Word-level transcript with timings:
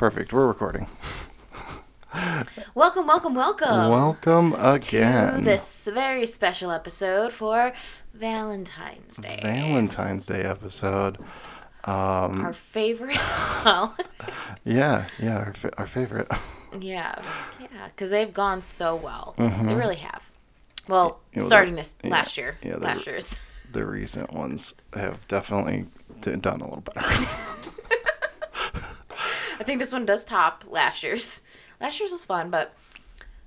Perfect. 0.00 0.32
We're 0.32 0.46
recording. 0.46 0.86
Welcome, 2.74 3.06
welcome, 3.06 3.34
welcome 3.34 3.90
Welcome 3.90 4.52
to 4.52 4.72
again. 4.72 5.44
this 5.44 5.86
very 5.92 6.24
special 6.24 6.70
episode 6.70 7.34
for 7.34 7.74
Valentine's 8.14 9.18
Day. 9.18 9.40
Valentine's 9.42 10.24
Day 10.24 10.40
episode. 10.40 11.18
Um, 11.84 12.40
Our 12.46 12.54
favorite. 12.54 13.16
well, 13.66 13.94
yeah, 14.64 15.06
yeah, 15.18 15.36
our, 15.36 15.52
fa- 15.52 15.76
our 15.78 15.86
favorite. 15.86 16.28
yeah, 16.80 17.20
yeah, 17.60 17.88
because 17.88 18.08
they've 18.08 18.32
gone 18.32 18.62
so 18.62 18.96
well. 18.96 19.34
They 19.36 19.74
really 19.74 19.96
have. 19.96 20.32
Well, 20.88 21.20
You 21.34 21.42
know, 21.42 21.46
starting 21.46 21.74
this 21.76 21.94
yeah, 22.02 22.08
last 22.10 22.38
year. 22.38 22.56
yeah, 22.62 22.72
the- 22.76 22.80
last 22.80 23.06
year's. 23.06 23.36
the 23.70 23.84
recent 23.84 24.32
ones 24.32 24.72
have 24.94 25.28
definitely 25.28 25.88
done 26.22 26.60
a 26.62 26.64
little 26.64 26.80
better. 26.80 27.00
I 29.60 29.62
think 29.62 29.78
this 29.78 29.92
one 29.92 30.06
does 30.06 30.24
top 30.24 30.64
last 30.68 31.02
year's. 31.04 31.42
Last 31.80 32.00
year's 32.00 32.12
was 32.12 32.24
fun, 32.24 32.50
but 32.50 32.74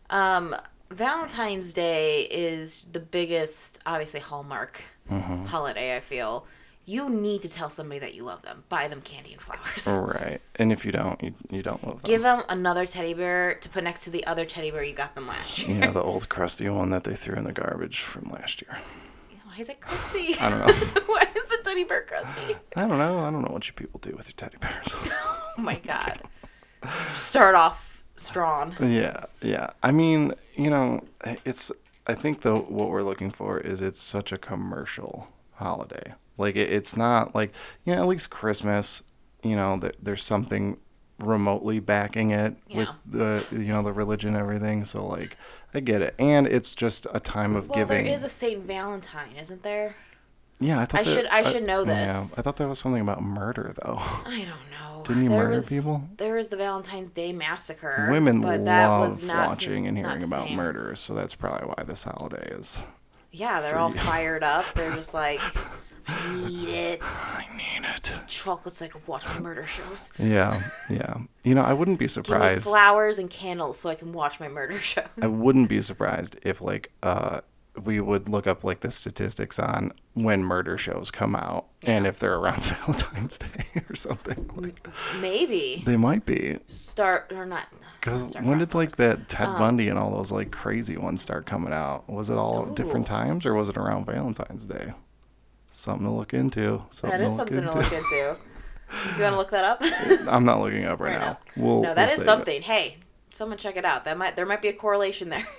um, 0.09 0.55
Valentine's 0.89 1.73
Day 1.73 2.21
is 2.23 2.85
the 2.85 2.99
biggest, 2.99 3.79
obviously, 3.85 4.19
hallmark 4.21 4.81
Mm-hmm. 5.11 5.45
holiday. 5.45 5.97
I 5.97 5.99
feel 5.99 6.47
you 6.85 7.09
need 7.09 7.41
to 7.41 7.49
tell 7.49 7.69
somebody 7.69 7.99
that 7.99 8.13
you 8.15 8.23
love 8.23 8.41
them. 8.43 8.63
Buy 8.69 8.87
them 8.87 9.01
candy 9.01 9.33
and 9.33 9.41
flowers. 9.41 9.85
right. 9.85 10.39
And 10.55 10.71
if 10.71 10.85
you 10.85 10.93
don't, 10.93 11.21
you, 11.21 11.33
you 11.51 11.61
don't 11.61 11.83
love 11.85 12.01
them. 12.01 12.09
Give 12.09 12.21
them 12.21 12.43
another 12.47 12.85
teddy 12.85 13.13
bear 13.13 13.55
to 13.55 13.67
put 13.69 13.83
next 13.83 14.05
to 14.05 14.09
the 14.11 14.25
other 14.25 14.45
teddy 14.45 14.71
bear 14.71 14.81
you 14.83 14.93
got 14.93 15.13
them 15.15 15.27
last 15.27 15.67
year. 15.67 15.77
yeah, 15.77 15.91
the 15.91 16.01
old 16.01 16.29
crusty 16.29 16.69
one 16.69 16.89
that 16.91 17.03
they 17.03 17.15
threw 17.15 17.35
in 17.35 17.43
the 17.43 17.51
garbage 17.51 17.99
from 17.99 18.29
last 18.31 18.61
year. 18.61 18.79
Why 19.53 19.59
is 19.59 19.69
it 19.69 19.79
crusty? 19.79 20.35
I 20.39 20.49
don't 20.49 20.59
know. 20.61 21.01
Why 21.05 21.27
is 21.35 21.43
the 21.43 21.59
teddy 21.63 21.83
bear 21.83 22.01
crusty? 22.01 22.55
I 22.75 22.87
don't 22.87 22.97
know. 22.97 23.19
I 23.19 23.29
don't 23.29 23.43
know 23.43 23.51
what 23.53 23.67
you 23.67 23.73
people 23.73 23.99
do 23.99 24.15
with 24.17 24.27
your 24.27 24.35
teddy 24.35 24.57
bears. 24.59 24.95
Oh 25.55 25.61
my 25.61 25.75
god. 25.75 26.19
Start 26.87 27.53
off 27.53 28.01
strong. 28.15 28.75
Yeah, 28.81 29.25
yeah. 29.43 29.69
I 29.83 29.91
mean, 29.91 30.33
you 30.55 30.71
know, 30.71 31.01
it's. 31.45 31.71
I 32.07 32.15
think 32.15 32.41
though 32.41 32.61
what 32.61 32.89
we're 32.89 33.03
looking 33.03 33.29
for 33.29 33.59
is 33.59 33.79
it's 33.79 34.01
such 34.01 34.31
a 34.31 34.39
commercial 34.39 35.27
holiday. 35.51 36.15
Like 36.39 36.55
it, 36.55 36.71
it's 36.71 36.97
not 36.97 37.35
like 37.35 37.53
you 37.85 37.93
know 37.95 38.01
at 38.01 38.07
least 38.07 38.31
Christmas. 38.31 39.03
You 39.43 39.55
know, 39.55 39.79
there's 40.01 40.23
something 40.23 40.79
remotely 41.19 41.79
backing 41.79 42.31
it 42.31 42.55
with 42.73 42.89
the 43.05 43.47
you 43.51 43.67
know 43.67 43.83
the 43.83 43.93
religion 43.93 44.29
and 44.29 44.37
everything. 44.37 44.85
So 44.85 45.05
like 45.05 45.37
I 45.75 45.79
get 45.79 46.01
it, 46.01 46.15
and 46.19 46.45
it's 46.47 46.75
just 46.75 47.07
a 47.13 47.19
time 47.19 47.55
of 47.55 47.69
Well, 47.69 47.77
giving. 47.79 48.05
there 48.05 48.13
is 48.13 48.23
a 48.23 48.29
Saint 48.29 48.63
Valentine, 48.65 49.35
isn't 49.39 49.63
there? 49.63 49.95
yeah, 50.59 50.79
I 50.79 50.85
thought 50.85 51.01
I 51.01 51.03
that- 51.03 51.13
should- 51.13 51.25
I 51.27 51.43
should 51.43 51.63
know 51.63 51.83
Yeah, 51.85 52.05
this. 52.05 52.37
I 52.39 52.41
thought 52.41 52.57
there 52.57 52.67
was 52.67 52.79
something 52.79 53.01
about 53.01 53.21
murder 53.21 53.73
though. 53.83 53.97
I 54.25 54.45
don't 54.47 54.71
know. 54.71 55.03
Didn't 55.03 55.23
you 55.23 55.29
There 55.29 55.37
murder 55.39 55.55
was- 55.55 55.67
people? 55.69 56.07
There 56.17 56.35
was 56.35 56.49
the 56.49 56.55
Valentine's 56.55 57.09
Day 57.09 57.33
massacre. 57.33 58.07
Women 58.09 58.39
but 58.41 58.63
that 58.65 58.87
was 58.99 59.21
not, 59.23 59.49
watching 59.49 59.87
and 59.87 59.97
hearing 59.97 60.23
about 60.23 60.47
same. 60.47 60.55
murders, 60.57 60.99
so 61.01 61.13
that's 61.13 61.35
probably 61.35 61.67
why 61.67 61.83
this 61.85 62.03
holiday 62.05 62.47
is. 62.55 62.81
Yeah, 63.31 63.59
they're 63.61 63.77
all 63.77 63.91
you. 63.91 63.99
fired 63.99 64.43
up. 64.43 64.65
They're 64.75 64.93
just 64.95 65.13
like, 65.13 65.41
I 66.07 66.47
need 66.47 66.69
it. 66.69 66.99
I 67.03 67.45
need 67.55 67.85
it. 67.87 68.13
Chocolates 68.27 68.77
so 68.77 68.85
I 68.85 68.87
can 68.89 69.01
watch 69.07 69.25
my 69.25 69.39
murder 69.39 69.65
shows. 69.65 70.11
Yeah, 70.19 70.61
yeah. 70.89 71.17
You 71.43 71.55
know, 71.55 71.63
I 71.63 71.73
wouldn't 71.73 71.99
be 71.99 72.07
surprised. 72.07 72.63
flowers 72.63 73.17
and 73.19 73.29
candles 73.29 73.79
so 73.79 73.89
I 73.89 73.95
can 73.95 74.13
watch 74.13 74.39
my 74.39 74.47
murder 74.47 74.77
shows. 74.79 75.05
I 75.21 75.27
wouldn't 75.27 75.69
be 75.69 75.81
surprised 75.81 76.37
if 76.43 76.61
like 76.61 76.91
uh 77.03 77.41
we 77.83 77.99
would 77.99 78.29
look 78.29 78.45
up 78.45 78.63
like 78.63 78.81
the 78.81 78.91
statistics 78.91 79.57
on 79.57 79.91
when 80.13 80.43
murder 80.43 80.77
shows 80.77 81.09
come 81.09 81.35
out 81.35 81.65
and 81.81 82.05
if 82.05 82.19
they're 82.19 82.35
around 82.35 82.61
Valentine's 82.63 83.39
Day 83.39 83.65
or 83.89 83.95
something. 83.95 84.47
Like, 84.55 84.87
Maybe 85.19 85.81
they 85.83 85.97
might 85.97 86.23
be 86.23 86.59
start 86.67 87.31
or 87.33 87.47
not. 87.47 87.67
because 87.99 88.35
when 88.41 88.59
did 88.59 88.75
like 88.75 88.97
that 88.97 89.27
Ted 89.27 89.47
Um, 89.47 89.57
Bundy 89.57 89.87
and 89.89 89.97
all 89.97 90.11
those 90.11 90.31
like 90.31 90.51
crazy 90.51 90.97
ones 90.97 91.23
start 91.23 91.47
coming 91.47 91.73
out? 91.73 92.07
Was 92.07 92.29
it 92.29 92.37
all 92.37 92.67
at 92.69 92.75
different 92.75 93.07
times 93.07 93.43
or 93.43 93.55
was 93.55 93.69
it 93.69 93.77
around 93.77 94.05
Valentine's 94.05 94.65
Day? 94.67 94.93
Something 95.75 96.05
to 96.05 96.11
look 96.13 96.33
into. 96.35 96.83
Something 96.91 97.19
That 97.19 97.25
is 97.25 97.33
to 97.33 97.37
something 97.37 97.57
into. 97.57 97.71
to 97.71 97.77
look 97.77 97.91
into. 97.91 98.35
You 99.17 99.23
want 99.23 99.33
to 99.33 99.37
look 99.37 99.49
that 99.51 99.63
up? 99.65 99.81
I'm 100.31 100.45
not 100.45 100.59
looking 100.61 100.85
up 100.85 100.99
right, 100.99 101.13
Right 101.13 101.19
now. 101.19 101.25
now. 101.55 101.63
We'll, 101.63 101.81
no, 101.81 101.95
that 101.95 101.97
we'll 101.97 102.05
is 102.05 102.11
save 102.11 102.19
it. 102.21 102.25
something. 102.25 102.61
Hey, 102.61 102.97
someone 103.33 103.57
check 103.57 103.75
it 103.75 103.85
out. 103.85 104.05
That 104.05 104.19
might 104.19 104.35
there 104.35 104.45
might 104.45 104.61
be 104.61 104.67
a 104.67 104.73
correlation 104.73 105.29
there. 105.29 105.47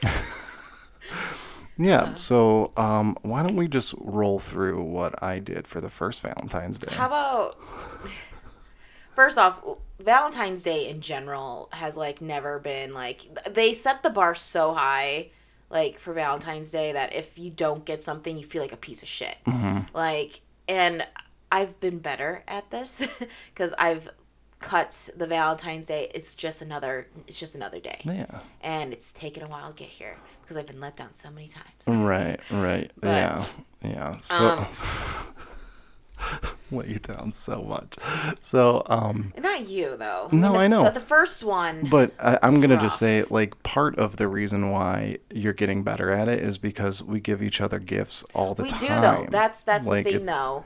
Yeah. 1.76 2.14
So, 2.14 2.70
um, 2.76 3.16
why 3.22 3.42
don't 3.42 3.56
we 3.56 3.66
just 3.66 3.94
roll 3.98 4.38
through 4.38 4.80
what 4.84 5.20
I 5.24 5.40
did 5.40 5.66
for 5.66 5.80
the 5.80 5.90
first 5.90 6.22
Valentine's 6.22 6.78
Day? 6.78 6.94
How 6.94 7.06
about 7.06 7.58
First 9.16 9.38
off, 9.38 9.60
Valentine's 9.98 10.62
Day 10.62 10.88
in 10.88 11.00
general 11.00 11.68
has 11.72 11.96
like 11.96 12.20
never 12.20 12.58
been 12.60 12.92
like 12.92 13.22
they 13.52 13.72
set 13.72 14.04
the 14.04 14.10
bar 14.10 14.34
so 14.36 14.72
high 14.74 15.30
like 15.70 15.98
for 15.98 16.12
Valentine's 16.12 16.70
Day 16.70 16.92
that 16.92 17.14
if 17.14 17.38
you 17.38 17.50
don't 17.50 17.84
get 17.84 18.02
something 18.02 18.38
you 18.38 18.44
feel 18.44 18.62
like 18.62 18.72
a 18.72 18.76
piece 18.76 19.02
of 19.02 19.08
shit. 19.08 19.36
Mm-hmm. 19.46 19.96
Like 19.96 20.40
and 20.68 21.06
I've 21.50 21.78
been 21.80 21.98
better 21.98 22.42
at 22.48 22.70
this 22.70 23.06
cuz 23.54 23.72
I've 23.78 24.08
cut 24.60 25.10
the 25.14 25.26
Valentine's 25.26 25.86
Day 25.88 26.10
it's 26.14 26.34
just 26.34 26.62
another 26.62 27.08
it's 27.26 27.38
just 27.38 27.54
another 27.54 27.80
day. 27.80 28.00
yeah. 28.04 28.40
And 28.62 28.92
it's 28.92 29.12
taken 29.12 29.42
a 29.42 29.48
while 29.48 29.72
to 29.72 29.74
get 29.74 29.88
here 29.88 30.16
because 30.42 30.56
I've 30.56 30.66
been 30.66 30.80
let 30.80 30.96
down 30.96 31.12
so 31.12 31.30
many 31.30 31.48
times. 31.48 31.86
Right. 31.86 32.38
Right. 32.50 32.90
But, 33.00 33.08
yeah. 33.08 33.44
Yeah. 33.82 34.18
So. 34.20 34.48
um, 34.48 34.66
let 36.70 36.88
you 36.88 36.98
down 36.98 37.32
so 37.32 37.62
much. 37.62 37.94
So, 38.40 38.82
um, 38.86 39.32
Not 39.38 39.68
you 39.68 39.96
though. 39.96 40.28
No, 40.32 40.52
the, 40.52 40.58
I 40.58 40.66
know. 40.66 40.84
The, 40.84 40.90
the 40.90 41.00
first 41.00 41.44
one 41.44 41.88
but 41.88 42.12
I, 42.18 42.38
I'm 42.42 42.60
gonna 42.60 42.74
rough. 42.74 42.84
just 42.84 42.98
say, 42.98 43.24
like, 43.30 43.62
part 43.62 43.98
of 43.98 44.16
the 44.16 44.28
reason 44.28 44.70
why 44.70 45.18
you're 45.30 45.52
getting 45.52 45.82
better 45.82 46.12
at 46.12 46.28
it 46.28 46.40
is 46.40 46.58
because 46.58 47.02
we 47.02 47.20
give 47.20 47.42
each 47.42 47.60
other 47.60 47.78
gifts 47.78 48.24
all 48.34 48.54
the 48.54 48.64
We 48.64 48.68
time. 48.70 48.80
We 48.80 48.88
do 48.88 48.94
though. 49.00 49.26
That's 49.30 49.64
that's 49.64 49.86
Like, 49.86 50.04
the 50.04 50.12
thing 50.12 50.26
though. 50.26 50.64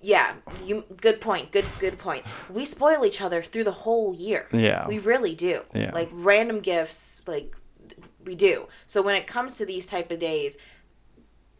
Yeah, 0.00 0.34
you 0.64 0.84
good 1.00 1.20
point. 1.20 1.50
Good 1.50 1.66
good 1.80 1.98
point. 1.98 2.24
We 2.48 2.64
spoil 2.64 3.04
each 3.04 3.20
other 3.20 3.42
through 3.42 3.64
the 3.64 3.72
whole 3.72 4.14
year. 4.14 4.46
Yeah. 4.52 4.86
We 4.86 4.98
really 5.00 5.34
do. 5.34 5.62
Yeah. 5.74 5.90
Like 5.92 6.08
random 6.12 6.60
gifts 6.60 7.22
like 7.26 7.56
we 8.24 8.36
do. 8.36 8.68
So 8.86 9.02
when 9.02 9.16
it 9.16 9.26
comes 9.26 9.58
to 9.58 9.66
these 9.66 9.86
type 9.88 10.12
of 10.12 10.20
days, 10.20 10.56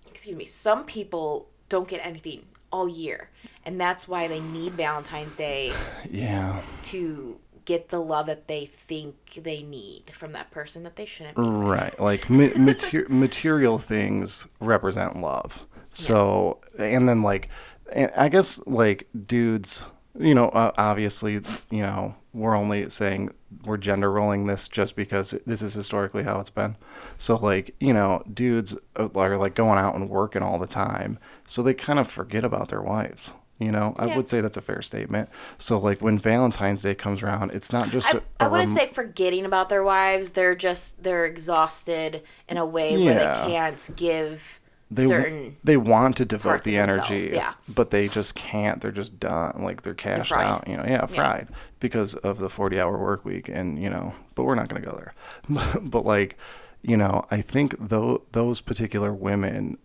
excuse 0.08 0.36
me, 0.36 0.44
some 0.44 0.84
people 0.84 1.48
don't 1.68 1.88
get 1.88 2.04
anything 2.06 2.44
all 2.70 2.88
year. 2.88 3.30
And 3.64 3.80
that's 3.80 4.08
why 4.08 4.28
they 4.28 4.40
need 4.40 4.72
Valentine's 4.74 5.36
Day 5.36 5.72
Yeah. 6.10 6.62
to 6.84 7.40
get 7.64 7.90
the 7.90 8.00
love 8.00 8.26
that 8.26 8.48
they 8.48 8.64
think 8.64 9.34
they 9.34 9.62
need 9.62 10.04
from 10.12 10.32
that 10.32 10.50
person 10.50 10.84
that 10.84 10.96
they 10.96 11.04
shouldn't 11.04 11.36
be. 11.36 11.42
Right. 11.42 11.98
Like 12.00 12.30
ma- 12.30 12.48
mater- 12.58 13.06
material 13.10 13.76
things 13.78 14.46
represent 14.60 15.18
love. 15.20 15.66
So, 15.90 16.60
and 16.78 17.08
then 17.08 17.22
like, 17.22 17.48
and 17.92 18.10
I 18.16 18.28
guess 18.28 18.60
like 18.66 19.06
dudes, 19.26 19.86
you 20.18 20.34
know, 20.34 20.48
uh, 20.48 20.72
obviously, 20.78 21.34
you 21.70 21.82
know, 21.82 22.14
we're 22.32 22.56
only 22.56 22.88
saying 22.90 23.30
we're 23.64 23.78
gender 23.78 24.10
rolling 24.12 24.46
this 24.46 24.68
just 24.68 24.94
because 24.96 25.30
this 25.46 25.62
is 25.62 25.74
historically 25.74 26.22
how 26.22 26.38
it's 26.38 26.50
been. 26.50 26.76
So, 27.16 27.36
like, 27.36 27.74
you 27.80 27.92
know, 27.92 28.22
dudes 28.32 28.76
are 28.96 29.36
like 29.36 29.54
going 29.54 29.78
out 29.78 29.94
and 29.94 30.08
working 30.08 30.42
all 30.42 30.58
the 30.58 30.66
time. 30.66 31.18
So 31.48 31.62
they 31.62 31.74
kind 31.74 31.98
of 31.98 32.08
forget 32.08 32.44
about 32.44 32.68
their 32.68 32.82
wives. 32.82 33.32
You 33.58 33.72
know, 33.72 33.96
I 33.98 34.16
would 34.16 34.28
say 34.28 34.40
that's 34.40 34.56
a 34.56 34.60
fair 34.60 34.82
statement. 34.82 35.28
So, 35.56 35.78
like, 35.78 36.00
when 36.00 36.16
Valentine's 36.16 36.82
Day 36.82 36.94
comes 36.94 37.24
around, 37.24 37.50
it's 37.50 37.72
not 37.72 37.90
just 37.90 38.14
I 38.14 38.18
a 38.18 38.22
I 38.38 38.46
wouldn't 38.46 38.68
rem- 38.68 38.78
say 38.78 38.86
forgetting 38.86 39.44
about 39.44 39.68
their 39.68 39.82
wives. 39.82 40.32
They're 40.32 40.54
just 40.54 41.02
they're 41.02 41.26
exhausted 41.26 42.22
in 42.48 42.56
a 42.56 42.64
way 42.64 42.96
where 43.02 43.14
they 43.14 43.50
can't 43.50 43.90
give 43.96 44.60
they 44.92 45.06
certain. 45.06 45.56
they 45.64 45.76
want 45.76 46.18
to 46.18 46.24
devote 46.24 46.62
the 46.62 46.76
energy, 46.76 47.30
yeah. 47.32 47.54
but 47.74 47.90
they 47.90 48.06
just 48.06 48.36
can't. 48.36 48.80
They're 48.80 48.92
just 48.92 49.18
done. 49.18 49.64
Like 49.64 49.82
they're 49.82 49.94
cashed 49.94 50.28
fried. 50.28 50.46
out. 50.46 50.68
You 50.68 50.76
know, 50.76 50.84
yeah, 50.86 51.04
fried 51.06 51.48
because 51.80 52.14
of 52.14 52.38
the 52.38 52.48
forty-hour 52.48 52.96
work 52.96 53.24
week, 53.24 53.48
and 53.48 53.82
you 53.82 53.90
know. 53.90 54.14
But 54.36 54.44
we're 54.44 54.54
not 54.54 54.68
going 54.68 54.82
to 54.82 54.88
go 54.88 54.96
there. 54.96 55.80
but 55.82 56.06
like, 56.06 56.38
you 56.82 56.96
know, 56.96 57.24
I 57.30 57.40
think 57.40 57.74
though 57.80 58.22
those 58.30 58.60
particular 58.60 59.12
women 59.12 59.78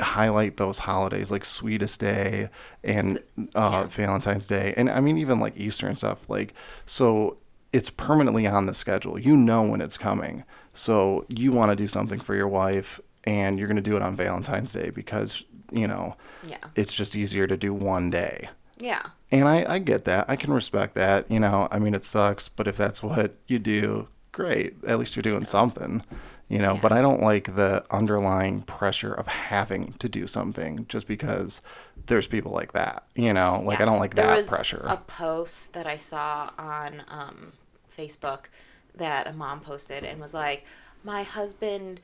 highlight 0.00 0.56
those 0.56 0.80
holidays 0.80 1.30
like 1.30 1.44
Sweetest 1.44 2.00
Day 2.00 2.48
and 2.82 3.22
uh, 3.54 3.84
Valentine's 3.84 4.46
Day, 4.48 4.74
and 4.76 4.90
I 4.90 5.00
mean 5.00 5.18
even 5.18 5.40
like 5.40 5.56
Easter 5.56 5.86
and 5.86 5.96
stuff. 5.96 6.28
Like 6.28 6.54
so, 6.86 7.36
it's 7.72 7.90
permanently 7.90 8.46
on 8.46 8.66
the 8.66 8.74
schedule. 8.74 9.18
You 9.18 9.36
know 9.36 9.62
when 9.68 9.80
it's 9.80 9.96
coming, 9.98 10.44
so 10.72 11.24
you 11.28 11.52
want 11.52 11.70
to 11.70 11.76
do 11.76 11.86
something 11.88 12.18
for 12.18 12.34
your 12.34 12.48
wife, 12.48 13.00
and 13.24 13.58
you're 13.58 13.68
going 13.68 13.76
to 13.76 13.82
do 13.82 13.96
it 13.96 14.02
on 14.02 14.16
Valentine's 14.16 14.72
Day 14.72 14.90
because 14.90 15.44
you 15.72 15.86
know 15.86 16.16
Yeah, 16.46 16.58
it's 16.76 16.94
just 16.94 17.16
easier 17.16 17.46
to 17.46 17.56
do 17.56 17.72
one 17.72 18.10
day. 18.10 18.48
yeah, 18.78 19.06
And 19.32 19.48
I, 19.48 19.74
I 19.74 19.78
get 19.78 20.04
that. 20.04 20.26
I 20.28 20.36
can 20.36 20.52
respect 20.52 20.94
that. 20.96 21.30
You 21.30 21.40
know, 21.40 21.68
I 21.70 21.78
mean, 21.78 21.94
it 21.94 22.04
sucks, 22.04 22.48
but 22.48 22.66
if 22.68 22.76
that's 22.76 23.02
what 23.02 23.34
you 23.46 23.58
do, 23.58 24.08
great. 24.32 24.74
At 24.86 24.98
least 24.98 25.16
you're 25.16 25.22
doing 25.22 25.44
something. 25.44 26.02
You 26.48 26.58
know, 26.58 26.74
Yeah. 26.74 26.80
but 26.82 26.92
I 26.92 27.00
don't 27.00 27.22
like 27.22 27.56
the 27.56 27.84
underlying 27.90 28.62
pressure 28.62 29.12
of 29.12 29.26
having 29.26 29.94
to 29.94 30.08
do 30.08 30.26
something 30.26 30.84
just 30.88 31.06
because 31.06 31.62
there's 32.06 32.26
people 32.26 32.52
like 32.52 32.72
that. 32.72 33.04
You 33.14 33.32
know, 33.32 33.62
like 33.64 33.80
I 33.80 33.84
don't 33.86 33.98
like 33.98 34.14
there 34.14 34.26
that 34.26 34.36
was 34.36 34.48
pressure. 34.48 34.84
A 34.86 34.98
post 34.98 35.72
that 35.72 35.86
I 35.86 35.96
saw 35.96 36.50
on 36.58 37.02
um, 37.08 37.52
Facebook 37.96 38.46
that 38.94 39.26
a 39.26 39.32
mom 39.32 39.60
posted 39.60 40.04
and 40.04 40.20
was 40.20 40.34
like, 40.34 40.64
"My 41.02 41.22
husband 41.22 42.00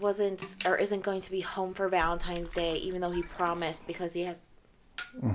wasn't 0.00 0.56
or 0.66 0.76
isn't 0.76 1.02
going 1.04 1.20
to 1.20 1.30
be 1.30 1.40
home 1.40 1.72
for 1.72 1.88
Valentine's 1.88 2.52
Day, 2.54 2.74
even 2.76 3.00
though 3.00 3.12
he 3.12 3.22
promised 3.22 3.86
because 3.86 4.12
he 4.14 4.22
has." 4.22 4.46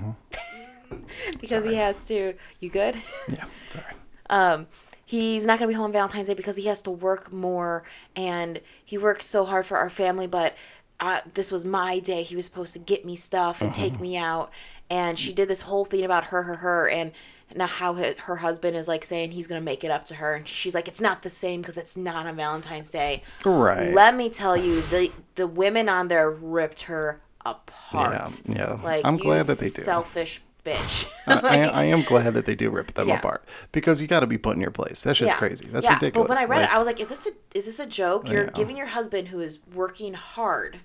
because 1.39 1.63
he 1.63 1.75
has 1.75 2.07
to. 2.09 2.33
You 2.59 2.69
good? 2.69 2.95
yeah, 3.30 3.45
sorry. 3.69 3.94
um, 4.30 4.68
he's 5.12 5.46
not 5.46 5.60
going 5.60 5.68
to 5.69 5.74
be 5.74 5.75
home 5.75 5.88
on 5.88 5.92
Valentine's 5.92 6.28
Day 6.28 6.34
because 6.34 6.56
he 6.56 6.68
has 6.68 6.81
to 6.84 6.92
work 6.92 7.34
more 7.34 7.84
and 8.16 8.62
he 8.86 8.98
works 8.98 9.25
so 9.25 9.44
hard 9.44 9.66
for 9.66 9.78
our 9.78 9.90
family. 9.90 10.25
But 10.25 10.56
uh, 11.02 11.19
this 11.34 11.52
was 11.52 11.66
my 11.66 12.00
day. 12.00 12.24
He 12.24 12.34
was 12.34 12.46
supposed 12.46 12.72
to 12.74 12.80
get 12.80 13.04
me 13.04 13.18
stuff 13.18 13.62
and 13.62 13.75
take 13.75 14.00
me 14.00 14.16
out. 14.16 14.52
And 14.90 15.19
she 15.19 15.34
did 15.34 15.50
this 15.50 15.62
whole 15.62 15.84
thing 15.84 16.06
about 16.06 16.25
her, 16.25 16.44
her, 16.44 16.56
her, 16.56 16.88
and 16.88 17.12
now 17.54 17.68
how 17.68 17.94
her, 17.94 18.36
husband 18.38 18.78
is 18.78 18.88
like 18.88 19.04
saying 19.04 19.31
he's 19.31 19.48
going 19.48 19.60
to 19.60 19.66
make 19.66 19.84
it 19.84 19.92
up 19.92 20.06
to 20.06 20.16
her. 20.16 20.34
And 20.34 20.48
she's 20.48 20.74
like, 20.74 20.88
it's 20.88 21.02
not 21.02 21.24
the 21.24 21.30
same 21.30 21.60
because 21.60 21.78
it's 21.78 21.98
not 21.98 22.25
on 22.25 22.36
Valentine's 22.38 22.90
Day. 22.90 23.24
Right. 23.44 23.94
Let 23.94 24.16
me 24.16 24.30
tell 24.30 24.56
you, 24.56 24.81
the 24.81 25.12
the 25.36 25.48
women 25.48 25.90
on 25.90 26.07
there 26.07 26.30
ripped 26.30 26.84
her 26.84 27.19
apart. 27.46 28.42
Yeah, 28.46 28.56
yeah. 28.56 28.80
Like 28.81 29.06
I'm 29.06 29.18
glad 29.18 29.48
that 29.48 29.57
they 29.57 29.69
do. 29.69 29.81
Selfish 29.81 30.42
bitch. 30.63 31.10
I, 31.28 31.40
I, 31.40 31.58
I 31.81 31.84
am 31.86 32.02
glad 32.04 32.34
that 32.34 32.46
they 32.46 32.56
do 32.56 32.69
rip 32.69 32.94
them 32.94 33.08
Yeah. 33.08 33.19
apart 33.19 33.44
because 33.72 34.02
you 34.02 34.08
got 34.08 34.22
to 34.22 34.28
be 34.28 34.38
put 34.38 34.56
in 34.56 34.62
your 34.62 34.72
place. 34.72 35.04
That's 35.04 35.19
just 35.19 35.36
crazy. 35.38 35.68
That's 35.68 35.86
yeah, 35.86 35.96
ridiculous. 35.96 36.28
But 36.28 36.36
when 36.36 36.38
I 36.38 36.50
read 36.50 36.62
Like, 36.62 36.69
it, 36.69 36.75
I 36.75 36.78
was 36.78 36.88
like, 36.88 37.00
"Is 37.00 37.10
this 37.10 37.28
a 37.28 37.31
is 37.58 37.66
this 37.66 37.80
a 37.80 37.86
joke? 37.86 38.30
You're 38.30 38.46
Yeah. 38.46 38.52
giving 38.54 38.78
your 38.78 38.88
husband 38.88 39.30
who 39.30 39.40
is 39.40 39.60
working 39.74 40.13
hard 40.13 40.80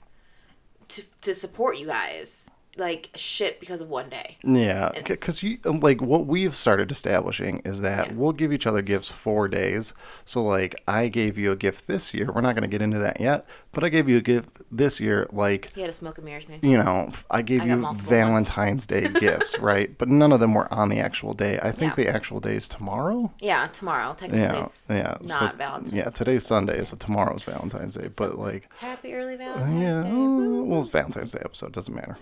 to 0.89 1.03
to 1.23 1.35
support 1.35 1.79
you 1.79 1.87
guys 1.87 2.51
like 2.79 3.09
shit 3.15 3.59
because 3.61 3.81
of 3.81 3.89
one 3.89 4.09
day." 4.11 4.37
Yeah, 4.45 4.91
because 5.07 5.43
you 5.43 5.59
um, 5.65 5.81
like 5.81 6.01
what 6.03 6.27
we've 6.27 6.55
started 6.55 6.91
establishing 6.91 7.61
is 7.65 7.81
that 7.81 8.09
Yeah. 8.09 8.13
we'll 8.15 8.33
give 8.33 8.53
each 8.53 8.67
other 8.67 8.83
gifts 8.83 9.11
four 9.11 9.49
days. 9.49 9.95
So 10.25 10.43
like, 10.43 10.75
I 10.87 11.09
gave 11.09 11.39
you 11.39 11.53
a 11.53 11.57
gift 11.57 11.87
this 11.87 12.13
year. 12.15 12.31
We're 12.33 12.43
not 12.43 12.55
going 12.55 12.69
to 12.69 12.69
get 12.69 12.83
into 12.83 12.99
that 12.99 13.21
yet, 13.21 13.47
but 13.77 13.85
I 13.85 13.91
gave 13.91 14.09
you 14.09 14.17
a 14.17 14.23
gift 14.23 14.63
this 14.73 14.99
year. 15.01 15.29
Like, 15.33 15.71
He 15.75 15.83
had 15.83 15.91
a 15.91 15.93
smoke 15.93 16.17
and 16.17 16.25
mirrors 16.25 16.49
me. 16.49 16.59
you 16.63 16.79
know, 16.79 17.13
I 17.31 17.43
gave 17.43 17.61
I 17.61 17.67
you 17.67 17.93
Valentine's 17.93 18.87
Day 18.87 19.07
gifts, 19.21 19.59
right? 19.59 19.97
But 19.99 20.09
none 20.09 20.33
of 20.33 20.41
them 20.41 20.55
were 20.55 20.73
on 20.73 20.89
the 20.89 20.99
actual 20.99 21.35
day. 21.35 21.61
I 21.63 21.73
think 21.73 21.91
Yeah. 21.95 22.05
the 22.05 22.09
actual 22.09 22.41
day 22.41 22.55
is 22.55 22.69
tomorrow. 22.69 23.31
Yeah, 23.39 23.67
tomorrow. 23.67 24.15
Technically, 24.15 24.39
Yeah, 24.41 24.63
it's 24.63 24.87
yeah. 24.89 25.19
not 25.29 25.53
so, 25.53 25.57
Valentine's. 25.59 25.93
Yeah, 25.93 26.05
today's 26.09 26.47
Sunday, 26.47 26.83
so 26.85 26.97
tomorrow's 26.97 27.45
Valentine's 27.45 27.97
Day. 27.97 28.09
But 28.17 28.39
like, 28.39 28.73
Happy 28.79 29.13
early 29.13 29.37
Valentine's 29.37 29.83
yeah, 29.83 30.03
Day. 30.05 30.11
uh, 30.11 30.63
well, 30.65 30.81
it's 30.81 30.89
Valentine's 30.89 31.33
Day 31.33 31.43
episode. 31.45 31.73
Doesn't 31.73 31.95
matter. 31.95 32.17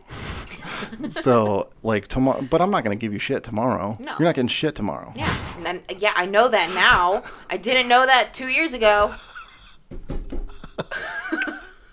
so 1.08 1.70
like 1.84 2.08
tomorrow, 2.08 2.42
but 2.50 2.60
I'm 2.62 2.72
not 2.72 2.82
gonna 2.82 2.96
give 2.96 3.12
you 3.12 3.20
shit 3.20 3.44
tomorrow. 3.44 3.96
No. 4.00 4.16
You're 4.18 4.26
not 4.26 4.34
getting 4.34 4.48
shit 4.48 4.74
tomorrow. 4.74 5.12
Yeah, 5.14 5.32
and 5.56 5.64
then, 5.64 5.82
yeah, 6.00 6.14
I 6.16 6.26
know 6.26 6.48
that 6.48 6.70
now. 6.74 7.22
I 7.48 7.56
didn't 7.58 7.86
know 7.88 8.04
that 8.06 8.34
two 8.34 8.48
years 8.48 8.72
ago. 8.74 9.14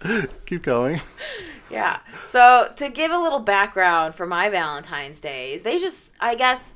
Keep 0.46 0.64
going. 0.64 1.00
Yeah. 1.70 2.00
So 2.24 2.72
to 2.76 2.90
give 2.90 3.12
a 3.12 3.18
little 3.18 3.40
background 3.40 4.14
for 4.14 4.26
my 4.26 4.50
Valentine's 4.50 5.22
days, 5.22 5.64
they 5.64 5.80
just 5.80 6.14
I 6.20 6.36
guess 6.36 6.76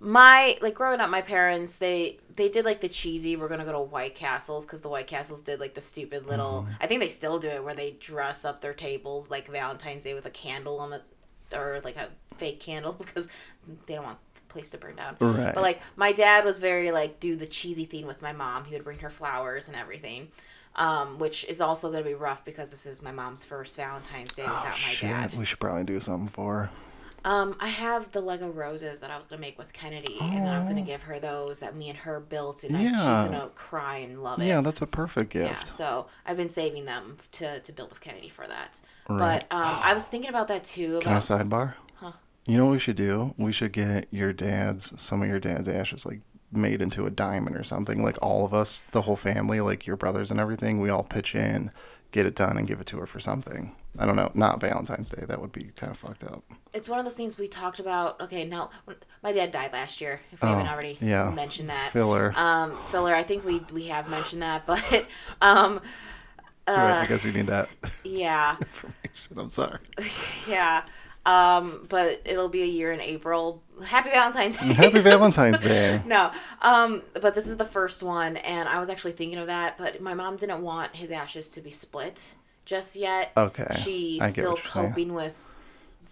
my 0.00 0.58
like 0.60 0.74
growing 0.74 1.00
up 1.00 1.08
my 1.08 1.22
parents 1.22 1.78
they 1.78 2.18
they 2.36 2.48
did 2.48 2.64
like 2.64 2.80
the 2.82 2.88
cheesy 2.88 3.36
we're 3.36 3.48
gonna 3.48 3.64
go 3.64 3.72
to 3.72 3.80
white 3.80 4.14
castles 4.14 4.66
because 4.66 4.82
the 4.82 4.88
white 4.88 5.06
castles 5.06 5.40
did 5.40 5.58
like 5.58 5.72
the 5.74 5.80
stupid 5.80 6.26
little 6.26 6.62
mm-hmm. 6.62 6.72
i 6.82 6.86
think 6.86 7.00
they 7.00 7.08
still 7.08 7.38
do 7.38 7.48
it 7.48 7.64
where 7.64 7.74
they 7.74 7.92
dress 7.92 8.44
up 8.44 8.60
their 8.60 8.74
tables 8.74 9.30
like 9.30 9.48
valentine's 9.48 10.02
day 10.02 10.12
with 10.12 10.26
a 10.26 10.30
candle 10.30 10.78
on 10.78 10.90
the 10.90 11.00
or 11.56 11.80
like 11.84 11.96
a 11.96 12.08
fake 12.36 12.60
candle 12.60 12.92
because 12.98 13.30
they 13.86 13.94
don't 13.94 14.04
want 14.04 14.18
the 14.34 14.40
place 14.52 14.70
to 14.70 14.76
burn 14.76 14.96
down 14.96 15.16
Right. 15.20 15.54
but 15.54 15.62
like 15.62 15.80
my 15.96 16.12
dad 16.12 16.44
was 16.44 16.58
very 16.58 16.90
like 16.90 17.18
do 17.18 17.34
the 17.34 17.46
cheesy 17.46 17.86
thing 17.86 18.06
with 18.06 18.20
my 18.20 18.32
mom 18.32 18.64
he 18.66 18.74
would 18.74 18.84
bring 18.84 18.98
her 18.98 19.10
flowers 19.10 19.68
and 19.68 19.76
everything 19.76 20.28
um, 20.76 21.18
which 21.18 21.44
is 21.46 21.60
also 21.60 21.90
going 21.90 22.02
to 22.02 22.08
be 22.08 22.14
rough 22.14 22.44
because 22.44 22.70
this 22.70 22.86
is 22.86 23.02
my 23.02 23.12
mom's 23.12 23.44
first 23.44 23.76
valentine's 23.76 24.34
day 24.34 24.42
without 24.42 24.64
my 24.64 24.70
Shit, 24.70 25.10
dad 25.10 25.34
we 25.34 25.44
should 25.44 25.60
probably 25.60 25.84
do 25.84 26.00
something 26.00 26.28
for. 26.28 26.54
her. 26.64 26.70
um, 27.24 27.56
I 27.60 27.68
have 27.68 28.10
the 28.12 28.20
Lego 28.20 28.48
roses 28.50 29.00
that 29.00 29.10
I 29.10 29.16
was 29.16 29.26
gonna 29.26 29.40
make 29.40 29.56
with 29.56 29.72
Kennedy, 29.72 30.18
and 30.20 30.46
I 30.48 30.58
was 30.58 30.68
gonna 30.68 30.82
give 30.82 31.04
her 31.04 31.18
those 31.18 31.60
that 31.60 31.74
me 31.74 31.88
and 31.88 31.98
her 32.00 32.20
built, 32.20 32.64
and 32.64 32.76
I, 32.76 32.84
she's 32.84 32.96
gonna 32.96 33.48
cry 33.54 33.96
and 33.98 34.22
love 34.22 34.40
it. 34.40 34.46
Yeah, 34.46 34.60
that's 34.60 34.82
a 34.82 34.86
perfect 34.86 35.30
gift. 35.30 35.50
Yeah, 35.50 35.64
so 35.64 36.06
I've 36.26 36.36
been 36.36 36.48
saving 36.50 36.84
them 36.84 37.16
to 37.32 37.60
to 37.60 37.72
build 37.72 37.88
with 37.90 38.00
Kennedy 38.02 38.28
for 38.28 38.46
that. 38.46 38.80
Right. 39.08 39.44
But 39.48 39.56
um, 39.56 39.64
I 39.82 39.94
was 39.94 40.06
thinking 40.06 40.28
about 40.30 40.48
that 40.48 40.64
too. 40.64 40.98
Can 41.02 41.12
I 41.12 41.18
sidebar? 41.18 41.74
Huh. 41.94 42.12
You 42.46 42.58
know 42.58 42.66
what 42.66 42.72
we 42.72 42.78
should 42.78 42.96
do? 42.96 43.34
We 43.38 43.52
should 43.52 43.72
get 43.72 44.06
your 44.10 44.32
dad's 44.34 44.92
some 45.00 45.22
of 45.22 45.28
your 45.28 45.40
dad's 45.40 45.68
ashes 45.68 46.04
like 46.04 46.20
made 46.56 46.80
into 46.82 47.06
a 47.06 47.10
diamond 47.10 47.56
or 47.56 47.64
something. 47.64 48.02
Like 48.02 48.16
all 48.22 48.44
of 48.44 48.52
us, 48.54 48.82
the 48.92 49.02
whole 49.02 49.16
family, 49.16 49.60
like 49.60 49.86
your 49.86 49.96
brothers 49.96 50.30
and 50.30 50.38
everything, 50.40 50.80
we 50.80 50.90
all 50.90 51.02
pitch 51.04 51.34
in, 51.34 51.70
get 52.12 52.26
it 52.26 52.34
done, 52.34 52.56
and 52.58 52.66
give 52.66 52.80
it 52.80 52.86
to 52.86 52.98
her 52.98 53.06
for 53.06 53.20
something. 53.20 53.74
I 53.98 54.06
don't 54.06 54.16
know, 54.16 54.30
not 54.34 54.60
Valentine's 54.60 55.10
Day. 55.10 55.24
That 55.26 55.40
would 55.40 55.52
be 55.52 55.70
kind 55.76 55.90
of 55.92 55.96
fucked 55.96 56.24
up. 56.24 56.42
it's 56.72 56.88
one 56.88 56.98
of 56.98 57.04
those 57.04 57.16
things 57.16 57.38
we 57.38 57.46
talked 57.46 57.78
about. 57.78 58.20
Okay, 58.20 58.44
now 58.44 58.70
my 59.22 59.32
dad 59.32 59.52
died 59.52 59.72
last 59.72 60.00
year. 60.00 60.20
If 60.32 60.42
we 60.42 60.48
haven't 60.48 60.66
already 60.68 60.98
Oh, 61.00 61.06
yeah. 61.06 61.32
mentioned 61.34 61.68
that. 61.68 61.90
Filler. 61.92 62.32
Um, 62.36 62.76
filler. 62.90 63.14
I 63.14 63.22
think 63.22 63.44
we 63.44 63.64
we 63.72 63.86
have 63.86 64.10
mentioned 64.10 64.42
that, 64.42 64.66
but 64.66 64.82
um, 65.40 65.80
right, 66.66 67.02
I 67.02 67.06
guess 67.06 67.24
we 67.24 67.30
need 67.32 67.46
that 67.46 67.68
yeah. 68.02 68.56
information. 68.60 69.38
I'm 69.38 69.48
sorry. 69.48 69.78
Yeah. 70.48 70.82
Um, 71.26 71.86
but 71.88 72.20
it'll 72.24 72.48
be 72.50 72.62
a 72.62 72.66
year 72.66 72.92
in 72.92 73.00
April. 73.00 73.62
Happy 73.86 74.10
Valentine's 74.10 74.56
Day. 74.58 74.72
Happy 74.74 74.98
Valentine's 75.10 75.64
Day. 75.64 76.02
no. 76.06 76.30
Um, 76.60 77.02
but 77.20 77.34
this 77.34 77.46
is 77.46 77.56
the 77.56 77.64
first 77.64 78.02
one 78.02 78.36
and 78.36 78.68
I 78.68 78.78
was 78.78 78.90
actually 78.90 79.12
thinking 79.12 79.38
of 79.38 79.46
that, 79.46 79.78
but 79.78 80.00
my 80.02 80.12
mom 80.14 80.36
didn't 80.36 80.62
want 80.62 80.94
his 80.96 81.10
ashes 81.10 81.48
to 81.50 81.60
be 81.62 81.70
split 81.70 82.34
just 82.66 82.94
yet. 82.94 83.32
Okay, 83.36 83.66
She's 83.82 84.22
still 84.32 84.44
you're 84.52 84.56
saying. 84.58 84.88
coping 84.90 85.14
with 85.14 85.54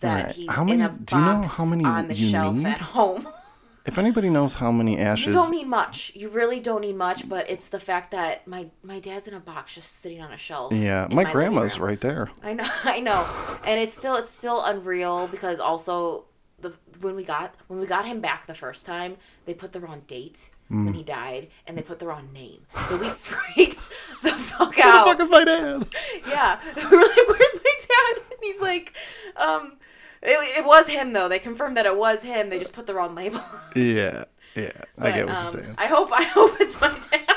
that 0.01 0.27
Right. 0.27 0.35
he's 0.35 0.51
How 0.51 0.63
in 0.63 0.69
many- 0.79 0.83
a 0.83 0.89
do 0.89 1.17
you 1.17 1.23
know 1.23 1.43
how 1.43 1.65
many 1.67 1.85
on 1.85 2.09
the 2.09 2.15
you 2.15 2.31
shelf 2.31 2.55
need? 2.57 2.67
at 2.67 2.79
home. 2.81 3.29
If 3.85 3.99
anybody 3.99 4.31
knows 4.31 4.55
how 4.55 4.71
many 4.71 4.97
ashes, 4.99 5.27
You 5.27 5.33
don't 5.33 5.51
need 5.51 5.67
much. 5.67 6.13
You 6.15 6.29
really 6.29 6.61
don't 6.61 6.83
need 6.83 6.95
much, 6.97 7.29
but 7.29 7.51
it's 7.51 7.69
the 7.69 7.81
fact 7.81 8.13
that 8.13 8.47
my 8.47 8.69
my 8.83 9.01
dad's 9.01 9.27
in 9.27 9.35
a 9.35 9.41
box 9.41 9.75
just 9.75 9.91
sitting 10.01 10.21
on 10.21 10.33
a 10.33 10.39
shelf. 10.39 10.73
yeah, 10.73 11.07
in 11.09 11.15
my 11.17 11.25
grandma's 11.31 11.79
right 11.81 12.01
there. 12.01 12.31
I 12.43 12.53
know, 12.55 12.65
I 12.85 13.01
know, 13.01 13.27
and 13.65 13.81
it's 13.81 13.95
still 13.95 14.17
it's 14.17 14.31
still 14.31 14.63
unreal 14.63 15.27
because 15.29 15.59
also 15.59 16.27
the 16.61 16.73
when 17.01 17.17
we 17.17 17.25
got 17.25 17.57
when 17.67 17.81
we 17.81 17.87
got 17.87 18.07
him 18.07 18.21
back 18.21 18.47
the 18.47 18.55
first 18.55 18.87
time, 18.87 19.17
they 19.47 19.55
put 19.55 19.73
the 19.73 19.81
wrong 19.81 20.03
date 20.07 20.51
Mm. 20.71 20.87
when 20.87 20.95
he 20.95 21.03
died, 21.03 21.49
and 21.67 21.77
they 21.77 21.83
put 21.83 21.99
the 21.99 22.07
wrong 22.07 22.31
name, 22.33 22.63
so 22.89 22.97
we 22.97 23.07
freaked 23.29 23.91
the 24.23 24.31
fuck 24.31 24.79
out. 24.79 25.05
Who 25.05 25.11
the 25.11 25.11
fuck 25.11 25.21
is 25.21 25.31
my 25.31 25.45
dad? 25.45 25.85
yeah, 26.27 26.59
we're 26.91 26.99
like, 27.03 27.29
"Where's 27.29 27.55
my 27.57 27.77
dad?" 27.89 28.23
And 28.31 28.39
he's 28.43 28.61
like, 28.63 28.95
um. 29.37 29.75
It, 30.23 30.59
it 30.59 30.65
was 30.65 30.89
him 30.89 31.13
though. 31.13 31.29
They 31.29 31.39
confirmed 31.39 31.77
that 31.77 31.87
it 31.87 31.97
was 31.97 32.23
him. 32.23 32.49
They 32.51 32.59
just 32.59 32.73
put 32.73 32.87
the 32.87 32.95
wrong 32.95 33.15
label. 33.15 33.41
Yeah, 33.75 34.25
yeah, 34.55 34.71
I 34.99 35.11
But, 35.11 35.15
get 35.15 35.27
what 35.27 35.35
um, 35.35 35.43
you're 35.43 35.47
saying. 35.53 35.75
I 35.79 35.87
hope 35.87 36.11
I 36.13 36.23
hope 36.25 36.53
it's 36.61 36.81
my 36.81 36.89
dad. 37.11 37.37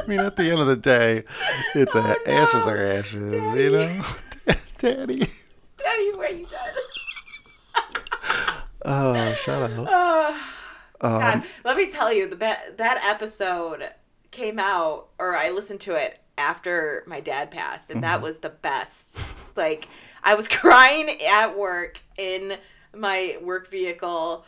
I 0.00 0.06
mean, 0.06 0.20
at 0.20 0.36
the 0.36 0.44
end 0.50 0.58
of 0.60 0.66
the 0.66 0.76
day, 0.76 1.22
it's 1.74 1.94
a 1.94 1.98
Oh, 2.00 2.16
no. 2.26 2.32
ashes 2.32 2.66
are 2.66 2.76
ashes, 2.76 3.54
you 3.54 3.70
know. 3.70 4.02
Daddy. 4.78 5.28
Daddy, 5.76 6.12
where 6.16 6.32
you 6.32 6.46
dead? 6.46 6.74
Oh, 8.84 9.34
shut 9.34 9.70
up. 9.70 10.34
Uh, 11.00 11.06
Um, 11.06 11.20
God, 11.20 11.42
let 11.64 11.76
me 11.76 11.88
tell 11.88 12.12
you, 12.12 12.28
the 12.28 12.34
be- 12.34 12.72
that 12.76 13.04
episode 13.08 13.88
came 14.32 14.58
out, 14.58 15.08
or 15.18 15.36
I 15.36 15.50
listened 15.50 15.80
to 15.82 15.94
it 15.94 16.18
after 16.36 17.04
my 17.06 17.20
dad 17.20 17.52
passed, 17.52 17.90
and 17.90 17.98
Mm-hmm. 18.02 18.10
that 18.10 18.22
was 18.22 18.38
the 18.38 18.50
best. 18.50 19.24
Like, 19.56 19.86
I 20.22 20.34
was 20.34 20.48
crying 20.62 21.08
at 21.22 21.56
work 21.58 21.98
in 22.16 22.56
my 22.94 23.38
work 23.42 23.70
vehicle 23.70 24.44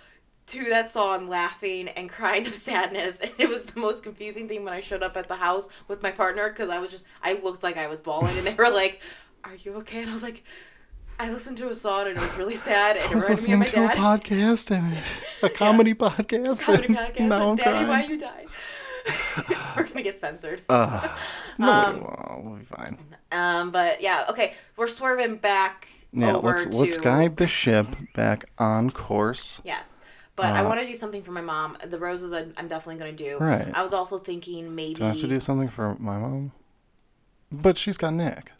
to 0.46 0.64
that 0.64 0.88
song, 0.88 1.28
laughing 1.28 1.88
and 1.88 2.08
crying 2.10 2.46
of 2.46 2.54
sadness. 2.54 3.20
And 3.20 3.30
it 3.38 3.48
was 3.48 3.66
the 3.66 3.78
most 3.80 4.02
confusing 4.02 4.48
thing 4.48 4.64
when 4.64 4.72
I 4.74 4.80
showed 4.80 5.02
up 5.02 5.16
at 5.16 5.28
the 5.28 5.36
house 5.36 5.68
with 5.86 6.02
my 6.02 6.10
partner 6.10 6.48
because 6.48 6.68
I 6.70 6.78
was 6.78 6.90
just, 6.90 7.06
I 7.22 7.34
looked 7.34 7.62
like 7.62 7.76
I 7.76 7.86
was 7.86 8.00
bawling, 8.00 8.36
and 8.36 8.46
they 8.46 8.54
were 8.54 8.70
like, 8.70 9.00
Are 9.44 9.54
you 9.54 9.74
okay? 9.76 10.00
And 10.02 10.10
I 10.10 10.12
was 10.12 10.22
like, 10.24 10.42
I 11.20 11.30
listened 11.30 11.58
to 11.58 11.68
a 11.68 11.74
song 11.74 12.08
and 12.08 12.16
it 12.16 12.20
was 12.20 12.34
really 12.38 12.54
sad, 12.54 12.96
and 12.96 13.06
I 13.08 13.10
it 13.12 13.14
was 13.14 13.28
reminded 13.28 13.48
me 13.48 13.54
of 13.54 13.60
listening 13.60 13.80
my 13.82 13.88
to 13.88 13.92
a 13.92 13.96
podcast 14.02 14.70
and 14.74 14.98
a 15.42 15.50
comedy 15.54 15.92
podcast. 15.94 16.64
comedy 16.64 16.86
and 16.86 16.96
podcast. 16.96 17.20
Now 17.28 17.42
I'm 17.42 17.48
and 17.50 17.58
Daddy, 17.58 17.78
why 17.78 17.84
crying. 17.84 18.10
you 18.10 18.18
die? 18.18 18.46
We're 19.76 19.84
gonna 19.84 20.02
get 20.02 20.16
censored. 20.16 20.62
Uh, 20.68 21.08
no, 21.58 21.66
won't. 22.02 22.44
We'll 22.44 22.56
be 22.56 22.64
fine. 22.64 22.98
Um, 23.32 23.70
but 23.70 24.00
yeah, 24.00 24.26
okay, 24.30 24.54
we're 24.76 24.86
swerving 24.86 25.36
back 25.36 25.88
Yeah, 26.12 26.32
let's 26.36 26.64
to 26.66 26.76
let's 26.76 26.96
guide 26.96 27.36
the 27.36 27.46
ship 27.46 27.86
back 28.14 28.44
on 28.58 28.90
course. 28.90 29.60
yes. 29.64 29.98
But 30.36 30.46
I 30.46 30.60
Uh, 30.60 30.68
want 30.68 30.80
to 30.80 30.86
do 30.86 30.94
something 30.94 31.22
for 31.22 31.32
my 31.32 31.40
mom. 31.42 31.76
The 31.84 31.98
roses, 31.98 32.32
I'm, 32.32 32.54
I'm 32.56 32.66
definitely 32.66 32.98
gonna 32.98 33.12
do. 33.12 33.36
Right. 33.38 33.70
I 33.74 33.82
was 33.82 33.92
also 33.92 34.18
thinking 34.18 34.74
maybe. 34.74 34.94
Do 34.94 35.04
I 35.04 35.08
have 35.08 35.20
to 35.20 35.28
do 35.28 35.38
something 35.40 35.68
for 35.68 35.96
my 36.00 36.18
mom? 36.18 36.52
But 37.52 37.76
she's 37.78 37.98
got 37.98 38.14
Nick. 38.14 38.52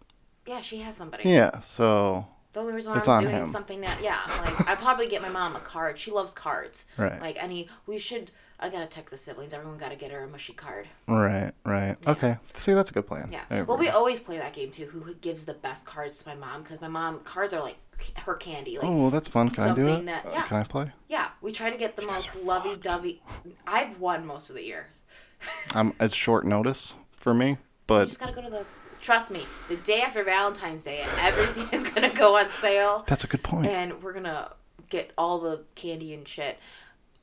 Yeah, 0.46 0.60
she 0.60 0.78
has 0.78 0.96
somebody. 0.96 1.28
Yeah, 1.28 1.60
so 1.60 2.26
The 2.52 2.60
only 2.60 2.72
reason 2.74 2.92
why 2.92 3.00
I'm 3.00 3.08
on 3.10 3.22
doing 3.22 3.34
him. 3.34 3.46
something 3.46 3.80
that 3.82 3.98
yeah, 4.02 4.18
like 4.42 4.68
I 4.68 4.74
probably 4.74 5.06
get 5.08 5.22
my 5.22 5.28
mom 5.28 5.54
a 5.56 5.60
card. 5.60 5.98
She 5.98 6.10
loves 6.10 6.34
cards. 6.34 6.86
Right. 6.98 7.20
Like 7.20 7.42
any, 7.42 7.68
we 7.86 7.98
should. 7.98 8.30
I 8.62 8.68
gotta 8.68 8.86
text 8.86 9.10
the 9.10 9.16
siblings. 9.16 9.52
Everyone 9.54 9.78
gotta 9.78 9.96
get 9.96 10.10
her 10.10 10.22
a 10.24 10.28
mushy 10.28 10.52
card. 10.52 10.86
right, 11.08 11.50
right. 11.64 11.96
Okay. 12.06 12.36
See, 12.54 12.72
that's 12.74 12.90
a 12.90 12.92
good 12.92 13.06
plan. 13.06 13.30
Yeah. 13.32 13.62
Well, 13.62 13.78
we 13.78 13.88
always 13.88 14.20
play 14.20 14.36
that 14.38 14.52
game 14.52 14.70
too. 14.70 14.84
Who 14.86 15.14
gives 15.14 15.44
the 15.46 15.54
best 15.54 15.86
cards 15.86 16.22
to 16.22 16.28
my 16.28 16.34
mom? 16.34 16.62
Because 16.62 16.80
my 16.80 16.88
mom 16.88 17.20
cards 17.20 17.52
are 17.54 17.62
like 17.62 17.78
her 18.16 18.34
candy. 18.34 18.76
Like 18.78 18.86
Oh, 18.86 18.96
well, 18.96 19.10
that's 19.10 19.28
fun. 19.28 19.50
Can 19.50 19.70
I 19.70 19.74
do 19.74 19.86
it? 19.88 20.04
that- 20.06 20.26
Uh, 20.26 20.30
yeah. 20.32 20.42
Can 20.42 20.56
I 20.58 20.64
play? 20.64 20.92
yeah, 21.08 21.28
we 21.40 21.52
try 21.52 21.70
to 21.70 21.76
get 21.78 21.96
the 21.96 22.02
most 22.06 22.36
lovey-dovey. 22.44 23.22
I've 23.66 23.98
won 23.98 24.26
most 24.26 24.50
of 24.50 24.56
the 24.56 24.64
years. 24.64 25.02
Um, 25.74 25.94
it's 25.98 26.14
short 26.14 26.44
notice 26.44 26.94
for 27.12 27.32
me, 27.32 27.48
You 27.50 27.58
but 27.86 28.04
just 28.06 28.20
gotta 28.20 28.32
go 28.34 28.42
to 28.42 28.50
the. 28.50 28.66
Trust 29.00 29.30
me, 29.30 29.46
the 29.70 29.76
day 29.76 30.02
after 30.02 30.22
Valentine's 30.22 30.84
Day, 30.84 31.02
everything 31.18 31.66
is 31.72 31.88
gonna 31.88 32.12
go 32.14 32.36
on 32.36 32.50
sale. 32.50 33.04
that's 33.06 33.24
a 33.24 33.26
good 33.26 33.42
point. 33.42 33.66
and 33.68 34.02
we're 34.02 34.12
gonna 34.12 34.52
get 34.90 35.12
all 35.16 35.38
the 35.38 35.62
candy 35.76 36.12
and 36.12 36.28
shit. 36.28 36.58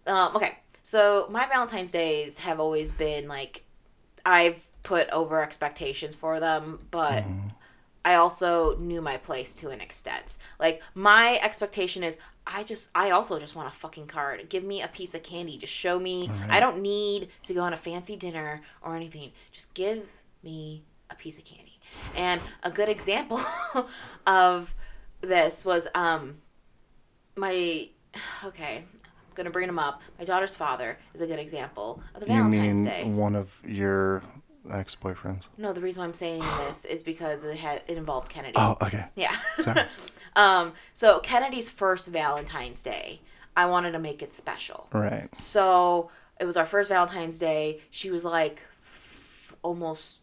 Um, 0.07 0.35
okay, 0.35 0.57
so 0.87 1.27
my 1.29 1.45
Valentine's 1.47 1.91
days 1.91 2.39
have 2.39 2.61
always 2.61 2.93
been 2.93 3.27
like 3.27 3.65
I've 4.25 4.65
put 4.83 5.09
over 5.09 5.43
expectations 5.43 6.15
for 6.15 6.39
them, 6.39 6.87
but 6.91 7.25
I 8.05 8.15
also 8.15 8.77
knew 8.77 9.01
my 9.01 9.17
place 9.17 9.53
to 9.55 9.67
an 9.67 9.81
extent. 9.81 10.37
Like 10.61 10.81
my 10.95 11.41
expectation 11.43 12.05
is 12.05 12.17
I 12.45 12.63
just 12.63 12.89
I 12.95 13.09
also 13.09 13.37
just 13.37 13.53
want 13.53 13.67
a 13.67 13.71
fucking 13.77 14.07
card. 14.07 14.47
Give 14.47 14.63
me 14.63 14.81
a 14.81 14.87
piece 14.87 15.13
of 15.13 15.23
candy. 15.23 15.57
Just 15.57 15.73
show 15.73 15.99
me. 15.99 16.31
I 16.47 16.61
don't 16.61 16.81
need 16.81 17.27
to 17.43 17.53
go 17.53 17.63
on 17.63 17.73
a 17.73 17.77
fancy 17.77 18.15
dinner 18.15 18.61
or 18.81 18.95
anything. 18.95 19.33
Just 19.51 19.73
give 19.73 20.09
me 20.41 20.85
a 21.09 21.15
piece 21.15 21.37
of 21.37 21.43
candy. 21.43 21.81
And 22.15 22.39
a 22.63 22.71
good 22.71 22.87
example 22.87 23.41
of 24.25 24.73
this 25.19 25.65
was 25.65 25.89
um 25.93 26.37
my 27.35 27.89
okay 28.45 28.85
gonna 29.37 29.49
bring 29.49 29.69
him 29.69 29.79
up 29.79 30.01
my 30.19 30.25
daughter's 30.25 30.55
father 30.55 30.97
is 31.13 31.21
a 31.21 31.27
good 31.27 31.39
example 31.39 32.01
of 32.13 32.19
the 32.21 32.27
you 32.27 32.33
valentine's 32.33 32.79
mean 32.79 32.85
day 32.85 33.03
one 33.05 33.35
of 33.35 33.53
your 33.65 34.21
ex-boyfriends? 34.71 35.47
no 35.57 35.71
the 35.73 35.79
reason 35.81 36.01
why 36.01 36.07
i'm 36.07 36.13
saying 36.13 36.41
this 36.65 36.83
is 36.85 37.01
because 37.03 37.43
it 37.43 37.57
had 37.57 37.81
it 37.87 37.97
involved 37.97 38.29
kennedy 38.29 38.53
Oh, 38.57 38.75
okay. 38.81 39.05
yeah 39.15 39.35
Sorry. 39.59 39.83
um 40.35 40.73
so 40.93 41.19
kennedy's 41.19 41.69
first 41.69 42.09
valentine's 42.09 42.83
day 42.83 43.21
i 43.55 43.65
wanted 43.65 43.91
to 43.93 43.99
make 43.99 44.21
it 44.21 44.33
special 44.33 44.87
Right. 44.91 45.29
so 45.35 46.09
it 46.39 46.45
was 46.45 46.57
our 46.57 46.65
first 46.65 46.89
valentine's 46.89 47.39
day 47.39 47.79
she 47.89 48.09
was 48.11 48.25
like 48.25 48.61
f- 48.81 49.55
almost 49.63 50.19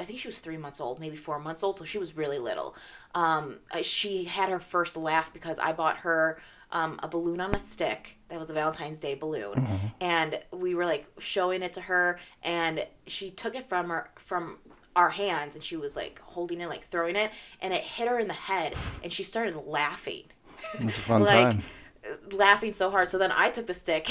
I 0.00 0.04
think 0.04 0.18
she 0.20 0.26
was 0.28 0.38
three 0.38 0.56
months 0.56 0.80
old, 0.80 1.00
maybe 1.00 1.16
four 1.16 1.38
months 1.38 1.62
old, 1.62 1.76
so 1.76 1.84
she 1.84 1.98
was 1.98 2.16
really 2.16 2.38
little. 2.38 2.74
Um, 3.14 3.58
she 3.82 4.24
had 4.24 4.48
her 4.48 4.58
first 4.58 4.96
laugh 4.96 5.30
because 5.34 5.58
I 5.58 5.74
bought 5.74 5.98
her 5.98 6.40
um, 6.70 6.98
a 7.02 7.08
balloon 7.08 7.42
on 7.42 7.54
a 7.54 7.58
stick. 7.58 8.16
That 8.32 8.38
was 8.38 8.48
a 8.48 8.54
Valentine's 8.54 8.98
Day 8.98 9.14
balloon, 9.14 9.52
and 10.00 10.40
we 10.50 10.74
were 10.74 10.86
like 10.86 11.04
showing 11.18 11.60
it 11.62 11.74
to 11.74 11.82
her, 11.82 12.18
and 12.42 12.86
she 13.06 13.30
took 13.30 13.54
it 13.54 13.68
from 13.68 13.90
her 13.90 14.08
from 14.16 14.56
our 14.96 15.10
hands, 15.10 15.54
and 15.54 15.62
she 15.62 15.76
was 15.76 15.96
like 15.96 16.18
holding 16.24 16.62
it, 16.62 16.68
like 16.70 16.82
throwing 16.84 17.14
it, 17.14 17.30
and 17.60 17.74
it 17.74 17.82
hit 17.82 18.08
her 18.08 18.18
in 18.18 18.28
the 18.28 18.32
head, 18.32 18.74
and 19.04 19.12
she 19.12 19.22
started 19.22 19.54
laughing 19.66 20.22
It's 20.80 20.96
a 20.96 21.00
fun 21.02 21.22
like 21.24 21.50
time. 21.52 21.62
laughing 22.32 22.72
so 22.72 22.90
hard. 22.90 23.08
So 23.08 23.18
then 23.18 23.32
I 23.32 23.50
took 23.50 23.66
the 23.66 23.74
stick 23.74 24.10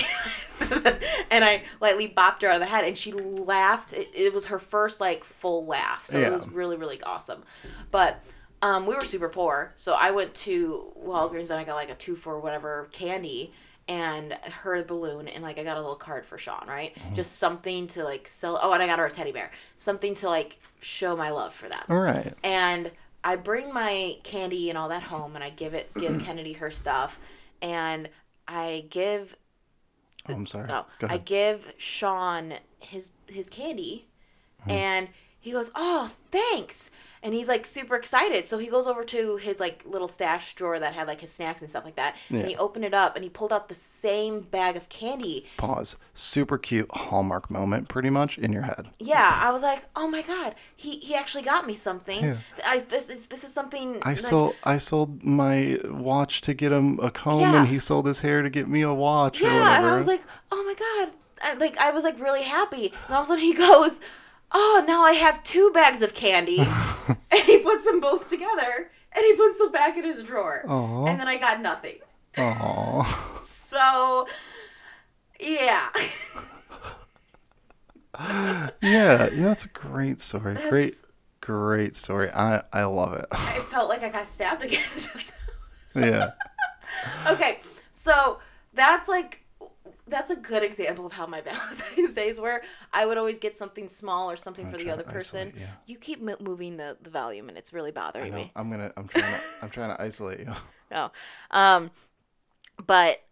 and 1.31 1.43
I 1.43 1.63
lightly 1.79 2.07
bopped 2.07 2.43
her 2.43 2.51
on 2.51 2.59
the 2.59 2.67
head, 2.67 2.85
and 2.85 2.95
she 2.95 3.11
laughed. 3.11 3.91
It, 3.93 4.09
it 4.13 4.33
was 4.35 4.45
her 4.47 4.59
first 4.59 5.01
like 5.01 5.23
full 5.23 5.65
laugh, 5.65 6.05
so 6.05 6.19
it 6.19 6.31
was 6.31 6.47
really 6.49 6.77
really 6.77 7.01
awesome. 7.01 7.41
But 7.89 8.23
um, 8.61 8.85
we 8.85 8.93
were 8.93 9.03
super 9.03 9.29
poor, 9.29 9.73
so 9.77 9.93
I 9.93 10.11
went 10.11 10.35
to 10.35 10.93
Walgreens 11.03 11.49
and 11.49 11.59
I 11.59 11.63
got 11.63 11.73
like 11.73 11.89
a 11.89 11.95
two 11.95 12.15
for 12.15 12.39
whatever 12.39 12.87
candy. 12.91 13.51
And 13.91 14.33
her 14.63 14.83
balloon, 14.83 15.27
and 15.27 15.43
like 15.43 15.57
I 15.59 15.63
got 15.63 15.75
a 15.75 15.81
little 15.81 15.95
card 15.97 16.25
for 16.25 16.37
Sean, 16.37 16.65
right? 16.67 16.95
Just 17.13 17.37
something 17.37 17.87
to 17.87 18.03
like 18.05 18.27
sell. 18.27 18.57
Oh, 18.61 18.71
and 18.71 18.81
I 18.81 18.87
got 18.87 18.99
her 18.99 19.05
a 19.05 19.11
teddy 19.11 19.31
bear, 19.33 19.51
something 19.75 20.13
to 20.15 20.29
like 20.29 20.59
show 20.79 21.15
my 21.15 21.29
love 21.29 21.53
for 21.53 21.67
them 21.67 21.83
All 21.89 21.99
right. 21.99 22.33
and 22.43 22.89
I 23.23 23.35
bring 23.35 23.73
my 23.73 24.17
candy 24.23 24.69
and 24.69 24.77
all 24.77 24.89
that 24.89 25.03
home, 25.03 25.35
and 25.35 25.43
I 25.43 25.49
give 25.49 25.73
it 25.73 25.93
give 25.99 26.23
Kennedy 26.25 26.53
her 26.53 26.71
stuff, 26.71 27.19
and 27.61 28.09
I 28.47 28.85
give 28.89 29.35
Oh, 30.29 30.33
I'm 30.35 30.45
sorry. 30.45 30.67
no, 30.67 30.85
Go 30.99 31.07
I 31.09 31.17
give 31.17 31.73
Sean 31.77 32.53
his 32.79 33.11
his 33.27 33.49
candy, 33.49 34.07
Hmm. 34.63 34.69
and 34.71 35.07
he 35.39 35.51
goes, 35.51 35.69
"Oh, 35.75 36.11
thanks." 36.31 36.91
And 37.23 37.33
he's 37.35 37.47
like 37.47 37.65
super 37.67 37.95
excited. 37.95 38.45
So 38.47 38.57
he 38.57 38.67
goes 38.67 38.87
over 38.87 39.03
to 39.03 39.37
his 39.37 39.59
like 39.59 39.83
little 39.85 40.07
stash 40.07 40.53
drawer 40.55 40.79
that 40.79 40.95
had 40.95 41.07
like 41.07 41.21
his 41.21 41.31
snacks 41.31 41.61
and 41.61 41.69
stuff 41.69 41.85
like 41.85 41.95
that. 41.95 42.15
Yeah. 42.29 42.39
And 42.39 42.49
he 42.49 42.55
opened 42.55 42.83
it 42.83 42.93
up 42.95 43.15
and 43.15 43.23
he 43.23 43.29
pulled 43.29 43.53
out 43.53 43.69
the 43.69 43.75
same 43.75 44.41
bag 44.41 44.75
of 44.75 44.89
candy. 44.89 45.45
Pause. 45.57 45.97
Super 46.15 46.57
cute 46.57 46.87
Hallmark 46.91 47.51
moment, 47.51 47.89
pretty 47.89 48.09
much 48.09 48.37
in 48.39 48.51
your 48.51 48.63
head. 48.63 48.87
Yeah, 48.99 49.39
I 49.43 49.51
was 49.51 49.61
like, 49.61 49.85
"Oh 49.95 50.07
my 50.07 50.21
god, 50.23 50.55
he 50.75 50.97
he 50.97 51.13
actually 51.13 51.43
got 51.43 51.67
me 51.67 51.73
something. 51.75 52.23
Yeah. 52.23 52.37
I 52.65 52.79
this 52.79 53.09
is 53.09 53.27
this 53.27 53.43
is 53.43 53.53
something 53.53 53.97
I 54.03 54.09
like, 54.09 54.19
sold 54.19 54.55
I 54.63 54.77
sold 54.79 55.23
my 55.23 55.77
watch 55.85 56.41
to 56.41 56.53
get 56.55 56.71
him 56.71 56.99
a 57.01 57.11
comb, 57.11 57.41
Yeah. 57.41 57.59
and 57.59 57.67
he 57.67 57.77
sold 57.79 58.07
his 58.07 58.21
hair 58.21 58.41
to 58.41 58.49
get 58.49 58.67
me 58.67 58.81
a 58.81 58.93
watch 58.93 59.41
Yeah, 59.41 59.47
whatever. 59.53 59.75
and 59.77 59.85
I 59.87 59.95
was 59.95 60.07
like, 60.07 60.21
oh 60.51 60.63
my 60.63 60.73
god, 60.73 61.13
I, 61.43 61.53
like 61.53 61.77
I 61.77 61.91
was 61.91 62.03
like 62.03 62.19
really 62.19 62.43
happy. 62.43 62.87
And 63.07 63.15
all 63.15 63.21
of 63.21 63.25
a 63.25 63.27
sudden 63.27 63.43
he 63.43 63.53
goes, 63.67 64.01
oh, 64.53 64.83
now 64.87 65.03
I 65.03 65.13
have 65.13 65.43
two 65.43 65.71
bags 65.71 66.01
of 66.01 66.13
candy, 66.13 66.59
and 67.07 67.39
he 67.45 67.59
puts 67.59 67.85
them 67.85 67.99
both 67.99 68.27
together, 68.29 68.91
and 69.13 69.25
he 69.25 69.35
puts 69.35 69.57
them 69.57 69.71
back 69.71 69.97
in 69.97 70.03
his 70.03 70.23
drawer, 70.23 70.63
Aw. 70.67 71.05
and 71.05 71.19
then 71.19 71.27
I 71.27 71.37
got 71.37 71.61
nothing. 71.61 71.95
Aw. 72.37 73.27
So, 73.71 74.27
yeah, 75.39 75.87
yeah, 78.19 78.69
yeah, 78.81 79.29
that's 79.33 79.63
a 79.65 79.69
great 79.69 80.19
story. 80.19 80.55
Great, 80.55 80.69
That's- 80.93 81.05
great 81.39 81.95
story. 81.95 82.29
I 82.31 82.61
I 82.73 82.83
love 82.83 83.13
it. 83.13 83.25
I 83.31 83.35
felt 83.71 83.87
like 83.89 84.03
I 84.03 84.09
got 84.09 84.27
stabbed 84.27 84.63
again. 84.63 84.81
Yeah. 85.95 86.31
okay, 87.27 87.59
so 87.91 88.39
that's 88.73 89.07
like. 89.07 89.45
That's 90.11 90.29
a 90.29 90.35
good 90.35 90.61
example 90.61 91.07
of 91.07 91.13
how 91.13 91.25
my 91.25 91.41
Valentine's 91.49 92.13
days 92.13 92.37
were. 92.39 92.61
I 92.93 93.05
would 93.07 93.17
always 93.17 93.39
get 93.39 93.55
something 93.55 93.87
small 93.87 94.29
or 94.29 94.35
something 94.35 94.69
for 94.69 94.77
the 94.77 94.91
other 94.91 95.03
person. 95.03 95.47
isolate, 95.47 95.61
yeah. 95.61 95.71
You 95.87 95.97
keep 95.97 96.21
mo- 96.21 96.37
moving 96.39 96.77
the, 96.77 96.97
the 97.01 97.09
volume, 97.09 97.49
and 97.49 97.57
it's 97.57 97.73
really 97.73 97.91
bothering 97.91 98.33
me. 98.33 98.51
I'm 98.55 98.69
gonna. 98.69 98.91
I'm 98.95 99.07
trying 99.07 99.23
to. 99.33 99.39
I'm 99.63 99.69
trying 99.71 99.95
to 99.95 100.01
isolate 100.01 100.39
you. 100.41 100.53
No. 100.91 101.09
Um, 101.51 101.89
but 102.85 103.23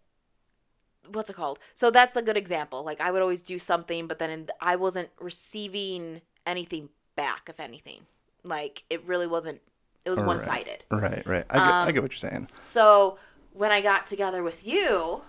what's 1.12 1.28
it 1.28 1.34
called? 1.36 1.58
So 1.74 1.90
that's 1.90 2.16
a 2.16 2.22
good 2.22 2.36
example. 2.38 2.82
Like 2.84 3.00
I 3.00 3.10
would 3.10 3.20
always 3.22 3.42
do 3.42 3.58
something, 3.58 4.06
but 4.06 4.18
then 4.18 4.30
in, 4.30 4.48
I 4.60 4.76
wasn't 4.76 5.10
receiving 5.20 6.22
anything 6.46 6.88
back, 7.16 7.48
if 7.50 7.60
anything. 7.60 8.06
Like 8.42 8.84
it 8.88 9.04
really 9.04 9.26
wasn't. 9.26 9.60
It 10.06 10.10
was 10.10 10.18
Right. 10.20 10.26
one 10.26 10.40
sided. 10.40 10.84
Right. 10.90 11.26
Right. 11.26 11.44
I 11.50 11.54
get, 11.58 11.62
Um, 11.68 11.88
I 11.88 11.92
get 11.92 12.02
what 12.02 12.12
you're 12.12 12.30
saying. 12.30 12.48
So 12.60 13.18
when 13.52 13.70
I 13.70 13.82
got 13.82 14.06
together 14.06 14.42
with 14.42 14.66
you, 14.66 15.20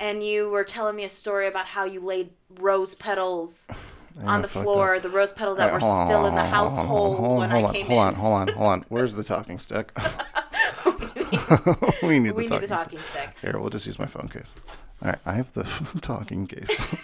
and 0.00 0.24
you 0.24 0.48
were 0.48 0.64
telling 0.64 0.96
me 0.96 1.04
a 1.04 1.08
story 1.08 1.46
about 1.46 1.66
how 1.66 1.84
you 1.84 2.00
laid 2.00 2.30
rose 2.58 2.94
petals 2.94 3.68
on 4.24 4.42
the 4.42 4.48
floor, 4.48 4.98
the 4.98 5.08
rose 5.08 5.32
petals 5.32 5.58
that 5.58 5.72
were 5.72 5.82
on, 5.86 6.06
still 6.06 6.26
in 6.26 6.34
the 6.34 6.44
hold 6.44 6.72
on, 6.72 6.86
hold 6.86 6.88
on, 6.88 6.88
household 6.88 7.18
hold 7.18 7.30
on, 7.32 7.38
when 7.38 7.50
I 7.52 7.72
came 7.72 7.86
hold 7.86 8.00
in. 8.00 8.06
on, 8.06 8.14
hold 8.14 8.34
on, 8.34 8.48
hold 8.48 8.66
on. 8.68 8.84
Where's 8.88 9.14
the 9.14 9.24
talking 9.24 9.58
stick? 9.58 9.92
we 12.02 12.18
need 12.18 12.30
the 12.30 12.34
we 12.34 12.46
talking 12.46 12.60
need 12.62 12.66
the 12.66 12.66
stick. 12.66 12.68
talking 12.68 12.98
stick. 13.00 13.30
Here, 13.40 13.58
we'll 13.58 13.70
just 13.70 13.86
use 13.86 13.98
my 13.98 14.06
phone 14.06 14.28
case. 14.28 14.54
All 15.02 15.10
right, 15.10 15.18
I 15.26 15.32
have 15.32 15.52
the 15.52 15.64
talking 16.02 16.46
case. 16.46 16.96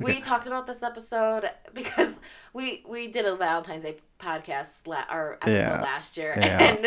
we 0.00 0.20
talked 0.20 0.46
about 0.46 0.66
this 0.66 0.82
episode 0.82 1.48
because 1.74 2.20
we 2.52 2.84
we 2.88 3.08
did 3.08 3.24
a 3.24 3.36
Valentine's 3.36 3.84
Day 3.84 3.96
podcast 4.18 4.86
la- 4.86 5.04
or 5.12 5.34
episode 5.42 5.56
Yeah. 5.56 5.82
last 5.82 6.16
year, 6.16 6.34
Yeah. 6.36 6.62
and 6.62 6.86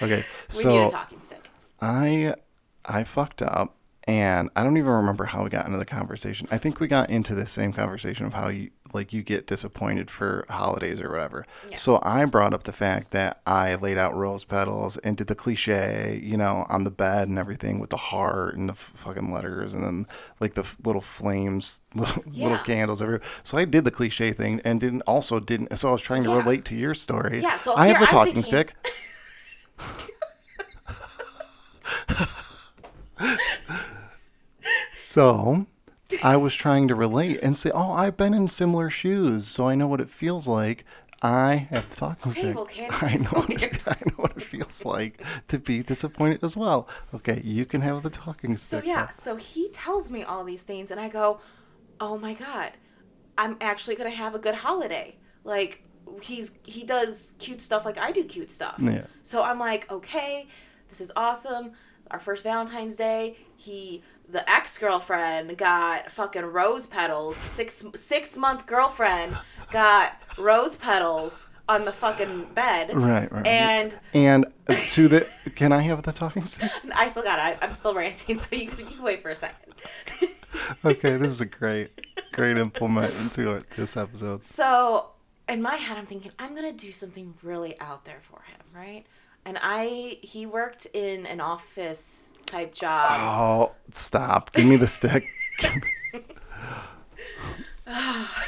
we 0.00 0.14
need 0.14 0.24
so 0.62 0.86
a 0.86 0.90
talking 0.90 1.20
stick. 1.20 1.48
I 1.80 2.34
I 2.84 3.04
fucked 3.04 3.42
up, 3.42 3.76
and 4.04 4.50
I 4.56 4.62
don't 4.64 4.76
even 4.76 4.90
remember 4.90 5.24
how 5.24 5.44
we 5.44 5.50
got 5.50 5.66
into 5.66 5.78
the 5.78 5.84
conversation. 5.84 6.46
I 6.50 6.58
think 6.58 6.80
we 6.80 6.88
got 6.88 7.10
into 7.10 7.34
the 7.34 7.46
same 7.46 7.72
conversation 7.72 8.26
of 8.26 8.32
how 8.32 8.48
you 8.48 8.70
like 8.94 9.10
you 9.10 9.22
get 9.22 9.46
disappointed 9.46 10.10
for 10.10 10.44
holidays 10.50 11.00
or 11.00 11.10
whatever. 11.10 11.46
Yeah. 11.70 11.76
So 11.78 11.98
I 12.02 12.26
brought 12.26 12.52
up 12.52 12.64
the 12.64 12.72
fact 12.72 13.12
that 13.12 13.40
I 13.46 13.74
laid 13.76 13.96
out 13.96 14.14
rose 14.14 14.44
petals 14.44 14.98
and 14.98 15.16
did 15.16 15.28
the 15.28 15.34
cliche, 15.34 16.20
you 16.22 16.36
know, 16.36 16.66
on 16.68 16.84
the 16.84 16.90
bed 16.90 17.26
and 17.28 17.38
everything 17.38 17.78
with 17.78 17.88
the 17.88 17.96
heart 17.96 18.54
and 18.54 18.68
the 18.68 18.74
f- 18.74 18.92
fucking 18.94 19.32
letters 19.32 19.72
and 19.74 19.82
then 19.82 20.06
like 20.40 20.52
the 20.52 20.60
f- 20.60 20.76
little 20.84 21.00
flames, 21.00 21.80
little, 21.94 22.22
little 22.34 22.58
candles 22.58 23.00
everywhere. 23.00 23.22
So 23.44 23.56
I 23.56 23.64
did 23.64 23.84
the 23.84 23.90
cliche 23.90 24.32
thing 24.34 24.60
and 24.62 24.78
didn't 24.78 25.02
also 25.02 25.40
didn't. 25.40 25.74
So 25.78 25.88
I 25.88 25.92
was 25.92 26.02
trying 26.02 26.24
to 26.24 26.28
Yeah. 26.28 26.40
relate 26.40 26.66
to 26.66 26.74
your 26.76 26.92
story. 26.92 27.40
Yeah, 27.40 27.56
so 27.56 27.74
I 27.74 27.86
have 27.86 27.96
the 27.98 28.02
I'm 28.04 28.10
talking 28.10 28.42
thinking- 28.42 28.42
stick. 28.42 28.74
So 35.12 35.66
I 36.24 36.38
was 36.38 36.54
trying 36.54 36.88
to 36.88 36.94
relate 36.94 37.38
and 37.42 37.54
say, 37.54 37.70
oh, 37.74 37.92
I've 37.92 38.16
been 38.16 38.32
in 38.32 38.48
similar 38.48 38.88
shoes, 38.88 39.46
so 39.46 39.68
I 39.68 39.74
know 39.74 39.86
what 39.86 40.00
it 40.00 40.08
feels 40.08 40.48
like 40.48 40.86
I 41.22 41.68
have 41.70 41.90
the 41.90 41.96
talking 41.96 42.32
Okay, 42.32 42.40
stick. 42.40 42.56
well, 42.56 42.66
I 43.02 43.16
know, 43.18 43.28
what 43.30 43.62
it, 43.62 43.86
I 43.86 43.96
know 44.06 44.14
what 44.16 44.36
it 44.38 44.42
feels 44.42 44.86
like 44.86 45.22
to 45.48 45.58
be 45.58 45.82
disappointed 45.82 46.42
as 46.42 46.56
well. 46.56 46.88
Okay, 47.12 47.42
you 47.44 47.66
can 47.66 47.82
have 47.82 48.02
the 48.02 48.08
talking 48.08 48.54
So 48.54 48.78
stick. 48.78 48.84
So 48.84 48.88
yeah, 48.88 49.08
so 49.10 49.36
he 49.36 49.68
tells 49.68 50.10
me 50.10 50.22
all 50.22 50.44
these 50.44 50.62
things, 50.62 50.90
and 50.90 50.98
I 50.98 51.10
go, 51.10 51.40
"Oh 52.00 52.16
my 52.16 52.32
god, 52.32 52.72
I'm 53.36 53.58
actually 53.60 53.96
gonna 53.96 54.10
have 54.10 54.34
a 54.34 54.38
good 54.38 54.54
holiday." 54.54 55.18
Like 55.44 55.84
he's 56.22 56.54
he 56.64 56.84
does 56.84 57.34
cute 57.38 57.60
stuff 57.60 57.84
like 57.84 57.98
I 57.98 58.12
do 58.12 58.24
cute 58.24 58.50
stuff. 58.50 58.76
Yeah. 58.78 59.04
So 59.22 59.42
I'm 59.42 59.58
like, 59.58 59.90
okay, 59.92 60.48
this 60.88 61.02
is 61.02 61.12
awesome. 61.14 61.72
Our 62.10 62.18
first 62.18 62.42
Valentine's 62.42 62.96
Day, 62.96 63.36
he 63.56 64.02
the 64.32 64.48
ex 64.50 64.78
girlfriend 64.78 65.56
got 65.56 66.10
fucking 66.10 66.44
rose 66.46 66.86
petals. 66.86 67.36
Six 67.36 67.84
six 67.94 68.36
month 68.36 68.66
girlfriend 68.66 69.36
got 69.70 70.20
rose 70.38 70.76
petals 70.76 71.48
on 71.68 71.84
the 71.84 71.92
fucking 71.92 72.48
bed. 72.54 72.94
Right, 72.94 73.30
right. 73.30 73.46
And 73.46 73.98
And 74.14 74.46
to 74.68 75.08
the, 75.08 75.28
can 75.54 75.72
I 75.72 75.82
have 75.82 76.02
the 76.02 76.12
talking? 76.12 76.44
I 76.94 77.08
still 77.08 77.22
got 77.22 77.38
it. 77.38 77.58
I, 77.62 77.66
I'm 77.66 77.74
still 77.74 77.94
ranting, 77.94 78.36
so 78.36 78.56
you 78.56 78.68
can, 78.68 78.80
you 78.80 78.96
can 78.96 79.02
wait 79.02 79.22
for 79.22 79.30
a 79.30 79.34
second. 79.34 79.74
Okay, 80.84 81.16
this 81.16 81.30
is 81.30 81.40
a 81.40 81.46
great, 81.46 81.88
great 82.32 82.56
implement 82.58 83.12
into 83.20 83.52
it, 83.52 83.68
this 83.70 83.96
episode. 83.96 84.42
So 84.42 85.10
in 85.48 85.62
my 85.62 85.76
head, 85.76 85.96
I'm 85.96 86.04
thinking 86.04 86.30
I'm 86.38 86.54
gonna 86.54 86.72
do 86.72 86.92
something 86.92 87.34
really 87.42 87.78
out 87.80 88.04
there 88.04 88.20
for 88.20 88.42
him, 88.42 88.60
right? 88.74 89.04
And 89.44 89.58
I 89.60 90.18
he 90.22 90.46
worked 90.46 90.86
in 90.92 91.26
an 91.26 91.40
office 91.40 92.34
type 92.46 92.74
job. 92.74 93.08
Oh, 93.10 93.72
stop! 93.90 94.52
Give 94.52 94.66
me 94.66 94.76
the 94.76 94.86
stick. 94.86 95.24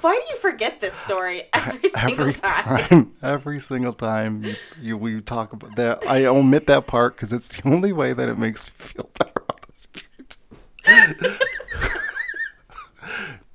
Why 0.00 0.14
do 0.14 0.30
you 0.30 0.36
forget 0.36 0.80
this 0.80 0.94
story 0.94 1.44
every 1.52 1.88
single 1.88 2.20
every 2.20 2.32
time? 2.34 2.64
time, 2.64 3.12
every 3.22 3.58
single 3.58 3.92
time 3.92 4.44
you, 4.44 4.54
you 4.80 4.96
we 4.96 5.20
talk 5.20 5.52
about 5.52 5.76
that, 5.76 6.06
I 6.06 6.26
omit 6.26 6.66
that 6.66 6.86
part 6.86 7.16
because 7.16 7.32
it's 7.32 7.48
the 7.48 7.68
only 7.68 7.92
way 7.92 8.12
that 8.12 8.28
it 8.28 8.38
makes 8.38 8.66
me 8.66 8.72
feel 8.76 9.10
better 9.18 9.42
about 9.48 9.66
the 9.66 9.74
street. 9.74 10.36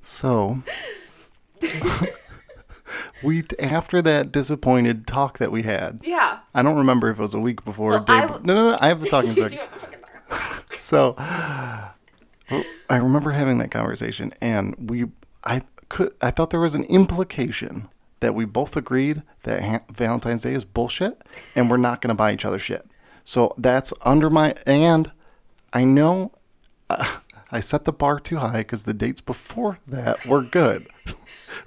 so, 0.00 0.62
we 3.22 3.44
after 3.58 4.00
that 4.02 4.32
disappointed 4.32 5.06
talk 5.06 5.38
that 5.38 5.50
we 5.52 5.62
had, 5.62 6.00
Yeah. 6.02 6.38
I 6.54 6.62
don't 6.62 6.76
remember 6.76 7.10
if 7.10 7.18
it 7.18 7.22
was 7.22 7.34
a 7.34 7.40
week 7.40 7.64
before. 7.64 7.92
So 7.92 7.98
day, 8.00 8.12
I 8.14 8.26
no, 8.26 8.38
no, 8.42 8.70
no, 8.72 8.78
I 8.80 8.88
have 8.88 9.00
the 9.00 9.06
talking 9.10 9.30
stick. 9.30 9.52
have 9.52 9.72
the 9.72 9.78
fucking 9.78 10.00
talk. 10.30 10.74
So 10.78 11.14
I 11.18 11.92
remember 12.90 13.30
having 13.30 13.58
that 13.58 13.70
conversation, 13.70 14.32
and 14.40 14.90
we, 14.90 15.06
I 15.44 15.62
could, 15.88 16.12
I 16.20 16.30
thought 16.30 16.50
there 16.50 16.60
was 16.60 16.74
an 16.74 16.84
implication 16.84 17.88
that 18.20 18.34
we 18.34 18.44
both 18.44 18.76
agreed 18.76 19.22
that 19.44 19.62
ha- 19.62 19.80
Valentine's 19.90 20.42
Day 20.42 20.52
is 20.54 20.64
bullshit, 20.64 21.20
and 21.54 21.70
we're 21.70 21.76
not 21.78 22.00
going 22.02 22.08
to 22.10 22.14
buy 22.14 22.32
each 22.32 22.44
other 22.44 22.58
shit. 22.58 22.86
So 23.24 23.54
that's 23.56 23.92
under 24.02 24.28
my, 24.28 24.54
and 24.66 25.10
I 25.72 25.84
know 25.84 26.32
uh, 26.90 27.18
I 27.52 27.60
set 27.60 27.84
the 27.84 27.92
bar 27.92 28.18
too 28.20 28.36
high 28.38 28.58
because 28.58 28.84
the 28.84 28.94
dates 28.94 29.20
before 29.20 29.78
that 29.86 30.26
were 30.26 30.42
good, 30.42 30.86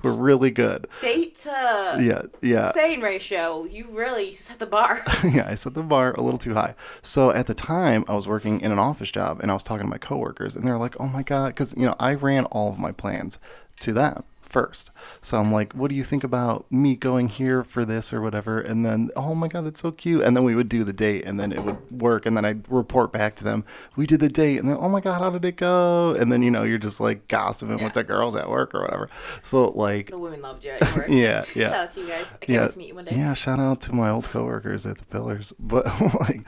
were 0.03 0.13
really 0.13 0.51
good. 0.51 0.88
Date 1.01 1.35
to 1.46 2.04
Yeah, 2.04 2.24
yeah. 2.42 2.72
saying 2.72 3.02
ratio, 3.02 3.64
you 3.64 3.88
really 3.90 4.32
set 4.32 4.60
the 4.60 4.66
bar. 4.66 5.02
yeah, 5.24 5.48
I 5.48 5.56
set 5.56 5.74
the 5.74 5.84
bar 5.84 6.14
a 6.14 6.22
little 6.22 6.38
too 6.38 6.54
high. 6.54 6.75
So 7.02 7.32
at 7.32 7.48
the 7.48 7.54
time, 7.54 8.04
I 8.08 8.16
was 8.16 8.28
working 8.28 8.62
in 8.62 8.72
an 8.72 8.80
office 8.80 9.12
job, 9.12 9.40
and 9.42 9.50
I 9.50 9.54
was 9.54 9.64
talking 9.64 9.86
to 9.86 9.90
my 9.90 9.98
coworkers, 9.98 10.56
and 10.56 10.66
they're 10.66 10.78
like, 10.78 10.96
"Oh 11.00 11.08
my 11.08 11.24
god," 11.24 11.48
because 11.48 11.74
you 11.78 11.86
know 11.86 11.96
I 12.00 12.14
ran 12.14 12.46
all 12.46 12.70
of 12.70 12.78
my 12.80 12.92
plans 12.92 13.40
to 13.82 13.94
them 13.94 14.24
first. 14.46 14.92
So 15.22 15.38
I'm 15.38 15.52
like, 15.52 15.74
"What 15.74 15.90
do 15.90 15.96
you 15.96 16.04
think 16.04 16.24
about 16.24 16.72
me 16.72 16.96
going 16.96 17.28
here 17.28 17.64
for 17.64 17.86
this 17.86 18.14
or 18.14 18.22
whatever?" 18.22 18.60
And 18.60 18.86
then, 18.86 19.10
"Oh 19.16 19.36
my 19.36 19.48
god, 19.48 19.66
that's 19.66 19.82
so 19.82 19.92
cute!" 19.92 20.22
And 20.24 20.36
then 20.36 20.44
we 20.44 20.56
would 20.56 20.70
do 20.70 20.84
the 20.84 20.94
date, 20.94 21.25
and 21.25 21.40
then 21.40 21.52
it 21.52 21.64
would 21.64 22.02
work, 22.02 22.25
and 22.25 22.38
then 22.38 22.46
I'd 22.46 22.70
report 22.72 23.12
back 23.12 23.36
to 23.38 23.44
them, 23.44 23.64
"We 23.96 24.06
did 24.06 24.20
the 24.20 24.30
date," 24.30 24.58
and 24.58 24.70
then, 24.70 24.78
"Oh 24.80 24.90
my 24.90 25.02
god, 25.02 25.20
how 25.20 25.30
did 25.30 25.44
it 25.46 25.58
go?" 25.58 26.16
And 26.18 26.32
then 26.32 26.42
you 26.42 26.52
know 26.52 26.64
you're 26.64 26.78
just 26.78 27.00
like 27.00 27.28
gossiping 27.28 27.84
with 27.84 27.94
the 27.94 28.04
girls 28.04 28.36
at 28.36 28.50
work 28.50 28.74
or 28.74 28.82
whatever. 28.82 29.10
So 29.42 29.70
like, 29.70 30.10
the 30.12 30.20
women 30.20 30.42
loved 30.42 30.64
you 30.64 30.72
at 30.72 30.96
work. 30.96 31.08
yeah, 31.10 31.46
yeah 31.55 31.70
Shout 31.70 31.74
out 31.74 31.92
to 31.92 32.00
you 32.01 32.08
guys. 32.08 32.36
I 32.36 32.46
can't 32.46 32.50
yeah, 32.50 32.62
wait 32.62 32.72
to 32.72 32.77
meet 32.77 32.88
you 32.90 32.96
one 32.96 33.05
day. 33.05 33.16
Yeah, 33.16 33.34
shout 33.34 33.60
out 33.60 33.81
to 33.81 33.94
my 33.94 34.10
old 34.10 34.25
coworkers 34.25 34.86
at 34.86 34.98
the 34.98 35.05
Pillars. 35.05 35.53
But 35.66 35.86
like, 36.20 36.48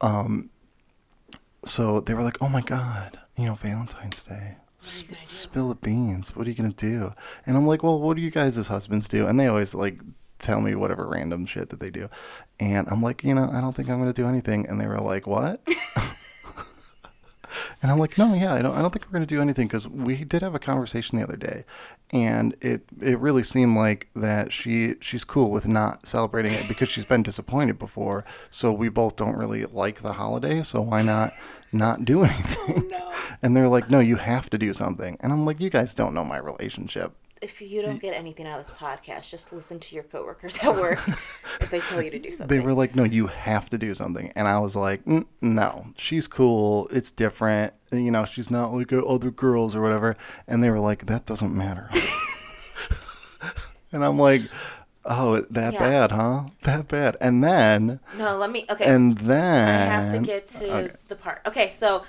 um, 0.00 0.50
so 1.64 2.00
they 2.00 2.14
were 2.14 2.22
like, 2.22 2.38
"Oh 2.40 2.48
my 2.48 2.60
god, 2.60 3.18
you 3.36 3.46
know, 3.46 3.54
Valentine's 3.54 4.22
Day." 4.22 4.56
You? 4.84 5.16
Spill 5.22 5.68
the 5.68 5.74
beans. 5.74 6.34
What 6.36 6.46
are 6.46 6.50
you 6.50 6.56
gonna 6.56 6.70
do? 6.70 7.12
And 7.46 7.56
I'm 7.56 7.66
like, 7.66 7.82
well, 7.82 8.00
what 8.00 8.16
do 8.16 8.22
you 8.22 8.30
guys 8.30 8.58
as 8.58 8.68
husbands 8.68 9.08
do? 9.08 9.26
And 9.26 9.38
they 9.38 9.46
always 9.46 9.74
like 9.74 10.00
tell 10.38 10.60
me 10.60 10.74
whatever 10.74 11.06
random 11.06 11.46
shit 11.46 11.70
that 11.70 11.80
they 11.80 11.90
do. 11.90 12.08
And 12.60 12.86
I'm 12.88 13.02
like, 13.02 13.24
you 13.24 13.34
know, 13.34 13.48
I 13.52 13.60
don't 13.60 13.74
think 13.74 13.88
I'm 13.88 13.98
gonna 13.98 14.12
do 14.12 14.26
anything. 14.26 14.68
And 14.68 14.80
they 14.80 14.86
were 14.86 14.98
like, 14.98 15.26
what? 15.26 15.66
And 17.82 17.90
I'm 17.90 17.98
like, 17.98 18.16
no, 18.18 18.34
yeah, 18.34 18.54
I 18.54 18.62
don't, 18.62 18.74
I 18.74 18.82
don't 18.82 18.90
think 18.90 19.06
we're 19.06 19.12
going 19.12 19.26
to 19.26 19.34
do 19.34 19.40
anything 19.40 19.66
because 19.66 19.88
we 19.88 20.24
did 20.24 20.42
have 20.42 20.54
a 20.54 20.58
conversation 20.58 21.18
the 21.18 21.24
other 21.24 21.36
day, 21.36 21.64
and 22.12 22.56
it 22.60 22.82
it 23.00 23.18
really 23.18 23.42
seemed 23.42 23.76
like 23.76 24.08
that 24.14 24.52
she 24.52 24.94
she's 25.00 25.24
cool 25.24 25.50
with 25.50 25.66
not 25.66 26.06
celebrating 26.06 26.52
it 26.52 26.66
because 26.68 26.88
she's 26.88 27.04
been 27.04 27.22
disappointed 27.22 27.78
before. 27.78 28.24
So 28.50 28.72
we 28.72 28.88
both 28.88 29.16
don't 29.16 29.36
really 29.36 29.64
like 29.66 30.02
the 30.02 30.14
holiday, 30.14 30.62
so 30.62 30.80
why 30.82 31.02
not 31.02 31.30
not 31.72 32.04
do 32.04 32.24
anything? 32.24 32.82
Oh, 32.84 32.98
no. 32.98 33.12
And 33.42 33.56
they're 33.56 33.68
like, 33.68 33.90
no, 33.90 34.00
you 34.00 34.16
have 34.16 34.48
to 34.50 34.58
do 34.58 34.72
something. 34.72 35.16
And 35.20 35.32
I'm 35.32 35.44
like, 35.44 35.60
you 35.60 35.70
guys 35.70 35.94
don't 35.94 36.14
know 36.14 36.24
my 36.24 36.38
relationship. 36.38 37.12
If 37.42 37.60
you 37.60 37.82
don't 37.82 38.00
get 38.00 38.14
anything 38.14 38.46
out 38.46 38.58
of 38.58 38.66
this 38.66 38.74
podcast, 38.76 39.28
just 39.30 39.52
listen 39.52 39.78
to 39.80 39.94
your 39.94 40.04
coworkers 40.04 40.56
at 40.62 40.74
work 40.74 41.06
if 41.60 41.70
they 41.70 41.80
tell 41.80 42.00
you 42.00 42.10
to 42.10 42.18
do 42.18 42.30
something. 42.32 42.56
They 42.56 42.64
were 42.64 42.72
like, 42.72 42.94
no, 42.94 43.04
you 43.04 43.26
have 43.26 43.68
to 43.70 43.78
do 43.78 43.92
something. 43.92 44.32
And 44.34 44.48
I 44.48 44.58
was 44.60 44.74
like, 44.76 45.04
"Mm, 45.04 45.26
no, 45.42 45.84
she's 45.98 46.26
cool. 46.26 46.88
It's 46.90 47.12
different. 47.12 47.74
You 47.92 48.10
know, 48.10 48.24
she's 48.24 48.50
not 48.50 48.72
like 48.72 48.92
other 48.92 49.30
girls 49.30 49.76
or 49.76 49.82
whatever. 49.82 50.16
And 50.48 50.64
they 50.64 50.70
were 50.70 50.80
like, 50.80 51.06
that 51.06 51.26
doesn't 51.26 51.54
matter. 51.54 51.90
and 53.92 54.04
I'm 54.04 54.18
like, 54.18 54.42
oh, 55.04 55.40
that 55.50 55.74
Yeah. 55.74 55.78
bad, 55.78 56.10
huh? 56.12 56.44
That 56.62 56.88
bad. 56.88 57.16
And 57.20 57.44
then, 57.44 58.00
no, 58.16 58.36
let 58.38 58.50
me. 58.50 58.64
Okay. 58.70 58.84
and 58.86 59.18
then, 59.18 59.82
I 59.90 59.92
have 60.02 60.12
to 60.12 60.20
get 60.20 60.46
to 60.46 60.92
the 61.08 61.16
part. 61.16 61.40
Okay, 61.46 61.68
so 61.68 62.04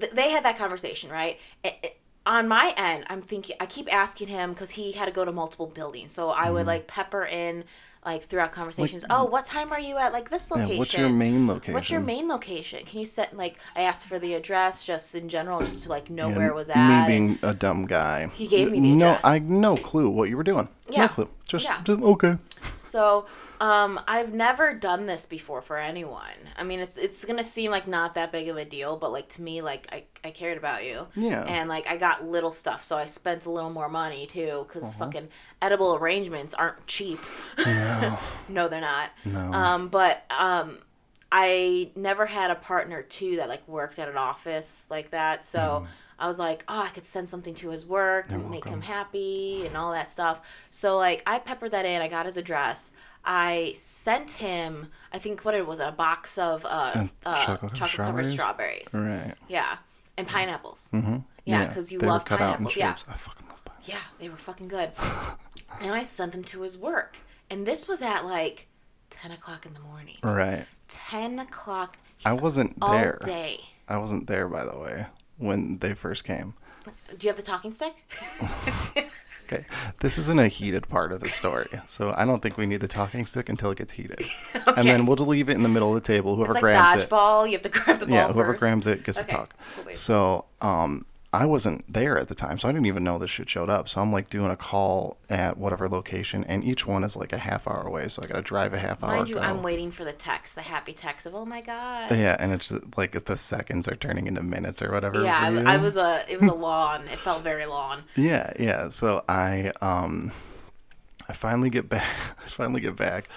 th- 0.00 0.12
they 0.12 0.30
had 0.30 0.44
that 0.44 0.58
conversation, 0.58 1.10
right? 1.10 1.38
I- 1.64 1.76
I- 1.82 1.92
on 2.28 2.46
my 2.46 2.74
end, 2.76 3.04
I'm 3.08 3.22
thinking, 3.22 3.56
I 3.58 3.66
keep 3.66 3.92
asking 3.92 4.28
him 4.28 4.50
because 4.52 4.70
he 4.72 4.92
had 4.92 5.06
to 5.06 5.12
go 5.12 5.24
to 5.24 5.32
multiple 5.32 5.66
buildings. 5.66 6.12
So 6.12 6.28
I 6.30 6.44
Mm-hmm. 6.46 6.52
would 6.54 6.66
like 6.66 6.86
pepper 6.86 7.24
in, 7.24 7.64
like 8.04 8.22
throughout 8.22 8.52
conversations, 8.52 9.04
oh, 9.10 9.24
what 9.24 9.44
time 9.46 9.72
are 9.72 9.80
you 9.80 9.96
at 9.98 10.12
like 10.12 10.28
this 10.30 10.50
Yeah, 10.50 10.56
location? 10.62 10.78
what's 10.78 10.96
your 10.96 11.08
main 11.08 11.46
location? 11.48 11.74
What's 11.74 11.90
your 11.90 12.00
main 12.02 12.28
location? 12.28 12.84
Can 12.84 13.00
you 13.00 13.06
set, 13.06 13.36
like, 13.36 13.58
I 13.74 13.82
asked 13.82 14.06
for 14.06 14.18
the 14.18 14.34
address 14.34 14.84
just 14.86 15.14
in 15.14 15.28
general, 15.28 15.60
just 15.60 15.82
to 15.84 15.88
like 15.88 16.10
know 16.10 16.28
And 16.28 16.36
where 16.36 16.48
it 16.50 16.54
was 16.54 16.70
at. 16.70 16.88
Me 16.88 17.06
being 17.06 17.38
a 17.42 17.54
dumb 17.54 17.86
guy. 17.86 18.28
He 18.34 18.46
gave 18.46 18.70
me 18.70 18.80
the 18.80 18.92
address. 18.92 19.24
no. 19.24 19.30
I 19.30 19.38
no 19.40 19.76
clue 19.76 20.08
what 20.10 20.28
you 20.28 20.36
were 20.36 20.44
doing. 20.44 20.68
Yeah. 20.90 21.02
No 21.02 21.08
clue. 21.08 21.28
Just, 21.48 21.64
Yeah. 21.64 21.80
just 21.82 22.02
okay. 22.02 22.36
So, 22.80 23.26
um, 23.60 24.00
I've 24.06 24.32
never 24.32 24.72
done 24.74 25.06
this 25.06 25.26
before 25.26 25.62
for 25.62 25.76
anyone. 25.78 26.50
I 26.56 26.62
mean, 26.64 26.80
it's 26.80 26.96
it's 26.96 27.24
gonna 27.24 27.42
seem 27.44 27.70
like 27.70 27.88
not 27.88 28.14
that 28.14 28.30
big 28.32 28.48
of 28.48 28.56
a 28.56 28.64
deal, 28.64 28.96
but 28.96 29.10
like 29.12 29.28
to 29.30 29.42
me, 29.42 29.62
like 29.62 29.86
I, 29.92 30.04
I 30.24 30.30
cared 30.30 30.58
about 30.58 30.84
you. 30.84 31.06
Yeah. 31.16 31.42
And 31.44 31.68
like 31.68 31.86
I 31.88 31.96
got 31.96 32.24
little 32.24 32.52
stuff, 32.52 32.84
so 32.84 32.96
I 32.96 33.04
spent 33.06 33.46
a 33.46 33.50
little 33.50 33.70
more 33.70 33.88
money 33.88 34.26
too, 34.26 34.64
because 34.68 34.84
Uh-huh. 34.94 35.06
fucking 35.06 35.28
edible 35.60 35.94
arrangements 35.96 36.54
aren't 36.54 36.86
cheap. 36.86 37.18
no, 37.58 38.18
no, 38.48 38.68
they're 38.68 38.80
not. 38.80 39.10
No. 39.24 39.38
Um, 39.52 39.88
but 39.88 40.24
um, 40.38 40.78
I 41.30 41.90
never 41.94 42.26
had 42.26 42.50
a 42.50 42.54
partner 42.54 43.02
too 43.02 43.36
that 43.36 43.48
like 43.48 43.66
worked 43.68 43.98
at 43.98 44.08
an 44.08 44.16
office 44.16 44.88
like 44.90 45.10
that, 45.10 45.44
so. 45.44 45.58
Mm-hmm. 45.58 45.86
I 46.20 46.26
was 46.26 46.36
like, 46.36 46.64
oh, 46.66 46.82
I 46.82 46.88
could 46.88 47.04
send 47.04 47.28
something 47.28 47.54
to 47.54 47.68
his 47.70 47.86
work, 47.86 48.28
and 48.28 48.50
make 48.50 48.66
him 48.66 48.80
happy, 48.80 49.64
and 49.64 49.76
all 49.76 49.92
that 49.92 50.10
stuff. 50.10 50.66
So 50.72 50.96
like, 50.96 51.22
I 51.28 51.38
peppered 51.38 51.70
that 51.70 51.84
in. 51.86 52.02
I 52.02 52.08
got 52.08 52.26
his 52.26 52.36
address. 52.36 52.90
I 53.24 53.72
sent 53.74 54.32
him, 54.32 54.88
I 55.12 55.18
think 55.18 55.44
what 55.44 55.54
it 55.54 55.66
was, 55.66 55.80
a 55.80 55.92
box 55.92 56.38
of 56.38 56.64
uh, 56.64 57.06
uh 57.26 57.44
chocolate 57.44 57.74
chocolate 57.74 58.06
covered 58.06 58.26
strawberries. 58.26 58.94
Right. 58.94 59.34
Yeah, 59.48 59.76
and 60.16 60.26
pineapples. 60.26 60.88
Mm-hmm. 60.92 61.16
Yeah, 61.44 61.66
because 61.66 61.92
you 61.92 61.98
love 61.98 62.24
cut 62.24 62.40
out 62.40 62.58
in 62.58 62.66
pineapples. 62.66 62.76
Yeah. 62.76 63.12
I 63.12 63.16
fucking 63.16 63.46
love 63.48 63.64
pineapples. 63.64 63.88
yeah, 63.88 64.00
they 64.18 64.28
were 64.28 64.36
fucking 64.36 64.68
good. 64.68 64.90
and 65.80 65.92
I 65.92 66.02
sent 66.02 66.32
them 66.32 66.44
to 66.44 66.62
his 66.62 66.78
work, 66.78 67.16
and 67.50 67.66
this 67.66 67.86
was 67.88 68.02
at 68.02 68.24
like 68.24 68.68
ten 69.10 69.30
o'clock 69.30 69.66
in 69.66 69.74
the 69.74 69.80
morning. 69.80 70.16
Right. 70.22 70.64
Ten 70.88 71.38
o'clock 71.38 71.96
I 72.24 72.32
wasn't 72.32 72.78
there. 72.80 73.18
day. 73.24 73.60
I 73.88 73.98
wasn't 73.98 74.26
there, 74.26 74.48
by 74.48 74.64
the 74.64 74.78
way, 74.78 75.06
when 75.38 75.78
they 75.78 75.94
first 75.94 76.24
came. 76.24 76.54
Do 77.16 77.26
you 77.26 77.28
have 77.28 77.36
the 77.36 77.42
talking 77.42 77.70
stick? 77.70 77.94
Okay, 79.50 79.64
this 80.00 80.18
isn't 80.18 80.38
a 80.38 80.48
heated 80.48 80.88
part 80.88 81.10
of 81.10 81.20
the 81.20 81.28
story, 81.30 81.68
so 81.86 82.12
I 82.16 82.24
don't 82.26 82.40
think 82.42 82.58
we 82.58 82.66
need 82.66 82.80
the 82.82 82.88
talking 82.88 83.24
stick 83.24 83.48
until 83.48 83.70
it 83.70 83.78
gets 83.78 83.92
heated, 83.92 84.20
and 84.76 84.86
then 84.86 85.06
we'll 85.06 85.16
just 85.16 85.28
leave 85.28 85.48
it 85.48 85.54
in 85.56 85.62
the 85.62 85.68
middle 85.70 85.88
of 85.88 85.94
the 86.02 86.06
table. 86.06 86.36
Whoever 86.36 86.52
It's 86.52 86.62
like 86.62 86.72
grabs 86.74 87.04
it, 87.04 87.08
dodgeball. 87.08 87.46
You 87.46 87.52
have 87.52 87.62
to 87.62 87.68
grab 87.70 87.98
the 88.00 88.06
ball. 88.06 88.14
yeah, 88.14 88.32
whoever 88.32 88.52
first. 88.52 88.60
grabs 88.60 88.86
it 88.86 89.04
gets 89.04 89.18
Okay, 89.20 89.28
to 89.30 89.34
talk. 89.36 89.54
cool. 89.84 89.94
So, 89.94 90.44
um, 90.60 91.02
I 91.38 91.46
wasn't 91.46 91.86
there 91.86 92.18
at 92.18 92.26
the 92.26 92.34
time, 92.34 92.58
so 92.58 92.68
I 92.68 92.72
didn't 92.72 92.86
even 92.86 93.04
know 93.04 93.16
this 93.16 93.30
shit 93.30 93.48
showed 93.48 93.70
up. 93.70 93.88
So 93.88 94.00
I'm 94.00 94.10
like 94.10 94.28
doing 94.28 94.50
a 94.50 94.56
call 94.56 95.18
at 95.30 95.56
whatever 95.56 95.88
location, 95.88 96.42
and 96.48 96.64
each 96.64 96.84
one 96.84 97.04
is 97.04 97.16
like 97.16 97.32
a 97.32 97.38
half 97.38 97.68
hour 97.68 97.82
away. 97.82 98.08
So 98.08 98.22
I 98.24 98.26
got 98.26 98.34
to 98.34 98.42
drive 98.42 98.74
a 98.74 98.78
half 98.78 99.04
hour. 99.04 99.14
Mind 99.14 99.28
you, 99.28 99.36
go. 99.36 99.42
I'm 99.42 99.62
waiting 99.62 99.92
for 99.92 100.04
the 100.04 100.12
text, 100.12 100.56
the 100.56 100.62
happy 100.62 100.92
text 100.92 101.26
of 101.26 101.36
"Oh 101.36 101.46
my 101.46 101.60
god." 101.60 102.10
Yeah, 102.10 102.36
and 102.40 102.52
it's 102.52 102.66
just, 102.66 102.98
like 102.98 103.24
the 103.24 103.36
seconds 103.36 103.86
are 103.86 103.94
turning 103.94 104.26
into 104.26 104.42
minutes 104.42 104.82
or 104.82 104.90
whatever. 104.90 105.22
Yeah, 105.22 105.62
I. 105.64 105.74
I 105.74 105.76
was 105.76 105.96
a. 105.96 106.24
It 106.28 106.40
was 106.40 106.48
a 106.48 106.54
long. 106.54 107.04
It 107.04 107.20
felt 107.20 107.44
very 107.44 107.66
long. 107.66 108.02
Yeah, 108.16 108.52
yeah. 108.58 108.88
So 108.88 109.22
I 109.28 109.70
um 109.80 110.32
I 111.28 111.34
finally 111.34 111.70
get 111.70 111.88
back 111.88 112.02
I 112.44 112.48
finally 112.48 112.80
get 112.80 112.96
back 112.96 113.28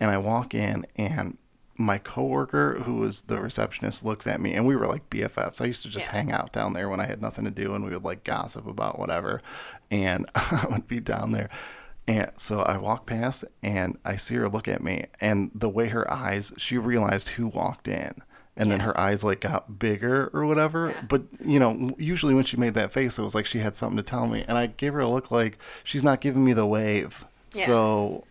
and 0.00 0.10
I 0.10 0.16
walk 0.16 0.54
in 0.54 0.86
and 0.96 1.36
my 1.80 1.98
coworker 1.98 2.78
who 2.84 2.96
was 2.96 3.22
the 3.22 3.40
receptionist 3.40 4.04
looks 4.04 4.26
at 4.26 4.40
me 4.40 4.52
and 4.54 4.66
we 4.66 4.76
were 4.76 4.86
like 4.86 5.08
BFFs. 5.10 5.60
I 5.60 5.64
used 5.64 5.82
to 5.82 5.88
just 5.88 6.06
Yeah. 6.06 6.12
hang 6.12 6.32
out 6.32 6.52
down 6.52 6.74
there 6.74 6.88
when 6.88 7.00
I 7.00 7.06
had 7.06 7.22
nothing 7.22 7.44
to 7.46 7.50
do 7.50 7.74
and 7.74 7.84
we 7.84 7.90
would 7.90 8.04
like 8.04 8.22
gossip 8.22 8.66
about 8.66 8.98
whatever. 8.98 9.40
And 9.90 10.26
I 10.34 10.66
would 10.70 10.86
be 10.86 11.00
down 11.00 11.32
there. 11.32 11.48
And 12.06 12.30
so 12.36 12.60
I 12.60 12.76
walk 12.76 13.06
past 13.06 13.44
and 13.62 13.96
I 14.04 14.16
see 14.16 14.34
her 14.36 14.48
look 14.48 14.68
at 14.68 14.82
me 14.82 15.04
and 15.20 15.50
the 15.54 15.68
way 15.68 15.88
her 15.88 16.10
eyes 16.12 16.52
she 16.58 16.76
realized 16.76 17.28
who 17.30 17.46
walked 17.48 17.88
in. 17.88 18.12
And 18.56 18.70
then 18.70 18.80
her 18.80 18.98
eyes 19.00 19.24
like 19.24 19.40
got 19.40 19.78
bigger 19.78 20.28
or 20.34 20.44
whatever. 20.44 20.90
Yeah. 20.90 21.02
But 21.08 21.22
you 21.42 21.58
know, 21.58 21.92
usually 21.98 22.34
when 22.34 22.44
she 22.44 22.58
made 22.58 22.74
that 22.74 22.92
face, 22.92 23.18
it 23.18 23.22
was 23.22 23.34
like 23.34 23.46
she 23.46 23.60
had 23.60 23.74
something 23.74 23.96
to 23.96 24.02
tell 24.02 24.26
me, 24.26 24.44
and 24.46 24.58
I 24.58 24.66
gave 24.66 24.92
her 24.92 25.00
a 25.00 25.08
look 25.08 25.30
like 25.30 25.56
she's 25.82 26.04
not 26.04 26.20
giving 26.20 26.44
me 26.44 26.52
the 26.52 26.66
wave. 26.66 27.24
Yeah. 27.54 27.64
So, 27.66 28.24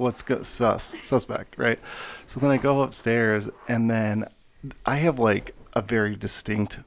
what's 0.00 0.22
go- 0.22 0.42
sus 0.42 0.94
suspect, 1.02 1.56
right? 1.58 1.78
So 2.26 2.40
then 2.40 2.50
I 2.50 2.56
go 2.56 2.80
upstairs, 2.80 3.48
and 3.68 3.90
then 3.90 4.24
I 4.86 4.96
have 4.96 5.18
like 5.18 5.54
a 5.74 5.82
very 5.82 6.16
distinct 6.16 6.80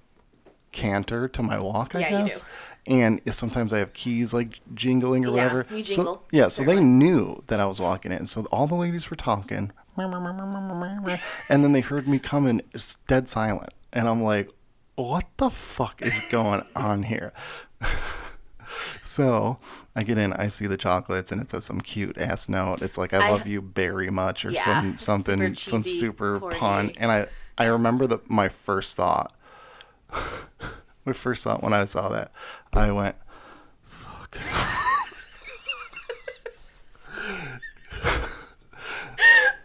canter 0.71 1.27
to 1.29 1.43
my 1.43 1.59
walk, 1.59 1.95
I 1.95 1.99
Yeah, 1.99 2.19
you 2.19 2.23
guess. 2.27 2.41
do. 2.41 2.47
And 2.85 3.21
sometimes 3.33 3.71
I 3.71 3.77
have 3.79 3.93
keys 3.93 4.33
like 4.33 4.59
jingling 4.73 5.23
or 5.25 5.29
Yeah, 5.29 5.33
whatever. 5.53 5.65
you 5.69 5.83
So- 5.85 5.95
jingle, 5.95 6.23
yeah, 6.31 6.47
so 6.49 6.63
they 6.63 6.79
knew 6.81 7.41
that 7.47 7.59
I 7.59 7.65
was 7.65 7.79
walking 7.79 8.11
in. 8.11 8.25
So 8.25 8.45
all 8.51 8.67
the 8.67 8.75
ladies 8.75 9.09
were 9.09 9.15
talking. 9.15 9.71
And 9.97 11.63
then 11.63 11.71
they 11.71 11.81
heard 11.81 12.07
me 12.07 12.19
coming, 12.19 12.61
dead 13.07 13.29
silent. 13.29 13.69
And 13.93 14.07
I'm 14.09 14.23
like, 14.23 14.49
what 14.95 15.25
the 15.37 15.49
fuck 15.49 16.01
is 16.01 16.19
going 16.31 16.63
on 16.75 17.03
here? 17.03 17.31
so 19.03 19.59
I 19.95 20.03
get 20.03 20.17
in, 20.17 20.33
I 20.33 20.47
see 20.47 20.65
the 20.65 20.77
chocolates, 20.77 21.31
and 21.31 21.39
it 21.41 21.49
says 21.49 21.65
some 21.65 21.81
cute 21.81 22.17
ass 22.17 22.47
note. 22.49 22.81
It's 22.81 22.97
like, 22.97 23.13
I 23.13 23.27
I- 23.27 23.31
love 23.31 23.45
you 23.45 23.61
very 23.61 24.09
much, 24.09 24.45
or 24.45 24.49
Yeah, 24.51 24.81
some 24.81 24.97
something, 24.97 25.55
super 25.55 25.55
some 25.55 25.83
super 25.83 26.39
corny. 26.39 26.55
pun. 26.57 26.91
And 26.97 27.11
I, 27.11 27.27
I 27.57 27.65
remember 27.65 28.07
that 28.07 28.29
my 28.29 28.49
first 28.49 28.95
thought, 28.97 29.33
my 31.05 31.13
first 31.13 31.43
thought 31.43 31.61
when 31.61 31.73
I 31.73 31.83
saw 31.83 32.09
that, 32.09 32.31
I 32.73 32.91
went, 32.91 33.15
fuck. 33.85 34.37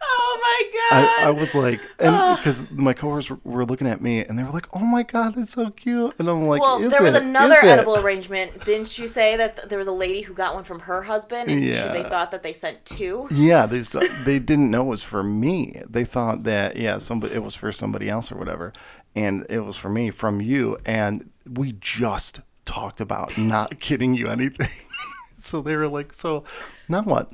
Oh 0.01 0.39
my 0.43 0.63
god. 0.73 0.78
I, 0.91 1.25
I 1.27 1.31
was 1.31 1.55
like, 1.55 1.81
and 1.99 2.15
ah. 2.15 2.37
because 2.37 2.71
my 2.71 2.93
coworkers 2.93 3.31
were, 3.31 3.39
were 3.45 3.65
looking 3.65 3.87
at 3.87 4.01
me 4.01 4.25
and 4.25 4.39
they 4.39 4.43
were 4.43 4.51
like, 4.51 4.67
"Oh 4.75 4.85
my 4.85 5.03
god, 5.03 5.35
that's 5.35 5.51
so 5.51 5.71
cute," 5.71 6.15
and 6.19 6.29
I'm 6.29 6.47
like, 6.47 6.61
well, 6.63 6.83
"Is 6.83 6.93
there 6.93 7.03
was 7.03 7.15
it? 7.15 7.23
another 7.23 7.57
Is 7.57 7.65
it?" 7.65 7.69
edible 7.69 7.97
arrangement. 7.97 8.65
Didn't 8.65 8.99
you 8.99 9.07
say 9.07 9.37
that 9.37 9.57
th- 9.57 9.69
there 9.69 9.79
was 9.79 9.89
a 9.89 9.93
lady 9.93 10.23
who 10.23 10.33
got 10.35 10.55
one 10.55 10.65
from 10.65 10.81
her 10.81 11.03
husband 11.03 11.51
and 11.51 11.63
she- 11.63 11.71
Yeah. 11.71 11.93
they 11.93 12.03
thought 12.05 12.31
that 12.31 12.43
they 12.43 12.53
sent 12.53 12.85
two? 12.85 13.29
Yeah, 13.31 13.67
they 13.67 13.81
they 14.25 14.39
didn't 14.39 14.71
know 14.71 14.87
it 14.87 14.89
was 14.89 15.03
for 15.03 15.23
me. 15.23 15.83
They 15.89 16.05
thought 16.05 16.45
that 16.45 16.77
yeah, 16.77 16.99
somebody 16.99 17.35
it 17.35 17.43
was 17.43 17.55
for 17.55 17.71
somebody 17.73 18.09
else 18.09 18.33
or 18.33 18.37
whatever, 18.37 18.73
and 19.15 19.47
it 19.51 19.61
was 19.61 19.77
for 19.77 19.89
me 19.91 20.11
from 20.11 20.41
you. 20.41 20.79
And 20.87 21.31
we 21.49 21.73
just 21.81 22.41
talked 22.65 23.01
about 23.01 23.37
not 23.37 23.79
getting 23.81 24.15
you 24.15 24.27
anything. 24.27 24.69
so 25.39 25.61
they 25.61 25.77
were 25.77 25.89
like, 25.89 26.15
"So 26.15 26.45
now 26.89 27.03
what? 27.03 27.33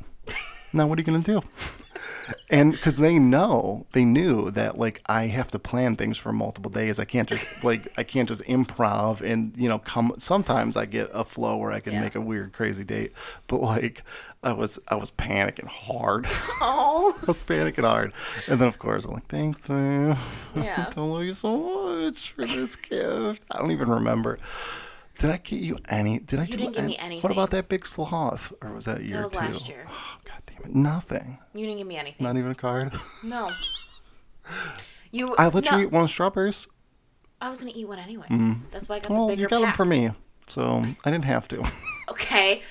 Now 0.73 0.89
what 0.89 0.99
are 0.99 1.03
you 1.03 1.07
gonna 1.07 1.21
do?" 1.21 1.41
And 2.51 2.73
because 2.73 2.99
they 2.99 3.19
know, 3.19 3.87
they 3.93 4.05
knew 4.05 4.51
that 4.51 4.79
like 4.79 5.01
I 5.07 5.29
have 5.29 5.51
to 5.53 5.59
plan 5.59 5.97
things 5.97 6.19
for 6.19 6.31
multiple 6.31 6.71
days. 6.71 7.01
I 7.01 7.05
can't 7.07 7.29
just 7.29 7.65
like 7.65 7.81
I 7.97 8.03
can't 8.03 8.29
just 8.29 8.43
improv 8.45 9.23
and 9.23 9.55
you 9.57 9.69
know 9.69 9.79
come. 9.79 10.13
Sometimes 10.19 10.77
I 10.77 10.85
get 10.85 11.11
a 11.15 11.25
flow 11.25 11.57
where 11.57 11.73
I 11.73 11.81
can 11.81 11.95
Yeah. 11.95 12.01
make 12.03 12.15
a 12.15 12.21
weird, 12.21 12.53
crazy 12.53 12.85
date, 12.85 13.13
but 13.47 13.63
like 13.63 14.03
I 14.43 14.53
was 14.53 14.79
I 14.89 14.97
was 14.97 15.11
panicking 15.11 15.67
hard. 15.69 16.27
Oh, 16.61 17.17
I 17.23 17.27
was 17.27 17.39
panicking 17.39 17.85
hard. 17.85 18.13
And 18.47 18.61
then, 18.61 18.69
of 18.69 18.79
course, 18.79 19.07
I'm 19.07 19.13
like, 19.13 19.25
thanks, 19.27 19.67
man. 19.69 20.17
Yeah. 20.55 20.91
I 20.97 21.01
love 21.01 21.23
you 21.25 21.33
so 21.35 22.03
much 22.05 22.33
for 22.33 22.45
this 22.45 22.77
gift. 22.77 23.43
I 23.51 23.59
don't 23.59 23.71
even 23.71 23.89
remember. 23.89 24.39
Did 25.19 25.31
I 25.31 25.37
get 25.37 25.61
you 25.61 25.79
any? 25.89 26.19
Did 26.19 26.41
I? 26.41 26.43
You 26.43 26.53
do 26.53 26.59
didn't 26.59 26.75
give 26.75 26.85
me 26.85 26.97
anything. 26.99 27.23
What 27.23 27.33
about 27.33 27.51
that 27.53 27.69
big 27.69 27.87
sloth? 27.87 28.53
Or 28.61 28.73
was 28.73 28.87
that 28.87 29.03
year 29.03 29.23
was 29.23 29.33
two? 29.33 29.39
last 29.39 29.69
year. 29.69 29.85
Oh, 29.89 30.17
God 30.25 30.43
damn 30.47 30.71
it. 30.71 30.75
Nothing. 30.75 31.39
you 31.55 31.67
didn't 31.67 31.79
give 31.79 31.87
me 31.87 31.97
anything. 31.97 32.25
Not 32.25 32.37
even 32.37 32.51
a 32.51 32.55
card. 32.55 32.93
No. 33.25 33.51
You. 35.11 35.33
I 35.37 35.47
let 35.47 35.71
no, 35.71 35.79
you 35.79 35.85
eat 35.85 35.93
one 35.93 36.03
of 36.03 36.11
strawberries. 36.11 36.67
I 37.41 37.49
was 37.49 37.61
gonna 37.61 37.73
eat 37.73 37.87
one 37.87 38.01
anyways. 38.01 38.31
Mm. 38.31 38.71
That's 38.73 38.89
why 38.89 38.97
I 38.97 38.99
got 38.99 39.11
Well, 39.11 39.29
the 39.29 39.33
bigger 39.35 39.43
you 39.43 39.49
got 39.49 39.59
them 39.61 39.67
pack. 39.69 39.77
for 39.77 39.85
me. 39.85 40.11
So 40.49 40.83
I 41.05 41.11
didn't 41.11 41.25
have 41.25 41.47
to. 41.49 41.63
Okay, 42.11 42.63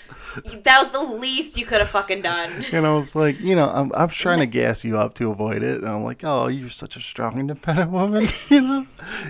that 0.63 0.77
was 0.79 0.89
the 0.89 1.01
least 1.01 1.57
you 1.57 1.65
could 1.65 1.79
have 1.79 1.89
fucking 1.89 2.21
done. 2.21 2.65
And 2.71 2.85
I 2.85 2.95
was 2.95 3.15
like, 3.15 3.39
you 3.39 3.55
know, 3.55 3.69
I'm, 3.69 3.91
I'm 3.95 4.09
trying 4.09 4.39
to 4.39 4.45
gas 4.45 4.83
you 4.83 4.97
up 4.97 5.13
to 5.15 5.29
avoid 5.31 5.63
it. 5.63 5.77
And 5.81 5.87
I'm 5.87 6.03
like, 6.03 6.21
oh, 6.23 6.47
you're 6.47 6.69
such 6.69 6.95
a 6.95 7.01
strong, 7.01 7.39
independent 7.39 7.91
woman. 7.91 8.23
you 8.49 8.61
know, 8.61 8.85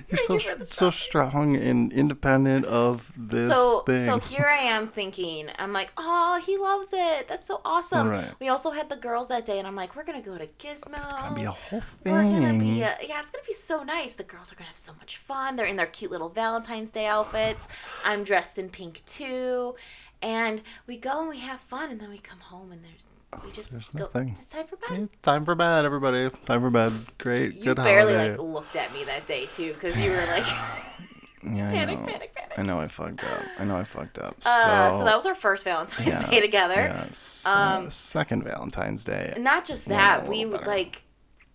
you're 0.09 0.17
so 0.17 0.33
you 0.33 0.63
so 0.63 0.89
strong 0.89 1.55
and 1.55 1.91
independent 1.91 2.65
of 2.65 3.11
this 3.17 3.47
So 3.47 3.81
thing. 3.81 4.05
so 4.05 4.19
here 4.19 4.45
I 4.47 4.57
am 4.63 4.87
thinking, 4.87 5.49
I'm 5.59 5.73
like, 5.73 5.91
oh, 5.97 6.41
he 6.45 6.57
loves 6.57 6.93
it. 6.93 7.27
That's 7.27 7.47
so 7.47 7.61
awesome. 7.65 8.09
Right. 8.09 8.31
We 8.39 8.49
also 8.49 8.71
had 8.71 8.89
the 8.89 8.95
girls 8.95 9.27
that 9.29 9.45
day, 9.45 9.59
and 9.59 9.67
I'm 9.67 9.75
like, 9.75 9.95
we're 9.95 10.03
gonna 10.03 10.21
go 10.21 10.37
to 10.37 10.47
Gizmo. 10.47 10.97
it's 10.97 11.13
gonna 11.13 11.35
be 11.35 11.43
a 11.43 11.51
whole 11.51 11.81
thing. 11.81 12.13
We're 12.13 12.23
gonna 12.23 12.59
be 12.59 12.81
a, 12.81 12.95
yeah, 13.07 13.19
it's 13.21 13.31
gonna 13.31 13.43
be 13.45 13.53
so 13.53 13.83
nice. 13.83 14.15
The 14.15 14.23
girls 14.23 14.51
are 14.51 14.55
gonna 14.55 14.67
have 14.69 14.77
so 14.77 14.93
much 14.99 15.17
fun. 15.17 15.55
They're 15.55 15.65
in 15.65 15.75
their 15.75 15.85
cute 15.87 16.11
little 16.11 16.29
Valentine's 16.29 16.91
Day 16.91 17.05
outfits. 17.07 17.67
I'm 18.05 18.23
dressed 18.23 18.57
in 18.59 18.69
pink 18.69 19.01
too, 19.05 19.75
and 20.23 20.61
we 20.87 20.97
go 20.97 21.19
and 21.19 21.29
we 21.29 21.39
have 21.39 21.59
fun, 21.59 21.91
and 21.91 21.99
then 21.99 22.09
we 22.09 22.17
come 22.17 22.39
home 22.39 22.71
and 22.71 22.81
there's 22.83 23.05
we 23.45 23.51
just 23.51 23.93
go. 23.95 24.03
nothing. 24.03 24.29
It's 24.29 24.45
time 24.49 24.67
for 24.67 24.75
bed. 24.77 24.89
Yeah, 24.99 25.05
time 25.23 25.43
for 25.45 25.55
bed, 25.55 25.85
everybody. 25.85 26.29
Time 26.45 26.61
for 26.61 26.69
bed. 26.69 26.91
Great. 27.17 27.55
You 27.55 27.63
Good 27.65 27.77
barely 27.77 28.13
holiday. 28.13 28.31
like 28.37 28.39
looked 28.39 28.75
at 28.75 28.93
me 28.93 29.03
that 29.05 29.25
day 29.25 29.45
too, 29.47 29.73
because 29.73 29.99
you 29.99 30.11
were 30.11 30.17
like, 30.17 30.45
yeah, 31.43 31.69
I 31.69 31.73
panic, 31.73 31.99
know. 31.99 32.05
panic, 32.05 32.35
panic. 32.35 32.51
I 32.59 32.61
know 32.61 32.77
I 32.77 32.87
fucked 32.87 33.23
up. 33.23 33.41
I 33.57 33.63
know 33.65 33.75
I 33.75 33.83
fucked 33.85 34.19
up. 34.19 34.37
Uh, 34.45 34.91
so, 34.91 34.99
so 34.99 35.05
that 35.05 35.15
was 35.15 35.25
our 35.25 35.33
first 35.33 35.63
Valentine's 35.63 36.07
yeah, 36.07 36.29
Day 36.29 36.41
together. 36.41 36.75
yeah, 36.75 37.05
s- 37.09 37.43
uh, 37.47 37.89
second 37.89 38.43
Valentine's 38.43 39.03
Day. 39.03 39.33
Not 39.39 39.65
just 39.65 39.87
that, 39.89 40.27
we 40.27 40.45
little 40.45 40.59
better. 40.59 40.69
like 40.69 41.01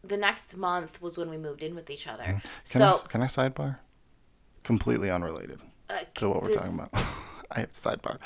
the 0.02 0.16
next 0.16 0.57
month 0.57 1.00
was 1.00 1.16
when 1.16 1.31
we 1.31 1.37
moved 1.38 1.62
in 1.62 1.76
with 1.76 1.90
each 1.90 2.09
other. 2.09 2.24
Can 2.24 2.40
So 2.64 2.85
I, 2.85 2.88
s- 2.90 3.02
can 3.04 3.22
I 3.22 3.26
sidebar? 3.26 3.78
Completely 4.64 5.11
unrelated 5.11 5.61
uh, 5.88 5.98
to 6.16 6.28
what 6.28 6.42
we're 6.42 6.48
this- 6.48 6.62
talking 6.76 6.88
about. 6.92 7.04
I 7.50 7.61
have 7.61 7.70
a 7.70 7.72
sidebar. 7.72 8.18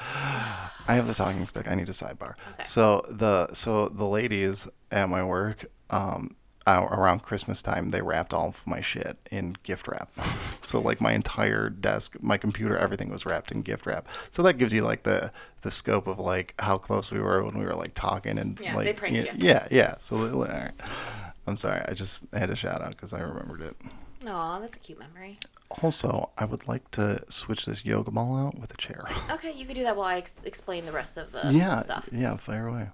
I 0.89 0.95
have 0.95 1.07
the 1.07 1.15
talking 1.15 1.47
stick. 1.47 1.71
I 1.71 1.75
need 1.75 1.89
a 1.89 1.93
sidebar. 1.93 2.35
Okay. 2.55 2.65
So 2.65 3.05
the 3.09 3.53
so 3.53 3.89
the 3.89 4.07
ladies 4.07 4.69
at 4.91 5.09
my 5.09 5.25
work, 5.25 5.65
um, 5.91 6.31
around 6.67 7.23
Christmas 7.23 7.63
time, 7.63 7.89
they 7.91 8.03
wrapped 8.03 8.33
all 8.33 8.49
of 8.49 8.67
my 8.67 8.81
shit 8.81 9.17
in 9.31 9.57
gift 9.63 9.89
wrap. 9.89 10.13
so 10.63 10.81
like 10.81 11.01
my 11.01 11.13
entire 11.13 11.69
desk, 11.71 12.17
my 12.21 12.37
computer, 12.37 12.77
everything 12.77 13.11
was 13.11 13.25
wrapped 13.27 13.53
in 13.53 13.63
gift 13.63 13.87
wrap. 13.87 14.09
So 14.31 14.43
that 14.43 14.55
gives 14.55 14.73
you 14.73 14.83
like 14.83 15.03
the 15.05 15.33
the 15.63 15.71
scope 15.71 16.07
of 16.07 16.19
like 16.19 16.55
how 16.59 16.79
close 16.79 17.13
we 17.13 17.21
were 17.21 17.45
when 17.45 17.59
we 17.59 17.65
were 17.65 17.75
like 17.75 17.95
talking 17.95 18.39
and 18.39 18.59
Yeah, 18.61 18.75
like 18.77 18.87
they 18.87 18.93
pranked 18.93 19.17
yeah, 19.27 19.33
you. 19.35 19.39
yeah, 19.49 19.69
yeah. 19.71 19.97
So 19.99 20.17
all 20.17 20.45
right. 20.45 20.73
I'm 21.47 21.57
sorry. 21.57 21.83
I 21.89 21.95
just 21.95 22.27
had 22.33 22.51
a 22.51 22.57
shout 22.57 22.81
out 22.83 22.91
because 22.91 23.13
I 23.13 23.21
remembered 23.21 23.63
it. 23.63 23.77
Aw, 24.27 24.61
that's 24.61 24.77
a 24.77 24.81
cute 24.81 24.99
memory. 25.01 25.39
Also, 25.83 26.31
I 26.37 26.45
would 26.45 26.67
like 26.69 26.91
to 26.93 27.23
switch 27.29 27.65
this 27.67 27.85
yoga 27.85 28.11
ball 28.11 28.37
out 28.37 28.59
with 28.59 28.73
a 28.73 28.77
chair. 28.77 29.05
Okay, 29.31 29.53
you 29.53 29.67
could 29.67 29.77
do 29.77 29.83
that 29.85 29.97
while 29.97 30.07
I 30.09 30.17
ex- 30.19 30.43
explain 30.45 30.85
the 30.87 30.93
rest 30.93 31.17
of 31.17 31.33
the 31.33 31.51
yeah, 31.53 31.79
stuff. 31.79 32.09
yeah, 32.13 32.37
fire 32.37 32.69
away. 32.69 32.89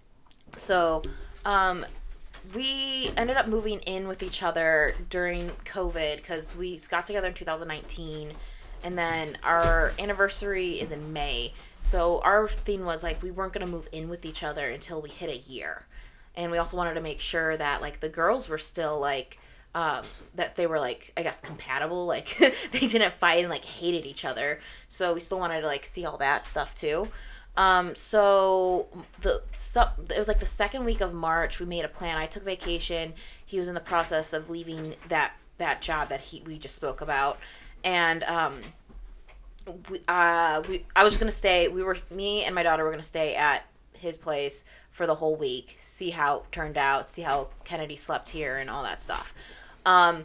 So, 0.56 1.02
um, 1.44 1.84
we 2.54 3.10
ended 3.16 3.36
up 3.36 3.46
moving 3.48 3.80
in 3.80 4.08
with 4.08 4.22
each 4.22 4.42
other 4.42 4.94
during 5.10 5.50
COVID 5.64 6.16
because 6.16 6.54
we 6.56 6.78
got 6.90 7.04
together 7.06 7.28
in 7.28 7.34
2019, 7.34 8.32
and 8.84 8.96
then 8.96 9.36
our 9.42 9.92
anniversary 9.98 10.80
is 10.80 10.92
in 10.92 11.12
May. 11.12 11.52
So 11.82 12.20
our 12.22 12.48
thing 12.48 12.84
was 12.84 13.02
like 13.02 13.22
we 13.22 13.30
weren't 13.30 13.52
gonna 13.52 13.66
move 13.66 13.88
in 13.92 14.08
with 14.08 14.24
each 14.24 14.42
other 14.42 14.68
until 14.68 15.02
we 15.02 15.10
hit 15.10 15.28
a 15.28 15.36
year, 15.36 15.86
and 16.34 16.50
we 16.50 16.58
also 16.58 16.76
wanted 16.76 16.94
to 16.94 17.00
make 17.00 17.20
sure 17.20 17.56
that 17.56 17.80
like 17.80 18.00
the 18.00 18.08
girls 18.08 18.48
were 18.48 18.58
still 18.58 18.98
like. 18.98 19.38
Um, 19.74 20.04
that 20.34 20.56
they 20.56 20.66
were 20.66 20.80
like 20.80 21.12
I 21.16 21.22
guess 21.22 21.40
compatible, 21.40 22.06
like 22.06 22.36
they 22.72 22.86
didn't 22.86 23.12
fight 23.12 23.40
and 23.40 23.50
like 23.50 23.64
hated 23.64 24.06
each 24.06 24.24
other. 24.24 24.60
So 24.88 25.14
we 25.14 25.20
still 25.20 25.38
wanted 25.38 25.60
to 25.60 25.66
like 25.66 25.84
see 25.84 26.04
all 26.04 26.16
that 26.18 26.46
stuff 26.46 26.74
too. 26.74 27.08
Um, 27.58 27.96
so 27.96 28.86
the 29.20 29.42
so, 29.52 29.88
it 29.98 30.16
was 30.16 30.28
like 30.28 30.38
the 30.38 30.46
second 30.46 30.84
week 30.84 31.00
of 31.00 31.12
March. 31.12 31.58
We 31.58 31.66
made 31.66 31.84
a 31.84 31.88
plan. 31.88 32.16
I 32.16 32.26
took 32.26 32.44
vacation. 32.44 33.14
He 33.44 33.58
was 33.58 33.66
in 33.66 33.74
the 33.74 33.80
process 33.80 34.32
of 34.32 34.48
leaving 34.48 34.94
that 35.08 35.34
that 35.58 35.82
job 35.82 36.08
that 36.08 36.20
he 36.20 36.40
we 36.46 36.56
just 36.56 36.76
spoke 36.76 37.00
about, 37.00 37.40
and 37.82 38.22
um, 38.24 38.60
we, 39.90 40.00
uh, 40.06 40.62
we, 40.68 40.86
I 40.94 41.02
was 41.02 41.16
gonna 41.16 41.32
stay. 41.32 41.66
We 41.66 41.82
were 41.82 41.96
me 42.12 42.44
and 42.44 42.54
my 42.54 42.62
daughter 42.62 42.84
were 42.84 42.90
gonna 42.90 43.02
stay 43.02 43.34
at 43.34 43.66
his 43.98 44.18
place 44.18 44.64
for 44.90 45.06
the 45.06 45.16
whole 45.16 45.36
week, 45.36 45.76
see 45.78 46.10
how 46.10 46.38
it 46.38 46.52
turned 46.52 46.76
out, 46.78 47.08
see 47.08 47.22
how 47.22 47.48
Kennedy 47.64 47.96
slept 47.96 48.30
here, 48.30 48.56
and 48.56 48.68
all 48.70 48.82
that 48.82 49.00
stuff. 49.00 49.32
Um, 49.86 50.24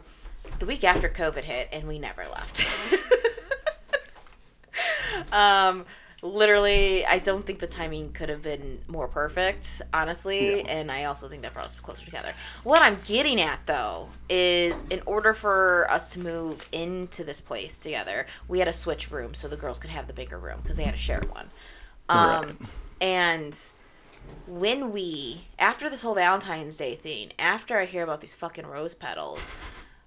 the 0.58 0.66
week 0.66 0.84
after 0.84 1.08
COVID 1.08 1.44
hit, 1.44 1.68
and 1.72 1.86
we 1.88 1.98
never 1.98 2.24
left. 2.24 2.64
um, 5.32 5.84
literally, 6.22 7.04
I 7.04 7.18
don't 7.18 7.44
think 7.46 7.58
the 7.60 7.66
timing 7.66 8.12
could 8.12 8.28
have 8.28 8.42
been 8.42 8.80
more 8.88 9.08
perfect, 9.08 9.82
honestly, 9.92 10.58
Yeah. 10.58 10.64
and 10.68 10.90
I 10.90 11.04
also 11.04 11.28
think 11.28 11.42
that 11.42 11.52
brought 11.54 11.66
us 11.66 11.74
closer 11.76 12.04
together. 12.04 12.32
What 12.62 12.82
I'm 12.82 12.98
getting 13.04 13.40
at, 13.40 13.60
though, 13.66 14.08
is 14.28 14.84
in 14.90 15.02
order 15.06 15.34
for 15.34 15.90
us 15.90 16.10
to 16.14 16.20
move 16.20 16.68
into 16.72 17.24
this 17.24 17.40
place 17.40 17.78
together, 17.78 18.26
we 18.48 18.58
had 18.58 18.66
to 18.66 18.72
switch 18.72 19.10
rooms 19.10 19.38
so 19.38 19.48
the 19.48 19.56
girls 19.56 19.78
could 19.78 19.90
have 19.90 20.06
the 20.06 20.12
bigger 20.14 20.38
room 20.38 20.58
because 20.62 20.76
they 20.76 20.84
had 20.84 20.94
to 20.94 21.00
share 21.00 21.20
one. 21.30 21.50
Um, 22.08 22.46
Right. 22.46 22.54
And 23.00 23.56
when 24.46 24.92
we, 24.92 25.48
after 25.58 25.88
this 25.90 26.02
whole 26.02 26.14
Valentine's 26.14 26.76
Day 26.76 26.94
thing, 26.94 27.32
after 27.38 27.78
I 27.78 27.84
hear 27.84 28.02
about 28.02 28.20
these 28.20 28.34
fucking 28.34 28.66
rose 28.66 28.94
petals, 28.94 29.56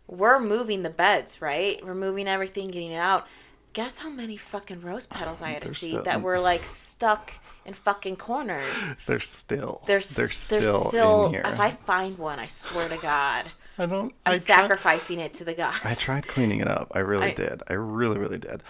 we're 0.08 0.39
moving 0.39 0.84
the 0.84 0.89
beds, 0.89 1.41
right? 1.41 1.84
We're 1.86 1.93
moving 1.95 2.28
everything, 2.28 2.67
getting 2.69 2.91
it 2.91 2.97
out. 2.97 3.28
Guess 3.73 4.00
how 4.00 4.10
many 4.10 4.38
fucking 4.38 4.82
rose 4.82 5.06
petals 5.06 5.41
I 5.41 5.50
had 5.50 5.62
to 5.63 5.69
see 5.69 5.89
still- 5.89 6.04
that 6.04 6.21
were 6.21 6.39
like 6.39 6.63
stuck 6.63 7.34
in 7.65 7.73
fucking 7.73 8.15
corners. 8.15 8.95
They're 9.06 9.19
still. 9.19 9.84
There's, 9.86 10.15
they're 10.15 10.26
there's 10.28 10.38
still, 10.38 10.80
still, 10.82 11.26
in 11.28 11.34
here. 11.34 11.43
if 11.45 11.60
I 11.60 11.69
find 11.69 12.17
one, 12.17 12.39
I 12.39 12.47
swear 12.47 12.89
to 12.89 12.97
God, 12.97 13.45
I 13.78 13.86
don't. 13.86 14.13
I'm 14.26 14.34
I 14.34 14.36
sacrificing 14.38 15.19
it 15.19 15.34
to 15.34 15.43
the 15.43 15.54
gods. 15.54 15.82
I 15.84 15.93
tried 15.93 16.26
cleaning 16.28 16.62
it 16.62 16.67
up. 16.67 16.91
I 16.95 17.00
really 17.00 17.28
I- 17.28 17.34
did. 17.34 17.62
I 17.69 17.73
really, 17.73 18.17
really 18.17 18.39
did. 18.39 18.63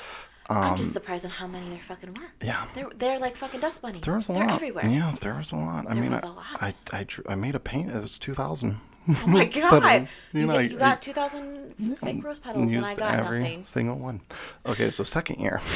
I'm 0.49 0.77
just 0.77 0.93
surprised 0.93 1.25
on 1.25 1.31
how 1.31 1.47
many 1.47 1.67
there 1.69 1.79
fucking 1.79 2.13
were. 2.13 2.23
Um, 2.23 2.29
Yeah. 2.41 2.65
They're, 2.73 2.89
they're 2.95 3.19
like 3.19 3.35
fucking 3.35 3.59
dust 3.59 3.81
bunnies. 3.81 4.01
There 4.03 4.15
was 4.15 4.29
a 4.29 4.33
they're 4.33 4.45
lot. 4.45 4.55
everywhere. 4.55 4.85
Yeah, 4.87 5.13
there 5.21 5.35
was 5.35 5.51
a 5.51 5.55
lot. 5.57 5.85
I 5.89 5.93
There 5.93 6.03
mean, 6.03 6.13
I. 6.13 6.21
I, 6.61 6.71
I, 6.93 7.03
drew, 7.03 7.23
I 7.27 7.35
made 7.35 7.55
a 7.55 7.59
paint. 7.59 7.91
It 7.91 8.01
was 8.01 8.17
two 8.19 8.33
thousand. 8.33 8.79
Oh 9.09 9.23
my 9.27 9.45
god! 9.45 10.07
you 10.33 10.41
You, 10.41 10.47
know, 10.47 10.55
I- 10.55 10.61
you 10.63 10.77
got 10.77 11.01
2,000 11.01 11.97
fake 11.97 12.23
rose 12.23 12.39
petals, 12.39 12.71
and 12.71 12.85
I 12.85 12.95
got 12.95 13.15
every 13.15 13.39
nothing. 13.39 13.65
single 13.65 13.99
one. 13.99 14.19
Okay, 14.65 14.89
so 14.89 15.03
second 15.03 15.39
year. 15.39 15.61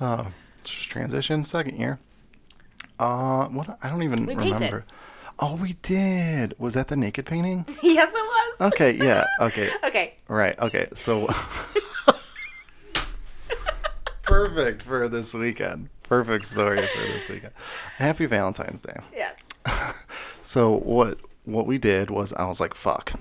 uh, 0.00 0.24
just 0.64 0.90
transition. 0.90 1.44
Second 1.44 1.78
year. 1.78 1.98
Uh, 2.98 3.46
what? 3.48 3.78
I 3.82 3.88
don't 3.88 4.02
even 4.02 4.26
We 4.26 4.34
painted. 4.34 4.54
remember. 4.54 4.84
Oh, 5.38 5.56
we 5.56 5.74
did. 5.82 6.54
Was 6.58 6.74
that 6.74 6.88
the 6.88 6.96
naked 6.96 7.26
painting? 7.26 7.64
yes, 7.82 8.12
it 8.14 8.60
was. 8.60 8.72
Okay. 8.72 8.92
Yeah. 8.96 9.24
Okay. 9.40 9.70
Okay. 9.84 10.16
Right. 10.28 10.58
Okay. 10.58 10.86
So 10.94 11.26
perfect 14.32 14.82
for 14.82 15.08
this 15.08 15.34
weekend. 15.34 15.88
Perfect 16.04 16.44
story 16.46 16.78
for 16.80 17.02
this 17.02 17.28
weekend. 17.28 17.52
Happy 17.96 18.26
Valentine's 18.26 18.82
Day. 18.82 18.96
Yes. 19.14 19.48
So 20.44 20.72
what 20.72 21.18
what 21.44 21.66
we 21.68 21.78
did 21.78 22.10
was 22.10 22.32
I 22.32 22.46
was 22.48 22.58
like, 22.60 22.74
fuck, 22.74 23.12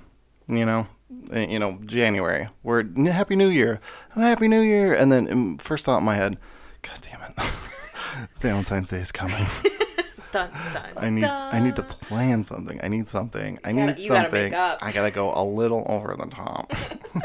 you 0.48 0.66
know, 0.66 0.88
Eh, 1.32 1.46
you 1.50 1.60
know, 1.60 1.78
January. 1.86 2.48
We're 2.64 2.84
Happy 3.12 3.36
New 3.36 3.50
Year, 3.50 3.80
Happy 4.16 4.48
New 4.48 4.62
Year, 4.62 4.94
and 4.96 5.12
then 5.12 5.32
um, 5.32 5.58
first 5.60 5.86
thought 5.86 6.00
in 6.00 6.04
my 6.04 6.16
head, 6.16 6.38
God 6.82 6.98
damn 7.04 7.22
it, 7.22 7.34
Valentine's 8.40 8.90
Day 8.90 8.98
is 9.02 9.12
coming. 9.12 9.36
Dun, 10.32 10.50
dun, 10.74 10.90
I 10.96 11.10
need 11.12 11.26
I 11.26 11.60
need 11.60 11.76
to 11.76 11.84
plan 11.84 12.44
something. 12.46 12.80
I 12.82 12.88
need 12.88 13.08
something. 13.10 13.60
I 13.66 13.74
gotta- 13.74 13.94
need 13.94 14.08
gotta 14.08 14.24
something. 14.24 14.54
up. 14.56 14.80
I 14.82 14.92
gotta 14.94 15.12
go 15.12 15.32
a 15.36 15.44
little 15.44 15.86
over 15.90 16.16
the 16.18 16.26
top. 16.26 16.74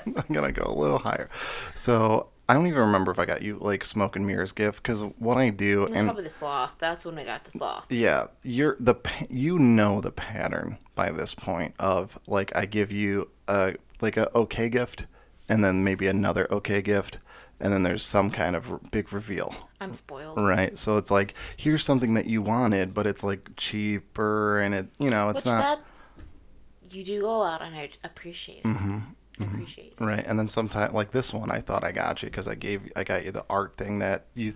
I'm 0.05 0.35
gonna 0.35 0.53
go 0.53 0.71
a 0.71 0.75
little 0.79 0.99
higher. 0.99 1.31
So 1.75 2.29
I 2.49 2.55
don't 2.55 2.67
even 2.69 2.81
remember 2.81 3.11
if 3.11 3.19
I 3.19 3.25
got 3.25 3.43
you 3.43 3.59
like 3.61 3.85
smoke 3.85 4.15
and 4.15 4.27
mirrors 4.27 4.53
gift 4.53 4.83
because 4.83 5.01
what 5.19 5.37
I 5.37 5.51
do 5.51 5.83
It 5.85 5.91
was 5.91 5.99
and 5.99 6.07
probably 6.07 6.23
the 6.23 6.29
sloth. 6.29 6.77
That's 6.79 7.05
when 7.05 7.19
I 7.19 7.25
got 7.25 7.45
the 7.45 7.51
sloth. 7.51 7.91
yeah, 7.91 8.27
you're 8.43 8.77
the 8.79 8.95
you 9.29 9.59
know 9.59 10.01
the 10.01 10.13
pattern 10.13 10.79
by 10.95 11.11
this 11.11 11.35
point 11.35 11.75
of 11.79 12.19
like 12.27 12.55
I 12.55 12.67
give 12.67 12.93
you 12.93 13.31
a 13.49 13.75
like 14.01 14.17
a 14.17 14.35
okay 14.37 14.69
gift 14.69 15.07
and 15.49 15.65
then 15.65 15.83
maybe 15.83 16.07
another 16.07 16.47
okay 16.53 16.83
gift 16.83 17.19
and 17.59 17.73
then 17.73 17.83
there's 17.83 18.03
some 18.05 18.31
kind 18.31 18.55
of 18.55 18.71
r- 18.71 18.81
big 18.93 19.13
reveal. 19.13 19.53
I'm 19.81 19.95
spoiled. 19.95 20.39
Right. 20.39 20.77
So 20.79 20.99
it's 20.99 21.11
like 21.11 21.35
here's 21.57 21.85
something 21.85 22.15
that 22.15 22.27
you 22.27 22.43
wanted, 22.43 22.95
but 22.95 23.07
it's 23.07 23.25
like 23.25 23.51
cheaper 23.57 24.59
and 24.61 24.75
it 24.75 24.87
you 24.99 25.11
know, 25.11 25.31
it's 25.31 25.45
Which 25.45 25.55
not 25.55 25.81
that 25.81 26.95
you 26.95 27.03
do 27.03 27.21
go 27.23 27.43
out 27.43 27.63
and 27.63 27.75
I 27.75 27.91
appreciate 28.05 28.59
it. 28.59 28.65
Mm-hmm. 28.65 28.99
I 29.41 29.45
appreciate 29.45 29.95
right. 30.01 30.25
And 30.27 30.39
then 30.39 30.49
sometimes 30.49 30.93
like 30.95 31.11
this 31.11 31.33
one 31.35 31.51
I 31.51 31.61
thought 31.61 31.85
I 31.85 31.93
got 31.93 32.23
you 32.23 32.31
cuz 32.31 32.49
I 32.49 32.55
gave 32.55 32.91
I 32.97 33.05
got 33.05 33.25
you 33.25 33.33
the 33.33 33.45
art 33.51 33.77
thing 33.77 33.99
that 33.99 34.27
you 34.35 34.55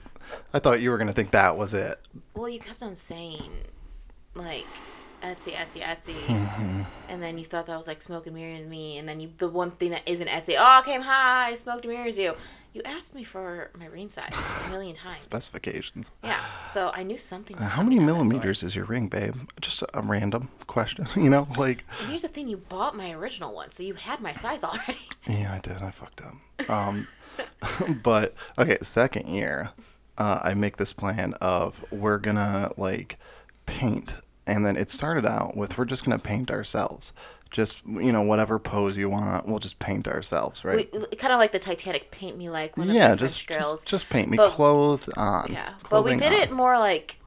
I 0.55 0.59
thought 0.59 0.81
you 0.81 0.91
were 0.91 0.97
going 0.99 1.09
to 1.09 1.15
think 1.15 1.33
that 1.33 1.57
was 1.57 1.75
it. 1.75 1.99
Well, 2.35 2.49
you 2.49 2.59
kept 2.61 2.83
on 2.83 2.95
saying 2.95 3.51
like 4.35 4.67
Etsy, 5.23 5.53
Etsy, 5.53 5.83
Etsy, 5.83 6.15
Mm-hmm. 6.15 6.83
and 7.11 7.23
then 7.23 7.37
you 7.37 7.45
thought 7.45 7.67
that 7.67 7.77
was 7.77 7.87
like 7.87 8.01
smoke 8.01 8.27
and 8.27 8.35
mirrors 8.35 8.67
me, 8.67 8.97
and 8.97 9.07
then 9.07 9.21
you 9.21 9.31
the 9.37 9.49
one 9.51 9.71
thing 9.71 9.91
that 9.91 10.09
isn't 10.09 10.29
Etsy. 10.29 10.55
Oh, 10.59 10.83
came 10.85 11.03
high, 11.03 11.53
smoke 11.55 11.85
and 11.85 11.93
mirrors 11.93 12.19
you. 12.19 12.35
You 12.73 12.83
asked 12.85 13.15
me 13.17 13.25
for 13.25 13.71
my 13.79 13.87
ring 13.87 14.09
size 14.09 14.33
a 14.67 14.71
million 14.71 14.95
times. 14.95 15.19
Specifications. 15.19 16.13
Yeah, 16.23 16.39
so 16.63 16.91
I 16.95 17.03
knew 17.03 17.19
something. 17.19 17.57
Was 17.59 17.71
How 17.71 17.83
many 17.83 17.97
coming 17.97 18.09
of 18.11 18.17
that 18.17 18.21
sort. 18.21 18.29
millimeters 18.29 18.63
is 18.63 18.77
your 18.77 18.85
ring, 18.85 19.09
babe? 19.09 19.35
Just 19.61 19.83
a, 19.83 19.99
a 19.99 20.03
random 20.03 20.49
question, 20.67 21.07
you 21.17 21.31
know, 21.31 21.49
like 21.59 21.85
And 22.01 22.09
here's 22.11 22.23
the 22.23 22.29
thing: 22.29 22.49
you 22.49 22.57
bought 22.59 22.97
my 22.97 23.13
original 23.13 23.55
one, 23.55 23.71
so 23.71 23.83
you 23.83 23.95
had 23.95 24.21
my 24.21 24.33
size 24.33 24.63
already. 24.65 24.99
Yeah, 25.29 25.55
I 25.55 25.59
did. 25.61 25.79
I 25.79 25.91
fucked 25.91 26.23
up. 26.23 26.71
Um, 26.71 27.07
but 28.03 28.35
okay, 28.59 28.79
second 28.83 29.27
year, 29.29 29.71
uh, 30.19 30.41
I 30.43 30.55
make 30.55 30.77
this 30.77 30.93
plan 30.93 31.35
of 31.41 31.85
we're 31.93 32.19
gonna 32.19 32.73
like 32.77 33.17
paint, 33.67 34.17
and 34.47 34.65
then 34.65 34.77
it 34.77 34.91
started 34.91 35.27
out 35.27 35.57
with 35.57 35.77
we're 35.79 35.85
just 35.85 36.05
gonna 36.05 36.19
paint 36.19 36.51
ourselves. 36.51 37.13
Just 37.51 37.85
you 37.87 38.13
know, 38.13 38.23
whatever 38.23 38.59
pose 38.61 38.97
you 38.97 39.09
want, 39.09 39.47
we'll 39.47 39.59
just 39.59 39.79
paint 39.81 40.07
ourselves, 40.07 40.65
right? 40.65 40.89
We, 40.93 41.01
kind 41.17 41.33
of 41.33 41.39
like 41.41 41.51
the 41.53 41.59
Titanic, 41.59 42.11
paint 42.13 42.39
me 42.39 42.49
like 42.49 42.77
one 42.77 42.89
yeah, 42.89 43.13
of 43.13 43.19
the 43.19 43.27
just, 43.27 43.47
French 43.47 43.61
girls. 43.61 43.73
just 43.83 43.89
just 43.89 44.09
paint 44.11 44.31
me 44.31 44.37
But- 44.37 44.51
clothed 44.51 45.09
on. 45.17 45.49
yeah, 45.53 45.75
but 45.91 46.05
we 46.05 46.13
did 46.17 46.33
on. 46.33 46.41
it 46.41 46.53
more 46.53 46.79
like 46.79 47.19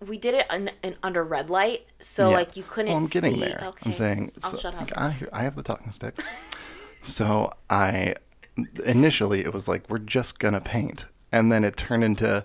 we 0.00 0.16
did 0.18 0.34
it 0.34 0.46
in, 0.52 0.70
in 0.82 0.96
under 1.02 1.22
red 1.22 1.50
light, 1.50 1.86
so 2.00 2.30
Yeah. 2.30 2.36
like 2.36 2.56
you 2.56 2.62
couldn't. 2.62 2.92
Well, 2.92 3.02
I'm 3.02 3.08
getting 3.08 3.34
see. 3.34 3.40
there. 3.40 3.60
Okay. 3.62 3.90
I'm 3.90 3.94
saying. 3.94 4.32
I'll 4.42 4.52
so- 4.52 4.58
shut 4.58 4.74
up. 4.74 4.88
I, 4.96 5.16
I 5.32 5.42
have 5.42 5.54
the 5.54 5.62
talking 5.62 5.92
stick. 5.92 6.18
so 7.04 7.52
I 7.68 8.14
initially 8.84 9.40
it 9.44 9.52
was 9.52 9.68
like 9.68 9.88
we're 9.88 9.98
just 9.98 10.38
gonna 10.38 10.60
paint, 10.60 11.04
and 11.30 11.52
then 11.52 11.62
it 11.64 11.76
turned 11.76 12.04
into 12.04 12.44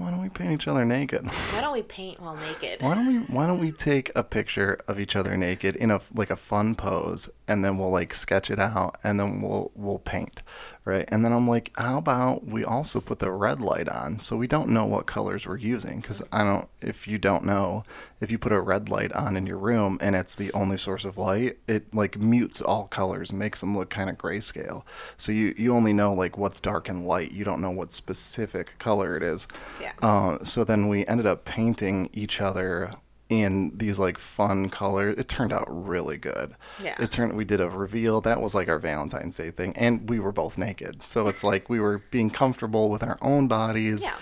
why 0.00 0.10
don't 0.10 0.22
we 0.22 0.28
paint 0.28 0.52
each 0.52 0.66
other 0.66 0.84
naked? 0.84 1.26
Why 1.26 1.60
don't 1.60 1.72
we 1.72 1.82
paint 1.82 2.20
while 2.20 2.36
naked? 2.36 2.80
Why 2.80 2.94
don't 2.94 3.06
we 3.06 3.18
Why 3.34 3.46
don't 3.46 3.60
we 3.60 3.72
take 3.72 4.10
a 4.14 4.24
picture 4.24 4.80
of 4.88 4.98
each 4.98 5.14
other 5.16 5.36
naked 5.36 5.76
in 5.76 5.90
a 5.90 6.00
like 6.14 6.30
a 6.30 6.36
fun 6.36 6.74
pose, 6.74 7.28
and 7.46 7.64
then 7.64 7.78
we'll 7.78 7.90
like 7.90 8.14
sketch 8.14 8.50
it 8.50 8.58
out, 8.58 8.98
and 9.04 9.20
then 9.20 9.40
we'll 9.40 9.70
we'll 9.74 9.98
paint, 9.98 10.42
right? 10.84 11.04
And 11.08 11.24
then 11.24 11.32
I'm 11.32 11.48
like, 11.48 11.72
how 11.76 11.98
about 11.98 12.46
we 12.46 12.64
also 12.64 13.00
put 13.00 13.18
the 13.18 13.30
red 13.30 13.60
light 13.60 13.88
on, 13.88 14.18
so 14.18 14.36
we 14.36 14.46
don't 14.46 14.70
know 14.70 14.86
what 14.86 15.06
colors 15.06 15.46
we're 15.46 15.58
using, 15.58 16.00
because 16.00 16.22
I 16.32 16.44
don't. 16.44 16.68
If 16.80 17.06
you 17.06 17.18
don't 17.18 17.44
know, 17.44 17.84
if 18.20 18.30
you 18.30 18.38
put 18.38 18.52
a 18.52 18.60
red 18.60 18.88
light 18.88 19.12
on 19.12 19.36
in 19.36 19.46
your 19.46 19.58
room 19.58 19.98
and 20.00 20.16
it's 20.16 20.36
the 20.36 20.52
only 20.52 20.78
source 20.78 21.04
of 21.04 21.18
light, 21.18 21.58
it 21.68 21.94
like 21.94 22.18
mutes 22.18 22.60
all 22.60 22.84
colors, 22.84 23.32
makes 23.32 23.60
them 23.60 23.76
look 23.76 23.90
kind 23.90 24.08
of 24.10 24.16
grayscale. 24.16 24.82
So 25.16 25.32
you 25.32 25.54
you 25.56 25.74
only 25.74 25.92
know 25.92 26.14
like 26.14 26.38
what's 26.38 26.60
dark 26.60 26.88
and 26.88 27.06
light. 27.06 27.32
You 27.32 27.44
don't 27.44 27.60
know 27.60 27.70
what 27.70 27.92
specific 27.92 28.78
color 28.78 29.16
it 29.16 29.22
is. 29.22 29.46
Yeah. 29.80 29.92
Uh, 30.02 30.42
so 30.44 30.64
then 30.64 30.88
we 30.88 31.06
ended 31.06 31.26
up 31.26 31.44
painting 31.44 32.10
each 32.12 32.40
other 32.40 32.92
in 33.30 33.70
these 33.74 33.98
like 33.98 34.18
fun 34.18 34.68
colors. 34.68 35.16
It 35.16 35.28
turned 35.28 35.52
out 35.52 35.64
really 35.68 36.18
good. 36.18 36.54
Yeah. 36.82 36.96
It 37.00 37.10
turned. 37.10 37.34
We 37.36 37.46
did 37.46 37.60
a 37.60 37.70
reveal. 37.70 38.20
That 38.20 38.42
was 38.42 38.54
like 38.54 38.68
our 38.68 38.78
Valentine's 38.78 39.36
Day 39.36 39.50
thing, 39.50 39.72
and 39.76 40.10
we 40.10 40.18
were 40.18 40.32
both 40.32 40.58
naked. 40.58 41.02
So 41.02 41.28
it's 41.28 41.42
like 41.42 41.70
we 41.70 41.80
were 41.80 42.02
being 42.10 42.28
comfortable 42.28 42.90
with 42.90 43.02
our 43.02 43.16
own 43.22 43.48
bodies. 43.48 44.02
Yeah. 44.02 44.16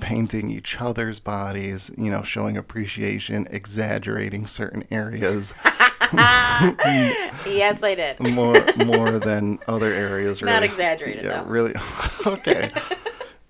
Painting 0.00 0.50
each 0.50 0.80
other's 0.80 1.20
bodies, 1.20 1.90
you 1.98 2.10
know, 2.10 2.22
showing 2.22 2.56
appreciation, 2.56 3.46
exaggerating 3.50 4.46
certain 4.46 4.82
areas 4.90 5.52
yes, 7.46 7.82
I 7.82 7.94
did. 7.94 8.20
more 8.34 8.56
more 8.86 9.18
than 9.18 9.58
other 9.68 9.92
areas. 9.92 10.40
Not 10.40 10.62
exaggerated, 10.62 11.24
yeah, 11.24 11.42
though. 11.42 11.48
really. 11.48 11.74
okay. 12.26 12.70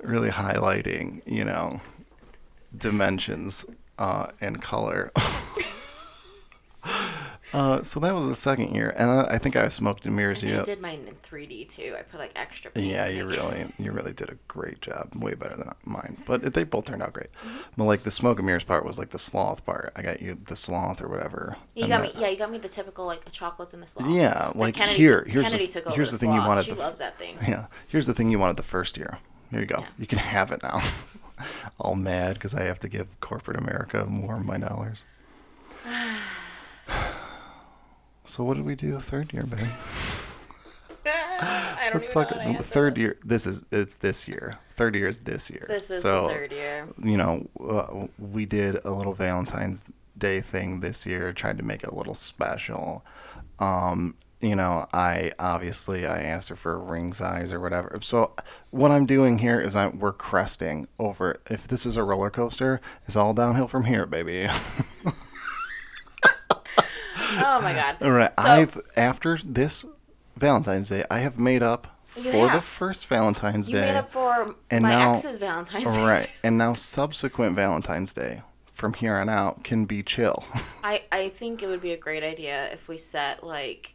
really 0.02 0.30
highlighting, 0.30 1.22
you 1.24 1.44
know, 1.44 1.80
dimensions 2.76 3.64
uh, 3.98 4.26
and 4.40 4.60
color. 4.62 5.10
Uh, 7.54 7.80
so 7.84 8.00
that 8.00 8.12
was 8.12 8.26
the 8.26 8.34
second 8.34 8.74
year, 8.74 8.92
and 8.98 9.08
I, 9.08 9.34
I 9.34 9.38
think 9.38 9.54
I 9.54 9.68
smoked 9.68 10.04
and 10.06 10.16
mirrors 10.16 10.42
you. 10.42 10.58
I 10.58 10.64
did 10.64 10.80
mine 10.80 11.04
in 11.06 11.14
3D 11.14 11.68
too. 11.68 11.94
I 11.96 12.02
put 12.02 12.18
like 12.18 12.32
extra. 12.34 12.72
Yeah, 12.74 13.06
you 13.06 13.24
really, 13.26 13.66
you 13.78 13.92
really 13.92 14.12
did 14.12 14.28
a 14.28 14.34
great 14.48 14.80
job. 14.80 15.12
Way 15.14 15.34
better 15.34 15.56
than 15.56 15.70
mine, 15.86 16.16
but 16.26 16.52
they 16.52 16.64
both 16.64 16.86
turned 16.86 17.00
out 17.00 17.12
great. 17.12 17.32
Mm-hmm. 17.32 17.58
But 17.76 17.84
like 17.84 18.00
the 18.00 18.10
smoke 18.10 18.38
and 18.38 18.46
mirrors 18.46 18.64
part 18.64 18.84
was 18.84 18.98
like 18.98 19.10
the 19.10 19.20
sloth 19.20 19.64
part. 19.64 19.92
I 19.94 20.02
got 20.02 20.20
you 20.20 20.36
the 20.46 20.56
sloth 20.56 21.00
or 21.00 21.06
whatever. 21.06 21.56
You 21.76 21.86
got 21.86 22.02
the- 22.02 22.08
me. 22.08 22.14
Yeah, 22.20 22.28
you 22.28 22.36
got 22.36 22.50
me 22.50 22.58
the 22.58 22.68
typical 22.68 23.06
like 23.06 23.30
chocolates 23.30 23.72
and 23.72 23.80
the 23.80 23.86
sloth. 23.86 24.10
Yeah, 24.10 24.48
But 24.48 24.56
like 24.56 24.74
Kennedy 24.74 24.96
here- 24.98 25.22
Took, 25.22 25.32
here's 25.32 25.44
the- 25.44 25.50
Kennedy 25.52 25.68
took 25.68 25.86
over 25.86 25.94
here's 25.94 26.10
the, 26.10 26.16
the 26.16 26.18
thing 26.18 26.32
you 26.34 26.40
wanted 26.40 26.64
She 26.64 26.72
the 26.72 26.78
loves 26.78 26.98
that 26.98 27.18
thing. 27.20 27.36
Yeah, 27.46 27.66
here's 27.86 28.08
the 28.08 28.14
thing 28.14 28.30
you 28.30 28.40
wanted 28.40 28.56
the 28.56 28.64
first 28.64 28.96
year. 28.96 29.18
Here 29.54 29.60
you 29.60 29.68
go. 29.68 29.78
Yeah. 29.78 29.86
You 30.00 30.06
can 30.08 30.18
have 30.18 30.50
it 30.50 30.64
now. 30.64 30.80
All 31.78 31.94
mad 31.94 32.34
because 32.34 32.56
I 32.56 32.62
have 32.62 32.80
to 32.80 32.88
give 32.88 33.20
corporate 33.20 33.56
America 33.56 34.04
more 34.04 34.34
of 34.34 34.44
my 34.44 34.58
dollars. 34.58 35.04
so 38.24 38.42
what 38.42 38.56
did 38.56 38.66
we 38.66 38.74
do 38.74 38.98
third 38.98 39.32
year, 39.32 39.44
baby? 39.44 39.62
I 41.06 41.90
don't 41.92 42.00
Let's 42.00 42.16
even 42.16 42.26
talk 42.26 42.44
know 42.44 42.54
third 42.54 42.98
year. 42.98 43.16
This 43.24 43.46
is 43.46 43.64
it's 43.70 43.94
this 43.94 44.26
year. 44.26 44.54
Third 44.74 44.96
year 44.96 45.06
is 45.06 45.20
this 45.20 45.48
year. 45.48 45.66
This 45.68 45.88
is 45.88 46.02
so, 46.02 46.26
the 46.26 46.34
third 46.34 46.50
year. 46.50 46.88
You 47.00 47.16
know, 47.16 47.48
uh, 47.60 48.08
we 48.18 48.46
did 48.46 48.80
a 48.84 48.90
little 48.90 49.14
Valentine's 49.14 49.88
Day 50.18 50.40
thing 50.40 50.80
this 50.80 51.06
year. 51.06 51.32
Tried 51.32 51.58
to 51.58 51.64
make 51.64 51.84
it 51.84 51.90
a 51.90 51.94
little 51.94 52.14
special. 52.14 53.04
Um, 53.60 54.16
you 54.44 54.54
know, 54.56 54.86
I 54.92 55.32
obviously 55.38 56.06
I 56.06 56.18
asked 56.22 56.48
her 56.50 56.56
for 56.56 56.72
a 56.74 56.78
ring 56.78 57.12
size 57.14 57.52
or 57.52 57.60
whatever. 57.60 57.98
So 58.02 58.32
what 58.70 58.90
I'm 58.90 59.06
doing 59.06 59.38
here 59.38 59.60
is 59.60 59.74
I'm 59.74 59.98
we're 59.98 60.12
cresting 60.12 60.86
over. 60.98 61.40
If 61.50 61.66
this 61.68 61.86
is 61.86 61.96
a 61.96 62.02
roller 62.04 62.30
coaster, 62.30 62.80
it's 63.06 63.16
all 63.16 63.32
downhill 63.34 63.68
from 63.68 63.84
here, 63.84 64.06
baby. 64.06 64.46
Oh 67.36 67.60
my 67.60 67.72
god. 67.72 67.96
All 68.00 68.12
right. 68.12 68.34
So- 68.36 68.42
I've 68.44 68.80
after 68.96 69.38
this 69.44 69.84
Valentine's 70.36 70.88
Day, 70.88 71.04
I 71.10 71.18
have 71.18 71.38
made 71.38 71.62
up 71.62 71.98
for 72.06 72.22
the 72.48 72.60
first 72.60 73.06
Valentine's 73.08 73.68
You 73.68 73.76
Day. 73.76 73.86
made 73.92 73.96
up 73.96 74.08
for 74.10 74.54
And 74.70 74.82
my 74.82 74.90
now- 74.90 75.12
ex's 75.12 75.38
Valentine's 75.40 75.96
Day. 75.96 76.04
Right. 76.04 76.32
And 76.44 76.58
now 76.58 76.74
subsequent 76.74 77.56
Valentine's 77.56 78.12
Day 78.12 78.42
from 78.72 78.92
here 78.94 79.14
on 79.16 79.28
out 79.28 79.64
can 79.64 79.84
be 79.84 80.02
chill. 80.02 80.44
I, 80.84 81.02
I 81.10 81.28
think 81.30 81.62
it 81.62 81.66
would 81.66 81.80
be 81.80 81.92
a 81.92 81.96
great 81.96 82.22
idea 82.22 82.70
if 82.72 82.86
we 82.88 82.98
set 82.98 83.42
like 83.44 83.94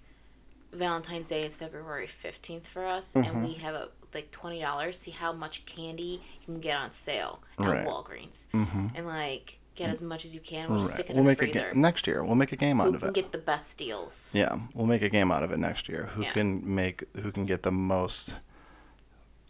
Valentine's 0.71 1.29
Day 1.29 1.43
is 1.45 1.55
February 1.55 2.05
15th 2.07 2.63
for 2.63 2.85
us 2.85 3.13
Mm-hmm. 3.13 3.29
and 3.37 3.47
we 3.47 3.53
have 3.55 3.75
a 3.75 3.89
like 4.13 4.31
$20 4.31 4.93
see 4.93 5.11
how 5.11 5.31
much 5.31 5.65
candy 5.65 6.21
you 6.41 6.45
can 6.45 6.59
get 6.59 6.75
on 6.77 6.91
sale 6.91 7.41
at 7.59 7.67
Right. 7.67 7.85
Walgreens 7.87 8.47
and 8.95 9.05
like 9.05 9.59
get 9.75 9.89
as 9.89 10.01
much 10.01 10.25
as 10.25 10.33
you 10.35 10.41
can 10.41 10.67
we'll 10.69 10.79
just 10.79 10.93
stick 10.93 11.09
it 11.09 11.13
We'll 11.13 11.19
in 11.19 11.23
the 11.25 11.29
make 11.31 11.37
a 11.41 11.45
freezer 11.45 11.69
game 11.71 11.81
next 11.81 12.05
year. 12.07 12.23
We'll 12.23 12.35
make 12.35 12.51
a 12.51 12.55
game 12.55 12.81
out 12.81 12.87
who 12.89 12.95
of 12.95 12.99
can 13.01 13.09
it. 13.09 13.15
get 13.15 13.31
the 13.31 13.37
best 13.37 13.77
deals 13.77 14.31
yeah, 14.35 14.57
we'll 14.73 14.87
make 14.87 15.01
a 15.03 15.09
game 15.09 15.31
out 15.31 15.43
of 15.43 15.51
it 15.51 15.59
next 15.59 15.87
year. 15.89 16.07
Who 16.15 16.23
Yeah. 16.23 16.31
can 16.31 16.75
make 16.75 17.03
who 17.21 17.31
can 17.31 17.45
get 17.45 17.63
the 17.63 17.71
most 17.71 18.33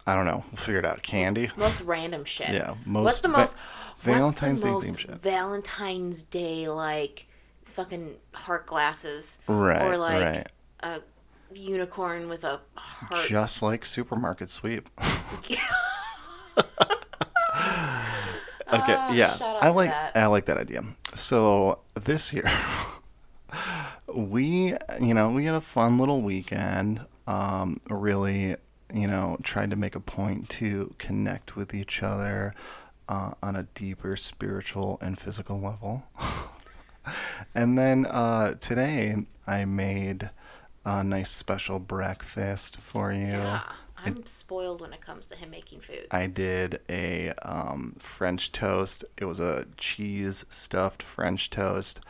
I 0.06 0.14
don't 0.16 0.24
know. 0.26 0.42
We'll 0.50 0.56
figure 0.56 0.78
it 0.80 0.84
out. 0.86 1.02
Candy. 1.02 1.50
most 1.56 1.82
random 1.82 2.24
shit 2.24 2.50
Yeah, 2.50 2.74
Most. 2.86 3.04
what's 3.04 3.20
the 3.20 3.28
va- 3.28 3.38
most 3.38 3.56
Valentine's 4.00 4.62
Day 4.62 4.70
what's 4.72 4.86
the 4.86 4.92
themed 4.92 4.94
most 4.96 5.00
shit. 5.00 5.22
Valentine's 5.22 6.22
Day 6.24 6.68
like 6.68 7.26
fucking 7.64 8.16
heart 8.34 8.66
glasses 8.66 9.38
Right. 9.46 9.82
or 9.82 9.96
like 9.96 10.22
right. 10.36 10.46
A 10.82 11.00
unicorn 11.52 12.28
with 12.28 12.44
a 12.44 12.60
heart 12.74 13.26
Just 13.28 13.62
like 13.62 13.84
supermarket 13.84 14.48
sweep. 14.48 14.88
okay, 14.98 15.08
yeah. 18.68 19.30
Ah, 19.32 19.36
shout 19.36 19.56
out 19.56 19.62
I 19.62 19.70
like 19.70 19.90
that. 19.90 20.16
I 20.16 20.26
like 20.26 20.44
that 20.46 20.58
idea. 20.58 20.82
So 21.14 21.80
this 21.94 22.32
year 22.32 22.48
we 24.14 24.74
you 25.00 25.14
know, 25.14 25.30
we 25.30 25.44
had 25.44 25.54
a 25.54 25.60
fun 25.60 25.98
little 25.98 26.20
weekend. 26.20 27.04
Um 27.26 27.80
really, 27.88 28.56
you 28.92 29.06
know, 29.06 29.36
tried 29.42 29.70
to 29.70 29.76
make 29.76 29.94
a 29.94 30.00
point 30.00 30.48
to 30.50 30.94
connect 30.98 31.56
with 31.56 31.74
each 31.74 32.02
other 32.02 32.52
uh, 33.10 33.32
on 33.42 33.56
a 33.56 33.64
deeper 33.74 34.16
spiritual 34.16 34.96
and 35.02 35.18
physical 35.18 35.60
level. 35.60 36.04
and 37.54 37.76
then 37.76 38.06
uh, 38.06 38.54
today 38.54 39.26
I 39.46 39.64
made 39.64 40.30
a 40.98 41.04
nice 41.04 41.30
special 41.30 41.78
breakfast 41.78 42.78
for 42.80 43.12
you. 43.12 43.26
Yeah, 43.28 43.62
I'm 43.96 44.24
spoiled 44.26 44.80
when 44.80 44.92
it 44.92 45.00
comes 45.00 45.26
to 45.28 45.36
him 45.36 45.50
making 45.50 45.80
foods. 45.80 46.08
I 46.10 46.26
did 46.26 46.80
a 46.88 47.30
um, 47.42 47.96
French 48.00 48.50
toast. 48.52 49.04
It 49.16 49.26
was 49.26 49.40
a 49.40 49.66
cheese 49.76 50.44
stuffed 50.48 51.02
French 51.02 51.50
toast 51.50 52.00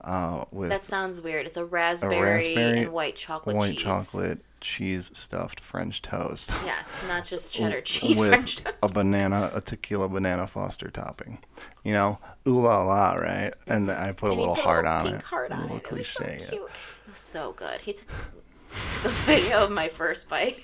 uh, 0.00 0.44
with 0.50 0.70
that 0.70 0.84
sounds 0.84 1.20
weird. 1.20 1.46
It's 1.46 1.56
a 1.56 1.64
raspberry, 1.64 2.20
raspberry, 2.20 2.78
and 2.82 2.92
white 2.92 3.16
chocolate 3.16 3.54
cheese. 3.54 3.60
white 3.60 3.72
cheese. 3.74 3.82
chocolate 3.84 4.38
cheese 4.60 5.10
stuffed 5.14 5.60
French 5.60 6.00
toast. 6.02 6.50
Yes, 6.64 7.04
not 7.06 7.24
just 7.32 7.52
cheddar 7.52 7.80
cheese 7.82 8.18
with 8.18 8.28
French 8.30 8.56
toast. 8.56 8.76
a 8.82 8.88
banana, 8.88 9.50
a 9.54 9.60
tequila 9.60 10.08
banana 10.08 10.46
Foster 10.46 10.88
topping. 10.90 11.38
You 11.84 11.92
know, 11.92 12.18
ooh 12.46 12.62
la 12.62 12.82
la, 12.82 13.14
right? 13.14 13.52
And 13.66 13.90
I 13.90 14.12
put 14.12 14.28
a 14.28 14.32
And 14.32 14.40
he 14.40 14.46
little 14.46 14.54
heart 14.54 14.86
on 14.86 15.04
pink 15.04 15.16
it. 15.16 15.22
heart 15.24 15.50
a 15.50 15.54
on 15.54 15.62
little 15.62 15.76
it. 15.78 15.84
It 15.84 15.92
was 15.92 16.06
so 16.08 16.24
cliche. 16.24 16.46
cute. 16.48 16.70
Was 17.14 17.20
so 17.20 17.52
good. 17.52 17.80
He 17.82 17.92
took 17.92 18.08
the 18.08 19.08
video 19.24 19.62
of 19.64 19.70
my 19.70 19.86
first 19.86 20.28
bite. 20.28 20.56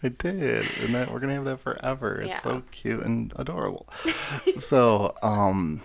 I 0.00 0.10
did, 0.10 0.64
and 0.80 0.94
that 0.94 1.10
we're 1.12 1.18
gonna 1.18 1.34
have 1.34 1.44
that 1.44 1.58
forever. 1.58 2.20
It's 2.20 2.44
Yeah. 2.44 2.52
so 2.52 2.62
cute 2.70 3.00
and 3.02 3.32
adorable. 3.34 3.88
so, 4.58 5.16
um, 5.24 5.82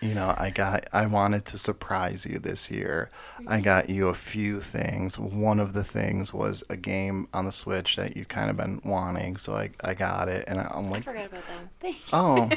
you 0.00 0.14
know, 0.14 0.34
I 0.36 0.50
got, 0.50 0.86
I 0.92 1.06
wanted 1.06 1.44
to 1.46 1.58
surprise 1.58 2.26
you 2.26 2.40
this 2.40 2.72
year. 2.72 3.08
I 3.46 3.60
got 3.60 3.88
you 3.88 4.08
a 4.08 4.14
few 4.14 4.60
things. 4.60 5.16
One 5.16 5.60
of 5.60 5.74
the 5.74 5.84
things 5.84 6.34
was 6.34 6.64
a 6.68 6.76
game 6.76 7.28
on 7.32 7.44
the 7.44 7.52
Switch 7.52 7.94
that 7.94 8.16
you 8.16 8.24
kind 8.24 8.50
of 8.50 8.56
been 8.56 8.80
wanting, 8.84 9.36
so 9.36 9.54
I, 9.56 9.70
I 9.84 9.94
got 9.94 10.28
it, 10.28 10.44
and 10.48 10.58
I'm 10.58 10.86
I 10.86 10.88
like, 10.88 11.04
forgot 11.04 11.26
about 11.26 11.46
them. 11.46 11.70
Thank 11.78 11.96
you. 12.12 12.18
oh, 12.18 12.50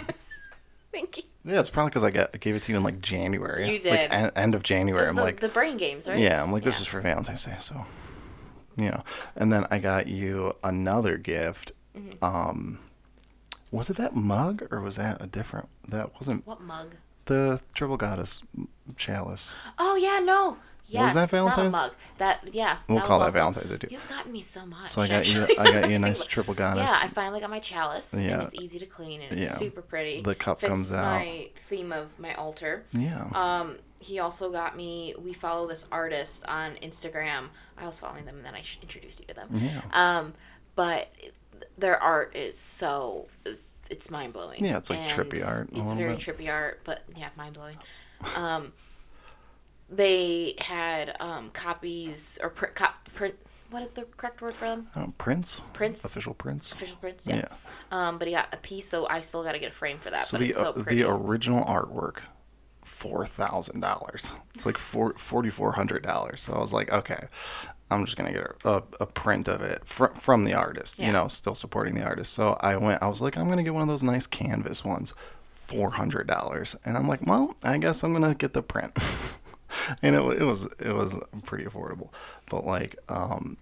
Thank 0.92 1.18
you. 1.18 1.24
yeah, 1.46 1.60
it's 1.60 1.70
probably 1.70 1.90
because 1.90 2.04
I 2.04 2.12
got, 2.12 2.32
I 2.34 2.38
gave 2.38 2.56
it 2.56 2.64
to 2.64 2.72
you 2.72 2.78
in 2.78 2.84
like 2.84 3.02
January, 3.02 3.66
You 3.80 3.90
like 3.90 4.14
en- 4.14 4.32
end 4.36 4.56
of 4.56 4.64
January. 4.64 5.08
I'm 5.08 5.16
the, 5.16 5.22
like, 5.24 5.40
the 5.40 5.48
brain 5.50 5.78
games, 5.78 6.08
right? 6.08 6.20
yeah, 6.20 6.44
I'm 6.44 6.52
like, 6.52 6.64
this 6.64 6.76
Yeah. 6.76 6.82
is 6.82 6.88
for 6.88 7.00
Valentine's 7.02 7.46
Day, 7.46 7.56
so 7.60 7.86
you 8.78 8.90
know. 8.90 9.04
And 9.36 9.52
then 9.54 9.66
I 9.72 9.80
got 9.80 10.08
you 10.08 10.56
another 10.64 11.18
gift. 11.18 11.72
Mm-hmm. 11.98 12.24
Um, 12.24 12.80
was 13.72 13.90
it 13.90 13.98
that 13.98 14.16
mug 14.16 14.68
or 14.72 14.82
was 14.82 14.98
that 14.98 15.22
a 15.22 15.28
different? 15.28 15.70
That 15.88 16.14
wasn't 16.16 16.46
What 16.46 16.62
mug? 16.62 16.96
the 17.26 17.62
Triple 17.76 17.98
Goddess 17.98 18.44
chalice. 18.98 19.54
Oh 19.78 19.96
yeah, 19.96 20.20
no. 20.24 20.58
Yes, 20.94 21.14
that 21.14 21.24
it's 21.24 21.32
not 21.34 21.40
a 21.40 21.44
Valentine's? 21.52 21.74
mug. 21.74 21.92
That 22.18 22.50
yeah. 22.54 22.78
We'll 22.88 23.00
that 23.00 23.08
call 23.08 23.20
was 23.20 23.34
that 23.34 23.42
also- 23.42 23.60
Valentine's 23.62 23.72
Day 23.80 23.88
too. 23.88 23.94
You've 23.96 24.10
gotten 24.10 24.32
me 24.32 24.42
so 24.42 24.66
much. 24.66 24.92
So 24.92 25.02
I 25.02 25.08
got 25.08 25.34
you. 25.34 25.46
I 25.60 25.64
got 25.72 25.90
you 25.90 25.96
a 25.96 26.00
nice 26.00 26.26
Triple 26.28 26.54
Goddess. 26.54 26.90
Yeah, 26.92 27.00
I 27.02 27.08
finally 27.08 27.40
got 27.40 27.50
my 27.50 27.60
chalice, 27.60 28.14
Yeah. 28.14 28.34
and 28.34 28.44
it's 28.44 28.56
easy 28.56 28.80
to 28.80 28.86
clean, 28.86 29.22
and 29.22 29.32
it's 29.34 29.42
Yeah. 29.52 29.58
super 29.58 29.82
pretty. 29.82 30.22
The 30.22 30.36
cup 30.36 30.60
Fits 30.60 30.70
comes 30.70 30.94
out. 30.94 31.06
my 31.06 31.50
theme 31.56 31.92
of 31.92 32.20
my 32.20 32.34
altar. 32.36 32.84
yeah. 32.92 33.28
Um, 33.34 33.78
he 34.00 34.20
also 34.20 34.52
got 34.52 34.76
me. 34.76 35.14
We 35.24 35.32
follow 35.34 35.68
this 35.68 35.86
artist 35.92 36.44
on 36.48 36.76
Instagram. 36.78 37.50
I 37.78 37.86
was 37.86 38.00
following 38.00 38.26
them, 38.26 38.38
and 38.38 38.46
then 38.46 38.56
I 38.56 38.62
should 38.64 38.82
introduce 38.82 39.20
you 39.20 39.28
to 39.28 39.34
them. 39.34 39.48
Yeah. 39.52 39.82
Um, 39.94 40.34
but 40.76 41.12
their 41.78 42.02
art 42.02 42.36
is 42.36 42.58
so 42.58 43.28
it's, 43.46 43.84
it's 43.92 44.10
mind 44.10 44.34
blowing. 44.34 44.64
Yeah, 44.64 44.78
it's 44.78 44.90
like 44.90 45.00
trippy 45.10 45.46
art 45.46 45.70
It's 45.74 45.92
very 45.92 46.14
bit. 46.14 46.20
trippy 46.20 46.52
art, 46.52 46.82
but 46.84 47.04
yeah, 47.16 47.30
mind 47.38 47.54
blowing. 47.56 47.78
Um, 48.36 48.72
they 49.92 50.56
had 50.58 51.16
um, 51.20 51.50
copies 51.50 52.40
or 52.42 52.50
print, 52.50 52.76
cop, 52.76 53.04
print. 53.14 53.38
What 53.70 53.84
is 53.84 53.92
the 53.92 54.04
correct 54.04 54.42
word 54.42 54.54
for 54.54 54.66
them? 54.66 54.88
Oh, 54.98 55.14
Prince. 55.18 55.62
Prince? 55.72 56.04
Official 56.04 56.34
Prince. 56.34 56.72
Official 56.74 56.98
prints. 56.98 57.26
Yeah. 57.26 57.36
Yeah. 57.38 57.48
Um, 57.92 58.18
but 58.18 58.28
he 58.28 58.34
got 58.34 58.54
a 58.54 58.58
piece, 58.58 58.88
so 58.90 59.08
I 59.08 59.22
still 59.22 59.44
got 59.44 59.54
to 59.54 59.60
get 59.60 59.70
a 59.72 59.74
frame 59.74 59.98
for 59.98 60.10
that. 60.10 60.28
So 60.28 60.38
but 60.38 60.42
the 60.42 60.48
it's 60.48 60.58
so 60.58 60.66
uh, 60.66 60.72
pretty. 60.74 61.02
the 61.02 61.10
original 61.10 61.64
artwork, 61.64 62.18
four 62.84 63.26
thousand 63.26 63.80
dollars. 63.80 64.34
It's 64.56 64.66
like 64.66 64.78
four 64.78 65.14
forty 65.14 65.50
four 65.50 65.72
hundred 65.72 66.04
dollars. 66.04 66.42
So 66.42 66.54
I 66.54 66.60
was 66.60 66.74
like, 66.74 66.92
okay, 66.92 67.28
I'm 67.90 68.04
just 68.04 68.18
gonna 68.18 68.34
get 68.34 68.44
a, 68.66 68.70
a, 68.70 68.84
a 69.02 69.06
print 69.06 69.48
of 69.48 69.62
it 69.62 69.86
fr- 69.86 70.08
from 70.08 70.44
the 70.44 70.54
artist. 70.54 71.00
Yeah. 71.00 71.08
You 71.08 71.12
know, 71.14 71.28
still 71.30 71.56
supporting 71.56 71.96
the 71.96 72.04
artist. 72.04 72.34
So 72.34 72.58
I 72.60 72.76
went. 72.76 73.02
I 73.02 73.08
was 73.08 73.22
like, 73.22 73.38
I'm 73.38 73.48
gonna 73.48 73.64
get 73.64 73.74
one 73.74 73.84
of 73.84 73.88
those 73.88 74.04
nice 74.04 74.28
canvas 74.28 74.84
ones, 74.84 75.14
four 75.50 75.92
hundred 75.92 76.28
dollars. 76.28 76.76
And 76.84 76.98
I'm 76.98 77.08
like, 77.08 77.26
well, 77.26 77.56
I 77.64 77.78
guess 77.78 78.04
I'm 78.04 78.12
gonna 78.12 78.36
get 78.36 78.52
the 78.52 78.62
print. 78.64 78.92
and 80.02 80.16
it, 80.16 80.42
it 80.42 80.44
was 80.46 80.66
it 80.80 80.94
was 80.94 81.20
pretty 81.44 81.66
affordable. 81.66 82.10
But 82.50 82.66
like, 82.66 82.96
um, 83.10 83.58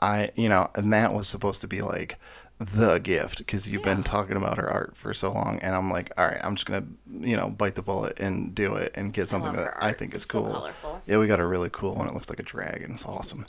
I 0.00 0.30
you 0.36 0.48
know, 0.48 0.68
and 0.74 0.92
that 0.92 1.12
was 1.12 1.28
supposed 1.28 1.60
to 1.62 1.68
be 1.68 1.82
like 1.82 2.16
the 2.58 2.98
gift 2.98 3.38
because 3.38 3.68
you've 3.68 3.82
been 3.82 4.04
talking 4.04 4.36
about 4.36 4.56
her 4.56 4.70
art 4.70 4.96
for 4.96 5.12
so 5.14 5.32
long, 5.32 5.58
and 5.62 5.74
I'm 5.74 5.90
like, 5.90 6.12
all 6.16 6.26
right, 6.26 6.40
I'm 6.44 6.54
just 6.54 6.66
gonna 6.66 6.86
you 7.10 7.36
know 7.36 7.50
bite 7.50 7.74
the 7.74 7.82
bullet 7.82 8.20
and 8.20 8.54
do 8.54 8.74
it 8.76 8.92
and 8.94 9.12
get 9.12 9.28
something 9.28 9.52
love 9.54 9.64
that 9.64 9.74
I 9.82 9.92
think 9.92 10.14
is 10.14 10.22
It's 10.22 10.30
so 10.30 10.42
cool. 10.42 10.52
colorful. 10.52 11.02
Yeah, 11.06 11.18
we 11.18 11.26
got 11.26 11.40
a 11.40 11.46
really 11.46 11.70
cool 11.72 11.94
one. 11.94 12.06
It 12.06 12.14
looks 12.14 12.30
like 12.30 12.38
a 12.40 12.44
dragon. 12.44 12.92
It's 12.92 13.06
awesome. 13.06 13.46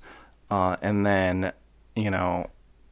Uh, 0.49 0.77
and 0.81 1.05
then 1.05 1.53
you 1.95 2.09
know. 2.09 2.47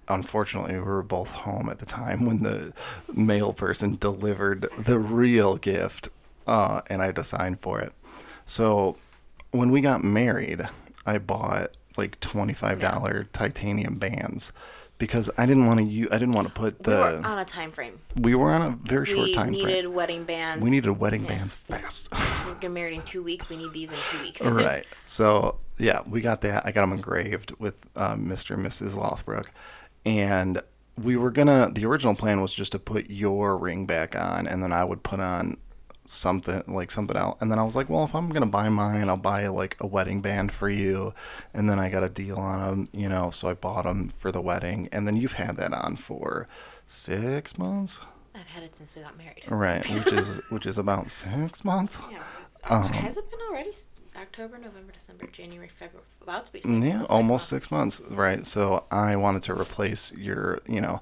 Unfortunately, 0.07 0.73
we 0.73 0.81
were 0.81 1.03
both 1.03 1.31
home 1.31 1.69
at 1.69 1.79
the 1.79 1.85
time 1.85 2.25
when 2.25 2.43
the 2.43 2.73
mail 3.13 3.53
person 3.53 3.95
delivered 3.95 4.67
the 4.77 4.99
real 4.99 5.55
gift, 5.55 6.09
uh, 6.45 6.81
and 6.87 7.01
I 7.01 7.05
had 7.05 7.15
to 7.15 7.23
sign 7.23 7.55
for 7.55 7.79
it. 7.79 7.93
So 8.43 8.97
when 9.51 9.71
we 9.71 9.81
got 9.81 10.03
married, 10.03 10.61
I 11.05 11.17
bought 11.17 11.71
like 11.97 12.19
twenty 12.19 12.53
five 12.53 12.79
dollar 12.79 13.27
titanium 13.33 13.95
bands 13.95 14.51
because 15.01 15.31
I 15.35 15.47
didn't 15.47 15.65
want 15.65 15.79
to 15.79 15.85
use. 15.85 16.09
I 16.11 16.19
didn't 16.19 16.35
want 16.35 16.47
to 16.47 16.53
put 16.53 16.85
we 16.85 16.93
were 16.93 17.17
the. 17.17 17.27
on 17.27 17.39
a 17.39 17.45
time 17.45 17.71
frame. 17.71 17.97
We 18.15 18.35
were 18.35 18.51
on 18.51 18.61
a 18.61 18.77
very 18.83 19.07
short 19.07 19.25
we 19.25 19.33
time 19.33 19.47
frame. 19.47 19.65
We 19.65 19.73
needed 19.73 19.87
wedding 19.87 20.23
bands. 20.25 20.63
We 20.63 20.69
needed 20.69 20.91
wedding 20.91 21.23
bands 21.23 21.55
fast. 21.55 22.09
We're 22.45 22.53
getting 22.53 22.75
married 22.75 22.93
in 22.93 23.01
two 23.01 23.23
weeks. 23.23 23.49
We 23.49 23.57
need 23.57 23.73
these 23.73 23.91
in 23.91 23.97
two 24.11 24.21
weeks. 24.21 24.49
right. 24.51 24.85
So 25.03 25.57
yeah, 25.79 26.01
we 26.07 26.21
got 26.21 26.41
that. 26.41 26.67
I 26.67 26.71
got 26.71 26.81
them 26.81 26.93
engraved 26.93 27.51
with 27.59 27.83
um, 27.95 28.27
Mr. 28.27 28.53
and 28.53 28.63
Mrs. 28.63 28.95
Lothbrok, 28.95 29.47
and 30.05 30.61
we 30.97 31.17
were 31.17 31.31
gonna. 31.31 31.71
The 31.73 31.85
original 31.85 32.15
plan 32.15 32.41
was 32.41 32.53
just 32.53 32.73
to 32.73 32.79
put 32.79 33.09
your 33.09 33.57
ring 33.57 33.87
back 33.87 34.15
on, 34.15 34.47
and 34.47 34.61
then 34.61 34.71
I 34.71 34.83
would 34.83 35.01
put 35.01 35.19
on 35.19 35.57
something 36.05 36.63
like 36.67 36.91
something 36.91 37.15
else. 37.15 37.37
And 37.41 37.51
then 37.51 37.59
I 37.59 37.63
was 37.63 37.75
like, 37.75 37.89
well, 37.89 38.03
if 38.03 38.15
I'm 38.15 38.29
gonna 38.29 38.45
buy 38.47 38.69
mine, 38.69 39.07
I'll 39.09 39.17
buy 39.17 39.47
like 39.47 39.77
a 39.79 39.87
wedding 39.87 40.21
band 40.21 40.51
for 40.51 40.69
you. 40.69 41.13
And 41.53 41.69
then 41.69 41.79
I 41.79 41.89
got 41.89 42.03
a 42.03 42.09
deal 42.09 42.37
on 42.37 42.59
them, 42.69 42.89
you 42.93 43.07
know. 43.09 43.29
So 43.31 43.49
I 43.49 43.53
bought 43.53 43.83
them 43.85 44.09
for 44.09 44.31
the 44.31 44.41
wedding, 44.41 44.89
and 44.91 45.07
then 45.07 45.15
you've 45.15 45.33
had 45.33 45.55
that 45.57 45.73
on 45.73 45.95
for 45.97 46.47
six 46.87 47.57
months, 47.57 47.99
I've 48.35 48.47
had 48.47 48.63
it 48.63 48.75
since 48.75 48.95
we 48.95 49.01
got 49.01 49.17
married. 49.17 49.43
right? 49.49 49.85
Which 49.91 50.11
is 50.11 50.41
which 50.49 50.65
is 50.65 50.77
about 50.77 51.11
six 51.11 51.63
months. 51.63 52.01
Yeah, 52.11 52.19
Um, 52.69 52.91
has 52.93 53.17
it 53.17 53.29
been 53.29 53.39
already? 53.49 53.71
October, 54.15 54.57
November, 54.57 54.91
December, 54.93 55.25
January, 55.31 55.69
February. 55.69 56.05
About 56.21 56.45
to 56.45 56.51
be 56.53 56.59
six 56.61 56.73
Yeah, 56.73 56.97
months, 56.97 57.09
almost 57.09 57.29
months. 57.29 57.45
six 57.45 57.71
months, 57.71 58.01
right? 58.11 58.45
So 58.45 58.85
I 58.91 59.15
wanted 59.15 59.43
to 59.43 59.53
replace 59.53 60.11
your, 60.13 60.59
you 60.67 60.81
know, 60.81 61.01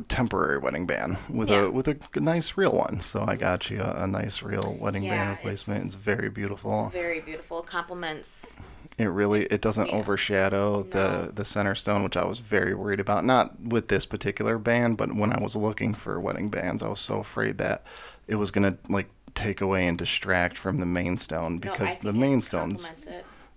temporary 0.00 0.58
wedding 0.58 0.86
band 0.86 1.18
with 1.30 1.50
Yeah. 1.50 1.62
a 1.64 1.70
with 1.70 1.88
a 1.88 1.96
nice 2.20 2.56
real 2.56 2.72
one. 2.72 3.00
So 3.00 3.24
I 3.26 3.36
got 3.36 3.70
you 3.70 3.80
a, 3.80 4.04
a 4.04 4.06
nice 4.06 4.42
real 4.42 4.76
wedding 4.78 5.02
Yeah, 5.04 5.10
band 5.26 5.30
replacement. 5.38 5.84
It's, 5.86 5.94
it's- 5.94 6.04
very 6.04 6.28
beautiful. 6.28 6.88
Very 6.90 7.20
beautiful. 7.20 7.62
Compliments. 7.62 8.56
it 8.98 9.06
really 9.06 9.44
it 9.46 9.60
doesn't 9.62 9.88
Yeah. 9.88 9.96
overshadow 9.96 10.76
No. 10.78 10.82
the 10.82 11.32
the 11.32 11.44
center 11.44 11.74
stone, 11.74 12.02
which 12.04 12.16
I 12.16 12.24
was 12.24 12.38
very 12.40 12.74
worried 12.74 13.00
about. 13.00 13.24
Not 13.24 13.60
with 13.60 13.88
this 13.88 14.06
particular 14.06 14.58
band, 14.58 14.96
but 14.96 15.14
when 15.14 15.32
I 15.32 15.42
was 15.42 15.56
looking 15.56 15.94
for 15.94 16.20
wedding 16.20 16.48
bands, 16.50 16.82
I 16.82 16.88
was 16.88 17.00
so 17.00 17.18
afraid 17.18 17.58
that 17.58 17.84
it 18.28 18.36
was 18.36 18.50
gonna 18.50 18.76
like 18.88 19.08
take 19.34 19.60
away 19.62 19.86
and 19.86 19.96
distract 19.96 20.58
from 20.58 20.76
the 20.78 20.86
main 20.86 21.16
stone 21.16 21.54
No, 21.54 21.58
because 21.60 21.98
the 21.98 22.12
think 22.12 22.16
it 22.16 22.20
main 22.20 22.40
stones. 22.42 23.06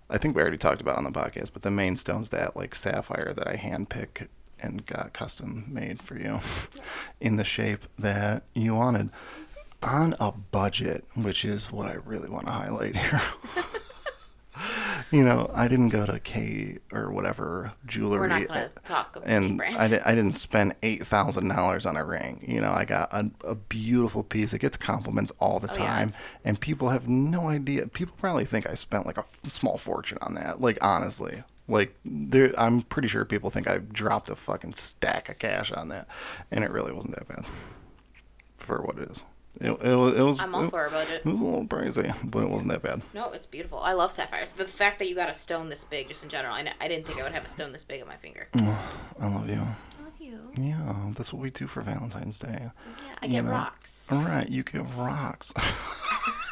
I 0.08 0.18
think 0.18 0.34
we 0.36 0.40
already 0.40 0.56
talked 0.56 0.80
about 0.80 0.96
on 0.96 1.04
the 1.04 1.10
podcast, 1.10 1.50
but 1.52 1.62
the 1.62 1.70
main 1.70 1.96
stone's 1.96 2.30
that 2.30 2.56
like 2.56 2.74
sapphire 2.74 3.34
that 3.34 3.46
I 3.46 3.56
handpick 3.56 4.28
and 4.60 4.84
got 4.86 5.12
custom 5.12 5.64
made 5.68 6.02
for 6.02 6.18
you 6.18 6.40
in 7.20 7.36
the 7.36 7.44
shape 7.44 7.84
that 7.98 8.44
you 8.54 8.74
wanted 8.74 9.10
on 9.82 10.14
a 10.18 10.32
budget, 10.32 11.04
which 11.16 11.44
is 11.44 11.70
what 11.70 11.86
I 11.88 11.94
really 11.94 12.28
want 12.28 12.46
to 12.46 12.52
highlight 12.52 12.96
here. 12.96 13.20
you 15.12 15.22
know, 15.22 15.50
I 15.54 15.68
didn't 15.68 15.90
go 15.90 16.06
to 16.06 16.18
Kay 16.18 16.78
or 16.90 17.10
whatever 17.12 17.72
jewelry. 17.84 18.20
We're 18.20 18.26
not 18.28 18.48
going 18.48 18.60
to 18.70 18.70
talk 18.84 19.14
about 19.16 19.28
and. 19.28 19.60
I, 19.60 19.88
di- 19.88 20.00
I 20.00 20.14
didn't 20.14 20.32
spend 20.32 20.74
eight 20.82 21.06
thousand 21.06 21.48
dollars 21.48 21.84
on 21.84 21.96
a 21.96 22.04
ring. 22.04 22.42
You 22.46 22.62
know, 22.62 22.72
I 22.72 22.84
got 22.86 23.12
a, 23.12 23.30
a 23.44 23.54
beautiful 23.54 24.22
piece. 24.22 24.54
It 24.54 24.60
gets 24.60 24.76
compliments 24.78 25.30
all 25.38 25.60
the 25.60 25.70
Oh, 25.70 25.76
time, 25.76 26.08
and 26.44 26.58
people 26.58 26.88
have 26.88 27.06
no 27.06 27.48
idea. 27.48 27.86
People 27.86 28.14
probably 28.18 28.46
think 28.46 28.66
I 28.66 28.74
spent 28.74 29.04
like 29.04 29.18
a 29.18 29.20
f- 29.20 29.40
small 29.48 29.76
fortune 29.76 30.18
on 30.22 30.34
that. 30.34 30.60
Like 30.62 30.78
honestly, 30.80 31.42
like 31.68 31.94
there, 32.04 32.52
I'm 32.58 32.82
pretty 32.82 33.08
sure 33.08 33.24
people 33.24 33.50
think 33.50 33.68
I 33.68 33.78
dropped 33.78 34.30
a 34.30 34.34
fucking 34.36 34.74
stack 34.74 35.28
of 35.28 35.38
cash 35.38 35.72
on 35.72 35.88
that, 35.88 36.08
and 36.50 36.64
it 36.64 36.70
really 36.70 36.92
wasn't 36.92 37.14
that 37.16 37.28
bad 37.28 37.44
for 38.56 38.80
what 38.82 38.98
it 38.98 39.10
is. 39.10 39.22
It, 39.58 39.70
it, 39.70 39.96
was- 39.96 40.14
it 40.16 40.22
was. 40.22 40.40
I'm 40.40 40.54
all 40.54 40.64
it, 40.64 40.70
for 40.70 40.84
a 40.86 40.90
budget. 40.90 41.22
it 41.24 41.26
was 41.26 41.40
a 41.40 41.44
little 41.44 41.64
pricey, 41.66 42.14
but 42.30 42.42
it 42.44 42.50
wasn't 42.50 42.72
that 42.72 42.82
bad. 42.82 43.00
No, 43.14 43.30
it's 43.32 43.46
beautiful. 43.46 43.78
I 43.78 43.94
love 43.94 44.12
sapphires. 44.12 44.52
The 44.52 44.66
fact 44.66 44.98
that 44.98 45.08
you 45.08 45.14
got 45.14 45.30
a 45.30 45.34
stone 45.34 45.70
this 45.70 45.82
big, 45.82 46.08
just 46.08 46.22
in 46.22 46.28
general, 46.28 46.54
I, 46.54 46.60
n- 46.60 46.74
I 46.78 46.88
didn't 46.88 47.06
think 47.06 47.18
I 47.20 47.22
would 47.22 47.32
have 47.32 47.46
a 47.46 47.48
stone 47.48 47.72
this 47.72 47.82
big 47.84 48.02
on 48.02 48.08
my 48.08 48.16
finger. 48.16 48.48
Mm, 48.52 48.76
I 49.20 49.28
love 49.34 49.48
you. 49.48 49.54
I 49.54 50.04
love 50.04 50.12
you. 50.20 50.38
Yeah, 50.58 50.94
that's 51.16 51.32
what 51.32 51.40
we 51.40 51.48
do 51.48 51.66
for 51.66 51.80
Valentine's 51.80 52.38
Day. 52.38 52.54
Yeah, 52.60 52.70
I 53.22 53.26
You 53.26 53.32
get 53.32 53.44
know. 53.46 53.50
rocks. 53.52 54.12
All 54.12 54.18
right, 54.22 54.46
you 54.48 54.62
get 54.62 54.82
rocks. 54.94 55.54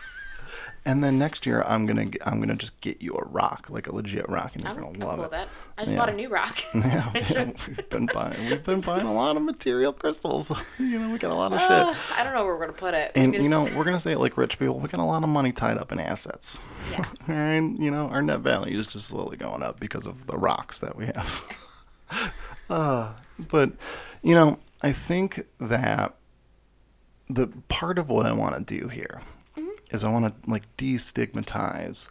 and 0.87 1.03
then 1.03 1.19
next 1.19 1.47
year, 1.47 1.63
I'm 1.67 1.87
gonna 1.87 2.07
I'm 2.27 2.41
gonna 2.41 2.57
just 2.57 2.81
get 2.81 3.01
you 3.03 3.15
a 3.15 3.25
rock, 3.27 3.67
like 3.71 3.87
a 3.87 3.95
legit 3.95 4.29
rock, 4.29 4.53
and 4.55 4.63
you're 4.65 4.73
I'm, 4.73 4.77
I'm 4.79 4.83
gonna 4.93 4.99
cool 4.99 5.09
love 5.09 5.19
with 5.19 5.27
it. 5.29 5.31
that. 5.33 5.49
I 5.77 5.83
just 5.83 5.93
Yeah. 5.93 5.99
bought 5.99 6.09
a 6.11 6.15
new 6.15 6.29
rock. 6.29 6.57
Yeah, 6.75 7.11
yeah, 7.31 7.53
we've 7.67 7.89
been 7.91 8.07
buying 8.07 8.49
we've 8.51 8.63
been 8.63 8.81
buying 8.89 9.07
a 9.07 9.13
lot 9.15 9.37
of 9.37 9.43
material 9.43 9.93
crystals. 9.93 10.51
you 10.79 10.99
know, 11.01 11.11
we 11.11 11.19
got 11.19 11.31
a 11.31 11.35
lot 11.35 11.53
of 11.53 11.59
Uh, 11.59 11.93
shit. 11.93 12.19
I 12.19 12.23
don't 12.25 12.33
know 12.35 12.45
where 12.45 12.55
we're 12.55 12.67
gonna 12.67 12.73
put 12.79 12.95
it. 12.95 13.13
And 13.15 13.33
We're 13.33 13.41
you 13.43 13.49
know, 13.49 13.67
we're 13.77 13.85
gonna 13.85 13.99
say 14.01 14.13
it 14.13 14.19
like 14.19 14.37
rich 14.37 14.59
people. 14.59 14.79
We 14.79 14.89
got 14.89 15.01
a 15.01 15.05
lot 15.05 15.23
of 15.23 15.29
money 15.29 15.53
tied 15.53 15.79
up 15.79 15.91
in 15.93 15.99
assets. 16.01 16.59
Yeah. 16.93 17.05
and 17.29 17.79
you 17.79 17.91
know, 17.91 18.09
our 18.09 18.23
net 18.23 18.41
value 18.41 18.79
is 18.79 18.87
just 18.87 19.09
slowly 19.09 19.37
going 19.37 19.63
up 19.63 19.81
because 19.81 20.07
of 20.07 20.27
the 20.27 20.37
rocks 20.37 20.81
that 20.81 20.97
we 20.97 21.07
have. 21.07 21.59
uh, 22.71 23.13
but 23.39 23.73
you 24.23 24.35
know, 24.35 24.59
I 24.83 24.93
think 24.93 25.41
that 25.61 26.15
the 27.29 27.49
part 27.69 27.99
of 27.99 28.11
what 28.11 28.27
I 28.27 28.33
want 28.33 28.55
to 28.69 28.81
do 28.81 28.89
here 28.89 29.23
is 29.95 30.05
I 30.05 30.13
want 30.13 30.43
to 30.43 30.51
like 30.51 30.65
destigmatize 30.77 32.11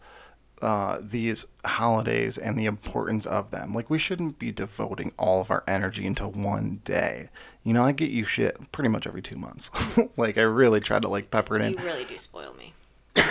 uh, 0.64 0.98
these 1.02 1.46
holidays 1.66 2.38
and 2.38 2.58
the 2.58 2.66
importance 2.66 3.26
of 3.26 3.52
them. 3.52 3.74
Like 3.74 3.90
we 3.90 4.00
shouldn't 4.00 4.40
be 4.40 4.52
devoting 4.52 5.12
all 5.20 5.42
of 5.42 5.52
our 5.52 5.64
energy 5.68 6.06
into 6.06 6.28
one 6.28 6.80
day. 6.86 7.30
You 7.64 7.74
know, 7.74 7.84
I 7.84 7.92
get 7.92 8.12
you 8.12 8.24
shit 8.24 8.72
pretty 8.72 8.90
much 8.90 9.06
every 9.06 9.22
two 9.22 9.36
months. 9.36 9.70
like 10.18 10.38
I 10.38 10.42
really 10.42 10.80
try 10.80 11.00
to 11.00 11.08
like 11.08 11.30
pepper 11.30 11.58
it 11.58 11.62
in 11.62 11.74
you 11.74 11.80
really 11.80 12.06
do 12.06 12.18
spoil 12.18 12.54
me. 12.56 12.74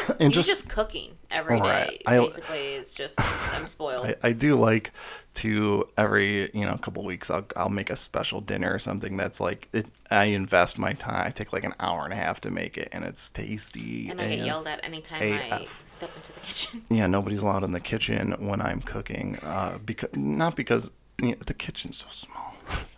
and 0.20 0.32
just, 0.32 0.48
just, 0.48 0.68
cooking 0.68 1.12
every 1.30 1.57
day 1.61 1.62
Right. 1.62 2.03
I- 2.07 2.18
basically 2.18 2.74
is 2.74 2.94
just 2.94 3.18
I'm 3.55 3.66
spoiled. 3.66 4.07
I, 4.22 4.28
I 4.28 4.32
do 4.32 4.55
like 4.57 4.92
to 5.34 5.88
every 5.96 6.50
you 6.53 6.66
know 6.66 6.76
couple 6.76 7.03
weeks 7.05 7.30
I'll 7.30 7.46
I'll 7.57 7.68
make 7.70 7.88
a 7.90 7.96
special 7.96 8.40
dinner 8.40 8.72
or 8.74 8.78
something 8.78 9.16
that's 9.16 9.40
like 9.40 9.68
it, 9.72 9.86
I 10.11 10.24
invest 10.24 10.78
my 10.78 10.92
time. 10.92 11.26
I 11.26 11.30
take 11.30 11.53
like 11.53 11.64
an 11.64 11.74
hour 11.80 12.05
and 12.05 12.12
a 12.12 12.16
half 12.16 12.40
to 12.42 12.50
make 12.50 12.76
it, 12.76 12.88
and 12.92 13.05
it's 13.05 13.30
tasty. 13.30 14.09
and 14.11 14.20
I 14.20 14.28
get 14.36 14.44
yelled 14.46 14.66
at 14.66 14.84
anytime 14.84 15.22
I 15.22 15.64
step 15.66 16.11
into 16.16 16.32
the 16.32 16.40
kitchen. 16.40 16.82
Yeah, 16.90 17.07
nobody's 17.07 17.42
allowed 17.42 17.64
in 17.64 17.72
the 17.72 17.80
kitchen 17.80 18.32
when 18.46 18.61
I'm 18.61 18.80
cooking. 18.80 19.38
Uh, 19.42 19.78
because 19.84 20.14
not 20.14 20.55
because 20.57 20.90
you 21.22 21.30
know, 21.30 21.36
the 21.46 21.55
kitchen's 21.55 21.98
so 21.98 22.09
small. 22.09 22.55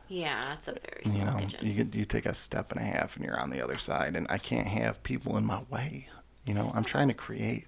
Yeah, 0.09 0.53
it's 0.55 0.69
a 0.69 0.73
very 0.73 1.03
You 1.19 1.25
know, 1.25 1.39
kitchen. 1.39 1.67
you 1.67 1.89
you 2.01 2.05
take 2.05 2.27
a 2.27 2.35
step 2.35 2.73
and 2.73 2.81
a 2.81 2.85
half 2.85 3.17
and 3.17 3.25
you're 3.25 3.39
on 3.39 3.51
the 3.51 3.63
other 3.63 3.79
side, 3.79 4.17
and 4.17 4.27
I 4.29 4.39
can't 4.39 4.67
have 4.67 5.03
people 5.03 5.37
in 5.37 5.45
my 5.47 5.63
way. 5.71 6.09
You 6.47 6.55
know, 6.55 6.71
I'm 6.75 6.85
trying 6.85 7.09
to 7.09 7.15
create. 7.15 7.67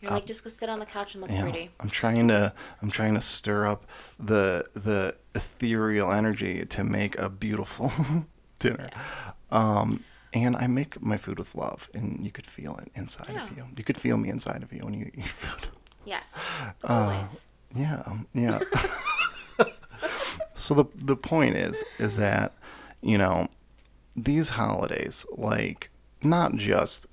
You're 0.00 0.10
like, 0.10 0.26
just 0.26 0.42
go 0.42 0.48
sit 0.50 0.68
on 0.68 0.78
the 0.78 0.86
couch 0.86 1.14
and 1.14 1.22
look 1.22 1.30
Yeah, 1.30 1.42
pretty. 1.42 1.70
I'm 1.78 1.90
trying 1.90 2.28
to 2.28 2.52
I'm 2.80 2.90
trying 2.90 3.14
to 3.14 3.20
stir 3.20 3.66
up 3.66 3.86
the 4.18 4.64
the 4.74 5.16
ethereal 5.34 6.10
energy 6.10 6.64
to 6.64 6.82
make 6.84 7.18
a 7.18 7.28
beautiful 7.28 7.92
dinner. 8.58 8.88
Um, 9.50 10.02
and 10.32 10.56
I 10.56 10.66
make 10.66 11.00
my 11.02 11.18
food 11.18 11.38
with 11.38 11.54
love, 11.54 11.90
and 11.92 12.24
you 12.24 12.30
could 12.30 12.46
feel 12.46 12.76
it 12.78 12.88
inside 12.94 13.36
of 13.36 13.56
you. 13.56 13.64
You 13.76 13.84
could 13.84 13.98
feel 13.98 14.16
me 14.16 14.30
inside 14.30 14.62
of 14.62 14.72
you 14.72 14.80
when 14.80 14.94
you 14.94 15.10
eat 15.14 15.24
food. 15.26 15.68
Yes, 16.04 16.72
Uh. 16.84 17.24
Yeah, 17.74 18.02
um, 18.06 18.26
yeah. 18.34 18.60
so 20.54 20.74
the 20.74 20.84
the 20.94 21.16
point 21.16 21.56
is 21.56 21.82
is 21.98 22.16
that 22.16 22.52
you 23.00 23.16
know 23.16 23.48
these 24.14 24.50
holidays 24.50 25.24
like 25.36 25.90
not 26.22 26.54
just 26.56 27.06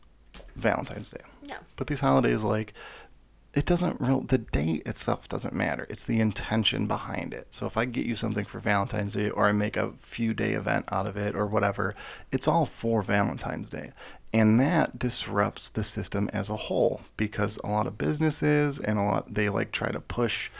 Valentine's 0.59 1.09
Day, 1.09 1.21
no, 1.47 1.55
but 1.75 1.87
these 1.87 1.99
holidays 2.01 2.43
like 2.43 2.73
it 3.53 3.65
doesn't 3.65 3.99
real 3.99 4.21
the 4.21 4.37
date 4.37 4.83
itself 4.85 5.27
doesn't 5.27 5.55
matter. 5.55 5.87
It's 5.89 6.05
the 6.05 6.19
intention 6.19 6.85
behind 6.85 7.33
it. 7.33 7.47
So 7.49 7.65
if 7.65 7.77
I 7.77 7.85
get 7.85 8.05
you 8.05 8.15
something 8.15 8.45
for 8.45 8.59
Valentine's 8.59 9.15
Day 9.15 9.29
or 9.29 9.47
I 9.47 9.53
make 9.53 9.75
a 9.75 9.93
few 9.97 10.33
day 10.33 10.53
event 10.53 10.85
out 10.91 11.07
of 11.07 11.17
it 11.17 11.35
or 11.35 11.47
whatever, 11.47 11.95
it's 12.31 12.47
all 12.47 12.65
for 12.65 13.01
Valentine's 13.01 13.69
Day. 13.69 13.91
And 14.31 14.59
that 14.59 14.99
disrupts 14.99 15.71
the 15.71 15.83
system 15.83 16.29
as 16.31 16.49
a 16.49 16.55
whole 16.55 17.01
because 17.17 17.57
a 17.63 17.67
lot 17.67 17.87
of 17.87 17.97
businesses 17.97 18.77
and 18.77 18.99
a 18.99 19.03
lot 19.03 19.33
they 19.33 19.49
like 19.49 19.71
try 19.71 19.89
to 19.89 19.99
push 19.99 20.51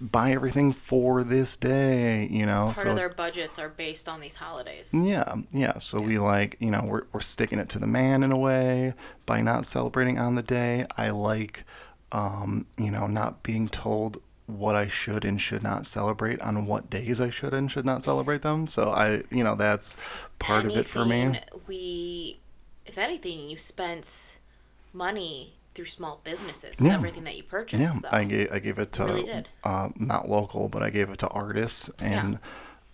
buy 0.00 0.30
everything 0.32 0.72
for 0.72 1.24
this 1.24 1.56
day, 1.56 2.28
you 2.30 2.46
know. 2.46 2.72
part 2.74 2.88
of 2.88 2.96
their 2.96 3.08
budgets 3.08 3.58
are 3.58 3.68
based 3.68 4.08
on 4.08 4.20
these 4.20 4.36
holidays. 4.36 4.94
Yeah, 4.94 5.34
yeah. 5.50 5.78
So 5.78 6.00
we 6.00 6.18
like, 6.18 6.56
you 6.60 6.70
know, 6.70 6.84
we're, 6.84 7.04
we're 7.12 7.20
sticking 7.20 7.58
it 7.58 7.68
to 7.70 7.78
the 7.78 7.86
man 7.86 8.22
in 8.22 8.30
a 8.30 8.38
way 8.38 8.94
by 9.26 9.40
not 9.40 9.66
celebrating 9.66 10.18
on 10.18 10.34
the 10.34 10.42
day. 10.42 10.86
I 10.96 11.10
like, 11.10 11.64
um, 12.12 12.66
you 12.76 12.90
know, 12.90 13.06
not 13.06 13.42
being 13.42 13.68
told 13.68 14.22
what 14.46 14.74
I 14.74 14.88
should 14.88 15.24
and 15.24 15.40
should 15.40 15.62
not 15.62 15.84
celebrate 15.84 16.40
on 16.40 16.64
what 16.64 16.88
days 16.88 17.20
I 17.20 17.28
should 17.28 17.52
and 17.52 17.70
should 17.70 17.84
not 17.84 18.02
celebrate 18.04 18.42
them. 18.42 18.66
So 18.66 18.90
I, 18.90 19.22
you 19.30 19.44
know, 19.44 19.54
that's 19.54 19.96
part 20.38 20.64
of 20.64 20.76
it 20.76 20.86
for 20.86 21.04
me. 21.04 21.40
We, 21.66 22.40
if 22.86 22.96
anything, 22.96 23.50
you 23.50 23.58
spent 23.58 24.38
money 24.92 25.57
through 25.78 25.86
small 25.86 26.20
businesses. 26.24 26.76
with 26.76 26.86
Yeah. 26.88 26.94
Everything 26.94 27.22
that 27.24 27.36
you 27.36 27.44
purchased. 27.44 27.80
Yeah, 27.80 27.94
though. 28.02 28.16
I 28.16 28.24
gave 28.24 28.52
I 28.52 28.58
gave 28.58 28.78
it 28.80 28.90
to 28.92 29.04
really 29.04 29.22
did. 29.22 29.48
Uh, 29.62 29.90
not 29.96 30.28
local, 30.28 30.68
but 30.68 30.82
I 30.82 30.90
gave 30.90 31.08
it 31.08 31.18
to 31.18 31.28
artists 31.28 31.88
and, 32.00 32.40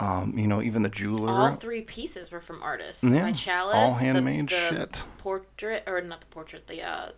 um, 0.00 0.34
you 0.36 0.46
know, 0.46 0.60
even 0.60 0.82
the 0.82 0.90
jeweler. 0.90 1.32
All 1.32 1.54
three 1.56 1.80
pieces 1.80 2.30
were 2.30 2.40
from 2.42 2.62
artists. 2.62 3.02
Yeah, 3.02 3.22
My 3.22 3.32
chalice, 3.32 3.74
all 3.74 3.94
handmade 3.94 4.50
the, 4.50 4.54
shit. 4.54 5.04
portrait, 5.16 5.82
or 5.86 6.02
not 6.02 6.20
the 6.20 6.26
portrait, 6.26 6.66
the 6.66 6.82
uh, 6.82 7.12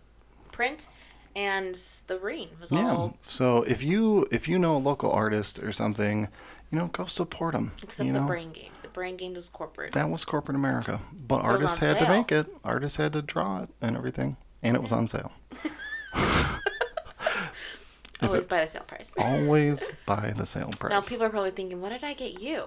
print, 0.53 0.87
and 1.35 1.75
the 2.07 2.17
ring 2.17 2.47
was 2.61 2.71
Yeah. 2.71 2.89
all 2.91 3.17
So 3.25 3.63
if 3.63 3.83
you 3.83 4.25
if 4.31 4.47
you 4.47 4.57
know 4.57 4.77
a 4.77 4.83
local 4.91 5.11
artist 5.11 5.59
or 5.59 5.73
something, 5.73 6.29
you 6.71 6.77
know, 6.79 6.87
go 6.87 7.03
support 7.05 7.53
them. 7.53 7.71
except 7.83 8.07
the 8.07 8.19
know? 8.21 8.27
brain 8.27 8.51
games. 8.51 8.79
The 8.81 8.87
brain 8.87 9.17
games 9.17 9.35
was 9.35 9.49
corporate. 9.49 9.91
That 9.93 10.09
was 10.09 10.23
corporate 10.23 10.55
America, 10.55 11.01
but 11.27 11.43
was 11.43 11.45
artists 11.45 11.79
had 11.79 11.99
to 11.99 12.07
make 12.07 12.31
it. 12.31 12.47
Artists 12.63 12.97
had 12.97 13.11
to 13.13 13.21
draw 13.21 13.63
it 13.63 13.69
and 13.81 13.97
everything, 13.97 14.37
and 14.63 14.75
it 14.75 14.81
was 14.81 14.91
on 14.91 15.07
sale. 15.07 15.31
Always 18.19 18.47
buy 18.47 18.61
the 18.61 18.67
sale 18.67 18.83
price. 18.87 19.13
Always 19.17 19.91
buy 20.07 20.33
the 20.35 20.45
sale 20.45 20.71
price. 20.79 20.89
Now 20.91 21.01
people 21.01 21.25
are 21.25 21.29
probably 21.29 21.51
thinking, 21.51 21.81
what 21.81 21.89
did 21.89 22.03
I 22.03 22.13
get 22.13 22.41
you? 22.41 22.63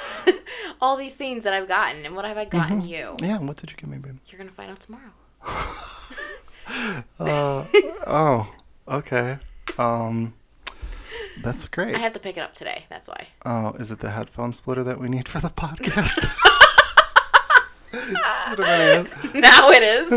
all 0.80 0.96
these 0.96 1.16
things 1.16 1.42
that 1.44 1.52
I've 1.52 1.66
gotten, 1.66 2.04
and 2.06 2.14
what 2.14 2.24
have 2.24 2.38
I 2.38 2.44
gotten 2.44 2.82
Mm-hmm. 2.82 2.88
you? 2.88 3.16
yeah, 3.20 3.38
what 3.38 3.56
did 3.56 3.70
you 3.72 3.76
give 3.76 3.88
me, 3.90 3.98
babe? 3.98 4.16
You're 4.28 4.38
gonna 4.38 4.50
find 4.52 4.70
out 4.70 4.78
tomorrow. 4.80 5.10
Oh, 8.06 8.54
okay. 8.88 9.36
Um, 9.78 10.34
that's 11.42 11.66
great. 11.68 11.94
I 11.94 11.98
have 11.98 12.12
to 12.12 12.20
pick 12.20 12.36
it 12.36 12.40
up 12.40 12.54
today. 12.54 12.84
That's 12.88 13.08
why. 13.08 13.26
Oh, 13.44 13.72
is 13.78 13.90
it 13.90 13.98
the 14.00 14.10
headphone 14.10 14.52
splitter 14.52 14.84
that 14.84 14.98
we 15.00 15.08
need 15.08 15.28
for 15.28 15.40
the 15.40 15.48
podcast? 15.50 16.24
It? 17.92 19.34
now 19.34 19.70
it 19.70 19.82
is. 19.82 20.10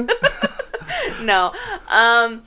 no. 1.23 1.47
Um, 1.89 2.43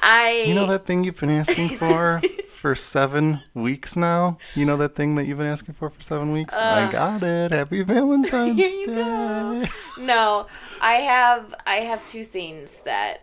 I. 0.00 0.44
you 0.46 0.54
know 0.54 0.66
that 0.66 0.86
thing 0.86 1.04
you've 1.04 1.18
been 1.20 1.30
asking 1.30 1.68
for 1.76 2.20
for 2.52 2.74
seven 2.74 3.40
weeks 3.54 3.96
now? 3.96 4.38
You 4.54 4.64
know 4.66 4.76
that 4.78 4.94
thing 4.94 5.14
that 5.16 5.26
you've 5.26 5.38
been 5.38 5.46
asking 5.48 5.74
for 5.74 5.90
for 5.90 6.00
seven 6.02 6.32
weeks? 6.32 6.54
I 6.54 6.90
got 6.90 7.22
it. 7.22 7.50
Happy 7.52 7.82
Valentine's 7.82 8.56
Here 8.56 8.80
you 8.80 8.86
Day. 8.86 8.94
go. 8.94 9.64
No, 10.00 10.46
I 10.80 10.94
have. 10.94 11.54
I 11.66 11.76
have 11.76 12.06
two 12.06 12.24
things 12.24 12.82
that 12.82 13.22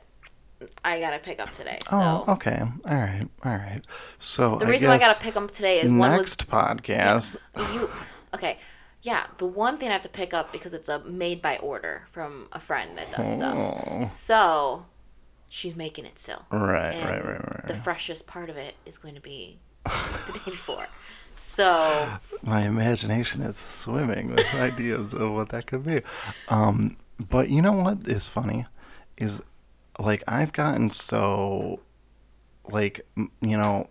I 0.83 0.99
gotta 0.99 1.19
pick 1.19 1.39
up 1.39 1.51
today. 1.51 1.79
So 1.85 1.97
Oh, 2.27 2.33
okay. 2.33 2.61
All 2.61 2.95
right. 2.95 3.27
All 3.43 3.51
right. 3.57 3.81
So 4.19 4.57
the 4.57 4.65
I 4.65 4.69
reason 4.69 4.89
why 4.89 4.95
I 4.95 4.99
gotta 4.99 5.21
pick 5.21 5.33
them 5.33 5.47
today 5.47 5.81
is 5.81 5.89
one 5.89 5.99
was 5.99 6.17
next 6.17 6.47
podcast. 6.47 7.35
you. 7.73 7.89
Okay. 8.33 8.57
Yeah, 9.05 9.27
the 9.37 9.45
one 9.45 9.77
thing 9.77 9.89
I 9.89 9.91
have 9.93 10.01
to 10.01 10.09
pick 10.09 10.33
up 10.33 10.51
because 10.51 10.73
it's 10.73 10.89
a 10.89 10.97
made 10.99 11.39
by 11.41 11.57
order 11.57 12.03
from 12.11 12.47
a 12.51 12.59
friend 12.59 12.97
that 12.97 13.11
does 13.11 13.39
Oh. 13.39 14.03
stuff. 14.03 14.07
So 14.07 14.85
she's 15.47 15.75
making 15.75 16.05
it 16.05 16.17
still. 16.17 16.41
Right, 16.51 16.93
And 16.95 17.09
right, 17.09 17.23
right, 17.23 17.41
right. 17.55 17.67
The 17.67 17.75
freshest 17.75 18.25
part 18.25 18.49
of 18.49 18.57
it 18.57 18.73
is 18.85 18.97
going 18.97 19.13
to 19.15 19.21
be 19.21 19.59
the 19.83 20.31
day 20.33 20.45
before. 20.45 20.85
So 21.35 22.07
My 22.43 22.61
imagination 22.61 23.41
is 23.43 23.57
swimming 23.57 24.33
with 24.33 24.45
ideas 24.55 25.13
of 25.13 25.31
what 25.33 25.49
that 25.49 25.67
could 25.67 25.85
be. 25.85 26.01
Um, 26.49 26.97
but 27.29 27.49
you 27.49 27.61
know 27.61 27.73
what 27.73 28.07
is 28.07 28.25
funny 28.27 28.65
is 29.17 29.43
like 29.99 30.23
I've 30.27 30.51
gotten 30.51 30.89
so 30.89 31.79
like 32.69 33.05
you 33.41 33.57
know 33.57 33.87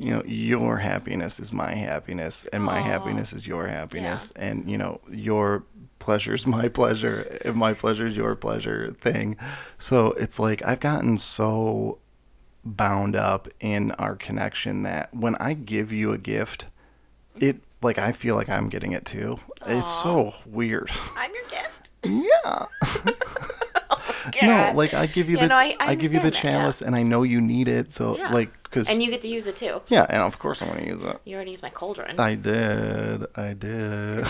you 0.00 0.10
know 0.14 0.22
your 0.24 0.78
happiness 0.78 1.38
is 1.40 1.52
my 1.52 1.74
happiness 1.74 2.46
and 2.52 2.62
my 2.64 2.78
Aw. 2.78 2.82
happiness 2.82 3.32
is 3.32 3.46
your 3.46 3.66
happiness 3.66 4.32
and 4.36 4.68
you 4.70 4.78
know 4.78 5.00
your 5.10 5.64
pleasure 5.98 6.34
is 6.34 6.46
my 6.58 6.68
pleasure 6.68 7.20
and 7.44 7.56
my 7.56 7.74
pleasure 7.74 8.06
is 8.06 8.16
your 8.16 8.34
pleasure 8.34 8.92
thing 8.92 9.36
so 9.78 10.12
it's 10.12 10.38
like 10.40 10.64
i've 10.66 10.80
gotten 10.80 11.18
so 11.18 11.98
bound 12.64 13.14
up 13.16 13.48
in 13.60 13.90
our 13.92 14.14
connection 14.16 14.82
that 14.82 15.08
when 15.14 15.34
I 15.36 15.54
give 15.54 15.92
you 15.92 16.12
a 16.12 16.18
gift, 16.18 16.66
it 17.38 17.56
like 17.80 17.98
I 17.98 18.12
feel 18.12 18.34
like 18.36 18.50
I'm 18.50 18.68
getting 18.68 18.92
it 18.92 19.06
too. 19.06 19.38
It's 19.66 19.88
so 20.02 20.34
weird. 20.44 20.90
I'm 21.16 21.30
your 21.32 21.48
gift. 21.48 21.90
yeah. 22.04 22.66
Oh, 24.42 24.46
no, 24.46 24.72
like 24.74 24.92
I 24.92 25.06
give 25.06 25.30
you 25.30 25.36
Yeah, 25.36 25.42
the 25.44 25.48
no, 25.48 25.56
I- 25.56 25.76
I, 25.80 25.86
I 25.92 25.94
give 25.94 26.12
you 26.12 26.18
the 26.20 26.26
understand 26.26 26.32
that, 26.34 26.44
yeah. 26.44 26.60
chalice 26.60 26.82
and 26.82 26.94
I 26.94 27.02
know 27.02 27.22
you 27.22 27.40
need 27.40 27.66
it, 27.68 27.90
so 27.90 28.16
Yeah. 28.18 28.30
like 28.32 28.50
cuz 28.70 28.88
And 28.88 29.02
you 29.02 29.10
get 29.10 29.20
to 29.22 29.28
use 29.28 29.46
it 29.46 29.56
too. 29.56 29.82
yeah, 29.88 30.06
and 30.08 30.22
of 30.22 30.38
course 30.38 30.62
I'm 30.62 30.68
going 30.68 30.80
to 30.80 30.86
use 30.86 31.02
it. 31.02 31.20
You 31.24 31.36
already 31.36 31.50
used 31.50 31.62
my 31.62 31.70
cauldron. 31.70 32.18
I 32.20 32.34
did. 32.34 33.26
I 33.36 33.52
did. 33.54 34.24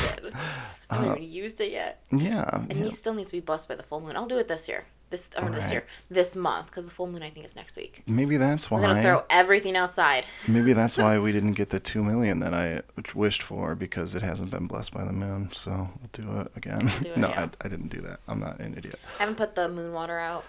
I 0.90 0.94
haven't 0.96 1.22
even 1.22 1.32
used 1.32 1.60
it 1.60 1.70
yet. 1.70 2.02
Yeah. 2.10 2.48
And 2.68 2.78
yeah. 2.78 2.84
he 2.84 2.90
still 2.90 3.14
needs 3.14 3.30
to 3.30 3.36
be 3.36 3.40
blessed 3.40 3.68
by 3.68 3.76
the 3.76 3.82
full 3.82 4.00
moon. 4.00 4.16
I'll 4.16 4.26
do 4.26 4.38
it 4.38 4.48
this 4.48 4.68
year. 4.68 4.86
This 5.10 5.28
or 5.36 5.50
this 5.50 5.64
Right. 5.66 5.72
year, 5.72 5.84
this 6.08 6.36
month, 6.36 6.66
because 6.66 6.84
the 6.84 6.90
full 6.92 7.08
moon 7.08 7.22
I 7.22 7.30
think 7.30 7.44
is 7.44 7.56
next 7.56 7.76
week. 7.76 8.02
Maybe 8.06 8.36
that's 8.36 8.70
why 8.70 8.78
I'm 8.78 8.84
gonna 8.84 9.02
throw 9.02 9.24
everything 9.28 9.76
outside. 9.76 10.24
maybe 10.46 10.72
that's 10.72 10.96
why 10.96 11.18
we 11.18 11.32
didn't 11.36 11.54
get 11.54 11.70
the 11.70 11.80
2 11.80 12.04
million 12.04 12.38
that 12.40 12.54
I 12.54 12.80
wished 13.14 13.42
for 13.42 13.74
because 13.74 14.14
it 14.14 14.22
hasn't 14.22 14.50
been 14.50 14.66
blessed 14.68 14.92
by 14.92 15.04
the 15.04 15.12
moon. 15.12 15.50
So 15.52 15.70
we'll 15.72 16.10
do 16.12 16.40
it 16.40 16.52
again. 16.54 16.90
do 17.02 17.10
it, 17.10 17.16
no, 17.18 17.28
yeah. 17.28 17.48
I, 17.60 17.66
I 17.66 17.68
didn't 17.68 17.88
do 17.88 18.00
that. 18.02 18.20
I'm 18.28 18.38
not 18.40 18.60
an 18.60 18.74
idiot. 18.78 18.94
I 19.18 19.22
haven't 19.24 19.36
put 19.36 19.56
the 19.56 19.68
moon 19.68 19.92
water 19.92 20.18
out. 20.18 20.44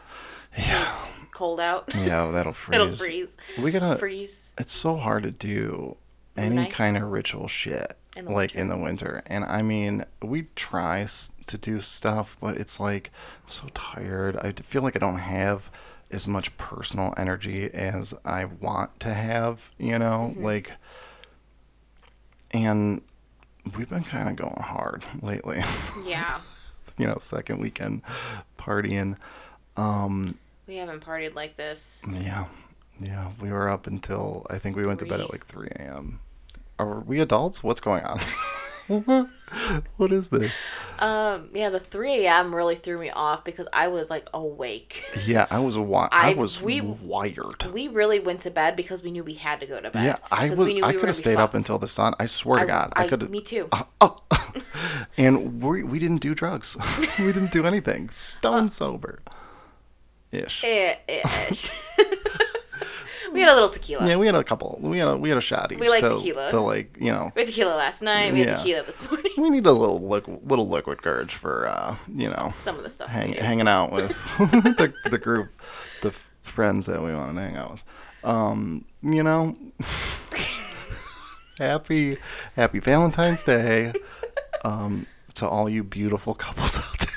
Yeah. 0.58 0.90
It's 0.90 1.06
cold 1.34 1.60
out. 1.60 1.90
Yeah, 1.96 2.30
that'll 2.32 2.54
freeze. 2.54 2.76
It'll 2.76 2.92
freeze. 2.92 3.38
We 3.60 3.72
gotta. 3.72 3.98
Freeze. 3.98 4.54
It's 4.60 4.72
so 4.72 4.96
hard 4.98 5.24
to 5.24 5.32
do 5.32 5.98
any 6.38 6.56
Nice. 6.56 6.76
kind 6.76 6.98
of 6.98 7.04
ritual 7.12 7.48
shit 7.48 7.98
In 8.18 8.26
like 8.26 8.56
in 8.56 8.68
the 8.68 8.78
winter. 8.78 9.22
And 9.28 9.46
I 9.46 9.62
mean, 9.62 10.04
we 10.22 10.48
try 10.56 11.06
to 11.48 11.58
do 11.58 11.80
stuff, 11.82 12.36
but 12.42 12.58
it's 12.58 12.80
like 12.80 13.10
I'm 13.44 13.50
so 13.50 13.68
tired. 13.74 14.36
I 14.38 14.52
feel 14.52 14.82
like 14.82 14.96
I 14.98 15.00
don't 15.00 15.18
have 15.20 15.72
as 16.12 16.28
much 16.28 16.56
personal 16.58 17.14
energy 17.16 17.74
as 17.74 18.14
I 18.26 18.46
want 18.46 19.00
to 19.02 19.14
have. 19.14 19.70
You 19.78 19.98
know, 20.00 20.32
Mm-hmm. 20.34 20.44
like. 20.44 20.72
And 22.52 23.02
we've 23.78 23.90
been 23.90 24.04
kind 24.04 24.28
of 24.30 24.36
going 24.36 24.62
hard 24.62 25.04
lately. 25.22 25.62
Yeah. 26.06 26.42
you 26.98 27.08
know, 27.08 27.16
second 27.18 27.62
weekend 27.62 28.02
partying. 28.58 29.18
Um, 29.78 30.38
We 30.68 30.76
haven't 30.76 31.00
partied 31.02 31.34
like 31.36 31.56
this. 31.56 32.06
Yeah, 32.12 32.48
yeah. 33.00 33.32
We 33.42 33.52
were 33.52 33.70
up 33.70 33.88
until 33.88 34.46
I 34.50 34.58
think 34.58 34.76
we 34.76 34.86
went 34.86 35.00
to 35.00 35.06
bed 35.06 35.22
at 35.22 35.32
like 35.32 35.46
3 35.46 35.70
a.m. 35.78 36.20
Are 36.82 37.02
we 37.02 37.20
adults? 37.20 37.64
What's 37.64 37.80
going 37.80 38.04
on? 38.04 38.20
what 39.98 40.12
is 40.12 40.30
this? 40.30 40.66
Um, 40.98 41.50
yeah, 41.54 41.70
the 41.70 41.80
3 41.80 42.26
a.m. 42.26 42.56
really 42.56 42.74
threw 42.76 42.98
me 42.98 43.12
off 43.12 43.44
because 43.44 43.68
I 43.72 43.88
was 43.90 44.10
like 44.10 44.28
awake. 44.34 45.04
Yeah, 45.28 45.46
I 45.52 45.60
was 45.60 45.76
wi- 45.76 46.10
I, 46.12 46.32
I- 46.32 46.34
was 46.34 46.60
we- 46.60 46.82
wired. 46.82 47.68
We 47.72 47.88
really 47.88 48.20
went 48.20 48.42
to 48.42 48.52
bed 48.52 48.76
because 48.76 49.04
we 49.04 49.12
knew 49.12 49.24
we 49.24 49.36
had 49.36 49.60
to 49.60 49.68
go 49.68 49.80
to 49.80 49.92
bed. 49.92 50.04
Yeah, 50.04 50.18
I 50.32 50.50
was. 50.50 50.60
we 50.60 50.74
knew 50.74 50.84
I 50.84 50.88
we 50.88 50.98
could 50.98 51.08
have 51.10 51.16
stayed 51.16 51.38
up 51.38 51.54
until 51.54 51.78
the 51.78 51.88
sun. 51.88 52.16
I 52.20 52.26
swear 52.26 52.62
to 52.62 52.66
God, 52.66 52.94
I, 52.96 53.04
I, 53.04 53.08
could. 53.08 53.30
Me 53.30 53.42
too. 53.42 53.70
And 55.18 55.62
we 55.62 55.84
we 55.84 56.00
didn't 56.00 56.18
do 56.22 56.34
drugs. 56.34 56.76
we 57.20 57.32
didn't 57.32 57.52
do 57.52 57.66
anything. 57.66 58.10
Stone 58.10 58.70
sober. 58.72 59.22
Ish. 60.32 60.64
Eh, 60.64 60.96
ish. 61.08 61.72
We 63.32 63.40
had 63.42 63.50
a 63.50 63.54
little 63.54 63.70
tequila. 63.70 64.08
Yeah, 64.08 64.18
we 64.18 64.26
had 64.26 64.36
a 64.36 64.44
couple. 64.44 64.78
We 64.82 64.98
had 64.98 65.08
a 65.08 65.18
we 65.18 65.30
had 65.30 65.38
a 65.38 65.42
shot 65.42 65.72
each. 65.72 65.80
We 65.80 65.90
like 65.90 66.02
to, 66.02 66.10
tequila. 66.10 66.50
To 66.50 66.60
like 66.62 66.96
you 67.00 67.12
know, 67.12 67.32
We 67.36 67.42
had 67.42 67.48
tequila 67.50 67.76
last 67.76 68.02
night. 68.02 68.34
We 68.34 68.40
had 68.40 68.50
Yeah. 68.50 68.56
tequila 68.58 68.84
this 68.84 69.10
morning. 69.10 69.32
we 69.38 69.50
need 69.50 69.66
a 69.66 69.72
little 69.72 70.00
liquid, 70.08 70.40
little 70.50 70.68
liquid 70.68 71.02
courage 71.02 71.34
for 71.34 71.68
uh 71.68 71.96
you 72.14 72.30
know 72.30 72.52
Some 72.54 72.78
of 72.78 72.84
the 72.84 72.90
stuff. 72.90 73.10
hang, 73.10 73.34
hanging 73.34 73.68
out 73.68 73.92
with 73.92 74.10
the, 74.38 74.94
the 75.10 75.18
group, 75.18 75.50
the 76.02 76.10
f- 76.10 76.30
friends 76.42 76.86
that 76.88 77.02
we 77.02 77.14
want 77.14 77.36
to 77.36 77.42
hang 77.42 77.56
out 77.56 77.72
with. 77.72 77.84
Um, 78.24 78.86
you 79.02 79.24
know, 79.24 79.54
happy 81.58 82.18
Happy 82.56 82.80
Valentine's 82.80 83.44
Day 83.44 83.94
um, 84.64 85.06
to 85.36 85.48
all 85.48 85.70
you 85.70 85.84
beautiful 85.84 86.34
couples 86.34 86.78
out 86.78 87.00
there. 87.00 87.11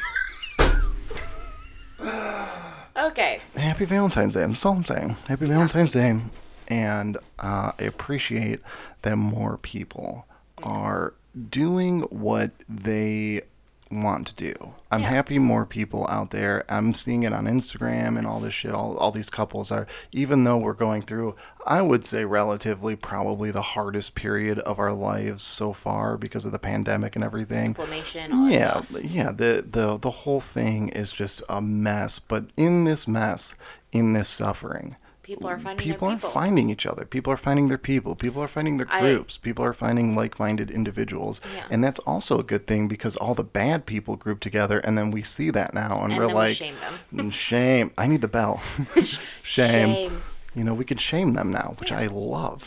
Okay. 3.04 3.40
Happy 3.54 3.84
Valentine's 3.84 4.34
Day. 4.34 4.42
I'm 4.42 4.54
saying. 4.84 5.16
Happy 5.28 5.46
Valentine's 5.46 5.92
Day. 5.92 6.20
And 6.68 7.18
uh, 7.38 7.72
I 7.78 7.82
appreciate 7.82 8.60
that 9.02 9.16
more 9.16 9.58
people 9.58 10.26
are 10.62 11.12
doing 11.50 12.00
what 12.02 12.52
they 12.66 13.42
want 13.90 14.26
to 14.28 14.34
do. 14.34 14.54
I'm 14.90 15.02
Yeah. 15.02 15.08
happy 15.08 15.38
more 15.38 15.66
people 15.66 16.06
out 16.10 16.30
there. 16.30 16.64
I'm 16.68 16.94
seeing 16.94 17.22
it 17.22 17.32
on 17.32 17.44
Instagram 17.46 18.16
and 18.18 18.26
all 18.26 18.40
this 18.40 18.52
shit. 18.54 18.72
All, 18.72 18.96
all 18.96 19.10
these 19.12 19.30
couples 19.30 19.70
are, 19.70 19.86
even 20.12 20.44
though 20.44 20.58
we're 20.58 20.72
going 20.72 21.02
through, 21.02 21.36
I 21.66 21.80
would 21.82 22.04
say, 22.04 22.24
relatively 22.24 22.96
probably 22.96 23.50
the 23.50 23.62
hardest 23.62 24.14
period 24.14 24.58
of 24.60 24.78
our 24.78 24.92
lives 24.92 25.42
so 25.42 25.72
far 25.72 26.16
because 26.16 26.44
of 26.44 26.52
the 26.52 26.58
pandemic 26.58 27.14
and 27.14 27.24
everything. 27.24 27.66
Inflammation, 27.66 28.48
Yeah, 28.50 28.80
stuff. 28.80 29.02
yeah. 29.04 29.30
The 29.32 29.64
the 29.68 29.96
the 29.98 30.10
whole 30.10 30.40
thing 30.40 30.88
is 30.88 31.12
just 31.12 31.42
a 31.48 31.60
mess. 31.60 32.18
But 32.18 32.46
in 32.56 32.84
this 32.84 33.06
mess, 33.06 33.54
in 33.92 34.12
this 34.12 34.28
suffering, 34.28 34.96
People 35.24 35.48
are 35.48 35.58
finding 35.58 35.82
people 35.84 36.08
are 36.08 36.14
people. 36.16 36.30
finding 36.30 36.70
each 36.70 36.86
other. 36.86 37.04
People 37.04 37.32
are 37.32 37.36
finding 37.36 37.68
their 37.68 37.78
people. 37.78 38.14
People 38.14 38.42
are 38.42 38.46
finding 38.48 38.76
their 38.76 38.86
I- 38.90 39.00
groups. 39.00 39.38
people 39.38 39.64
are 39.64 39.72
finding 39.72 40.14
like-minded 40.14 40.70
individuals, 40.70 41.40
Yeah. 41.56 41.64
and 41.70 41.82
that's 41.82 41.98
also 42.00 42.38
a 42.38 42.42
good 42.42 42.66
thing 42.66 42.88
because 42.88 43.16
all 43.16 43.34
the 43.34 43.42
bad 43.42 43.86
people 43.86 44.16
group 44.16 44.38
together, 44.40 44.78
and 44.78 44.96
then 44.98 45.10
we 45.10 45.22
see 45.22 45.50
that 45.50 45.74
now, 45.74 46.02
and, 46.02 46.12
And 46.12 46.20
we're 46.20 46.26
then 46.28 46.36
we 46.36 46.42
like, 46.42 46.56
shame 46.56 46.74
them. 47.10 47.26
"Mm, 47.30 47.32
shame. 47.32 47.90
I 47.98 48.06
need 48.06 48.20
the 48.20 48.28
bell. 48.28 48.58
shame. 49.42 49.94
Shame. 49.94 50.22
You 50.54 50.62
know, 50.62 50.74
we 50.74 50.84
can 50.84 50.98
shame 50.98 51.32
them 51.32 51.50
now, 51.50 51.74
which 51.80 51.90
I 51.90 52.06
love. 52.06 52.62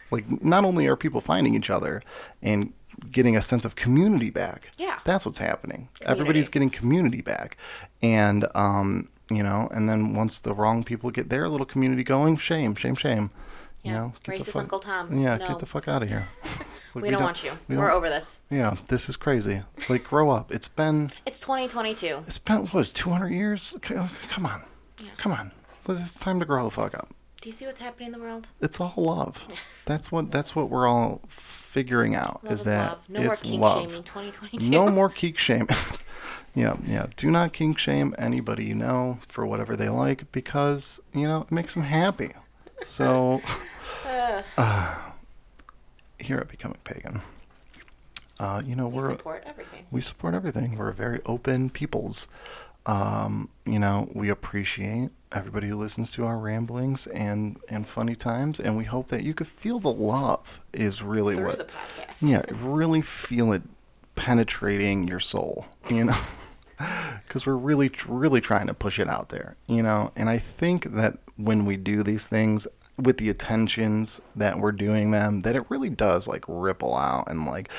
like, 0.10 0.24
not 0.42 0.64
only 0.64 0.86
are 0.88 0.96
people 0.96 1.20
finding 1.20 1.54
each 1.54 1.70
other 1.70 2.02
and 2.42 2.72
getting 3.10 3.36
a 3.36 3.42
sense 3.42 3.64
of 3.64 3.74
community 3.76 4.30
back. 4.30 4.70
Yeah. 4.78 4.98
That's 5.04 5.24
what's 5.26 5.38
happening. 5.38 5.88
Everybody's 6.02 6.48
getting 6.48 6.70
community 6.70 7.20
back. 7.20 7.56
And 8.02 8.46
um, 8.54 9.08
you 9.30 9.42
know. 9.42 9.68
And 9.72 9.88
then 9.88 10.14
once 10.14 10.40
the 10.40 10.54
wrong 10.54 10.84
people 10.84 11.10
get 11.10 11.28
their 11.28 11.48
little 11.48 11.66
community 11.66 12.02
going, 12.04 12.36
shame, 12.38 12.74
shame, 12.74 12.94
shame. 12.96 13.30
You 13.82 13.92
Yeah. 13.92 13.98
know, 13.98 14.14
get 14.22 14.36
Racist 14.38 14.52
fuck- 14.52 14.62
Uncle 14.62 14.78
Tom. 14.80 15.18
Yeah, 15.20 15.36
No. 15.36 15.48
get 15.48 15.58
the 15.58 15.66
fuck 15.66 15.88
out 15.88 16.02
of 16.02 16.08
here. 16.08 16.28
Like, 16.94 17.04
we, 17.04 17.10
don't, 17.10 17.22
want 17.22 17.42
you. 17.42 17.52
we 17.68 17.76
We're 17.78 17.90
over 17.90 18.10
this. 18.10 18.40
Yeah, 18.50 18.76
this 18.88 19.08
is 19.08 19.16
crazy. 19.16 19.62
Like, 19.88 20.04
grow 20.04 20.28
up. 20.28 20.52
It's 20.52 20.68
been 20.68 21.08
It's 21.24 21.40
2022. 21.40 22.24
it's 22.26 22.36
been 22.36 22.66
what 22.66 22.80
is 22.80 22.92
two 22.92 23.08
hundred 23.08 23.30
years? 23.30 23.74
Uh, 23.88 24.08
come 24.28 24.44
on, 24.44 24.62
Yeah. 24.98 25.06
come 25.16 25.32
on. 25.32 25.52
It's 25.88 26.14
time 26.16 26.38
to 26.40 26.44
grow 26.44 26.64
the 26.66 26.70
fuck 26.70 26.92
up. 26.92 27.08
Do 27.40 27.48
you 27.48 27.52
see 27.54 27.64
what's 27.64 27.78
happening 27.78 28.08
in 28.08 28.12
the 28.12 28.18
world? 28.18 28.48
It's 28.60 28.78
all 28.78 28.92
love. 28.98 29.48
That's 29.86 30.12
what 30.12 30.30
that's 30.30 30.54
what 30.54 30.68
we're 30.68 30.86
all 30.86 31.22
figuring 31.28 32.14
out. 32.14 32.40
Is 32.44 32.60
is 32.60 32.64
that 32.66 32.90
love. 32.90 33.08
No 33.08 33.22
more 33.22 33.34
kink 33.36 33.60
love. 33.62 33.80
shaming 33.84 34.02
2022. 34.04 34.70
No 34.70 34.90
more 34.98 35.08
kink 35.08 35.38
shame. 35.38 35.66
Yeah, 36.54 36.76
yeah. 36.86 37.06
Do 37.16 37.30
not 37.30 37.52
kink 37.52 37.78
shame 37.78 38.14
anybody 38.18 38.64
you 38.66 38.74
know 38.74 39.18
for 39.28 39.46
whatever 39.46 39.76
they 39.76 39.88
like 39.88 40.30
because 40.32 41.00
you 41.14 41.26
know 41.26 41.42
it 41.42 41.52
makes 41.52 41.74
them 41.74 41.84
happy. 41.84 42.30
So 42.82 43.40
uh, 44.58 44.94
here 46.18 46.38
at 46.38 46.48
Becoming 46.48 46.78
Pagan, 46.84 47.20
uh, 48.38 48.62
you 48.64 48.74
know 48.76 48.88
We 48.88 48.96
we're 48.98 49.10
support 49.12 49.42
everything. 49.46 49.86
we 49.90 50.00
support 50.00 50.34
everything. 50.34 50.76
We're 50.76 50.92
very 50.92 51.20
open 51.26 51.70
peoples. 51.70 52.28
Um, 52.84 53.48
you 53.64 53.78
know, 53.78 54.08
we 54.12 54.28
appreciate 54.28 55.10
everybody 55.30 55.68
who 55.68 55.76
listens 55.78 56.10
to 56.12 56.24
our 56.24 56.36
ramblings 56.36 57.06
and 57.06 57.56
and 57.68 57.86
funny 57.86 58.16
times, 58.16 58.58
and 58.58 58.76
we 58.76 58.84
hope 58.84 59.06
that 59.08 59.22
you 59.22 59.34
could 59.34 59.46
feel 59.46 59.78
the 59.78 59.92
love. 59.92 60.62
Is 60.72 61.00
really 61.02 61.36
Through 61.36 61.46
what 61.46 61.58
the 61.60 61.64
podcast. 61.66 62.28
yeah, 62.28 62.42
really 62.50 63.00
feel 63.00 63.52
it 63.52 63.62
penetrating 64.16 65.06
your 65.08 65.20
soul, 65.20 65.66
you 65.88 66.04
know? 66.04 66.16
Because 67.26 67.46
we're 67.46 67.56
really, 67.56 67.90
really 68.06 68.42
trying 68.42 68.66
to 68.66 68.74
push 68.74 68.98
it 68.98 69.08
out 69.08 69.30
there, 69.30 69.56
you 69.66 69.82
know? 69.82 70.12
And 70.16 70.28
I 70.28 70.36
think 70.36 70.84
that 70.96 71.16
when 71.36 71.64
we 71.64 71.78
do 71.78 72.02
these 72.02 72.26
things 72.26 72.66
with 72.98 73.16
the 73.16 73.30
attentions 73.30 74.20
that 74.36 74.58
we're 74.58 74.72
doing 74.72 75.12
them, 75.12 75.40
that 75.40 75.56
it 75.56 75.64
really 75.70 75.88
does 75.88 76.28
like 76.28 76.44
ripple 76.46 76.94
out 76.94 77.30
and 77.30 77.46
like, 77.46 77.70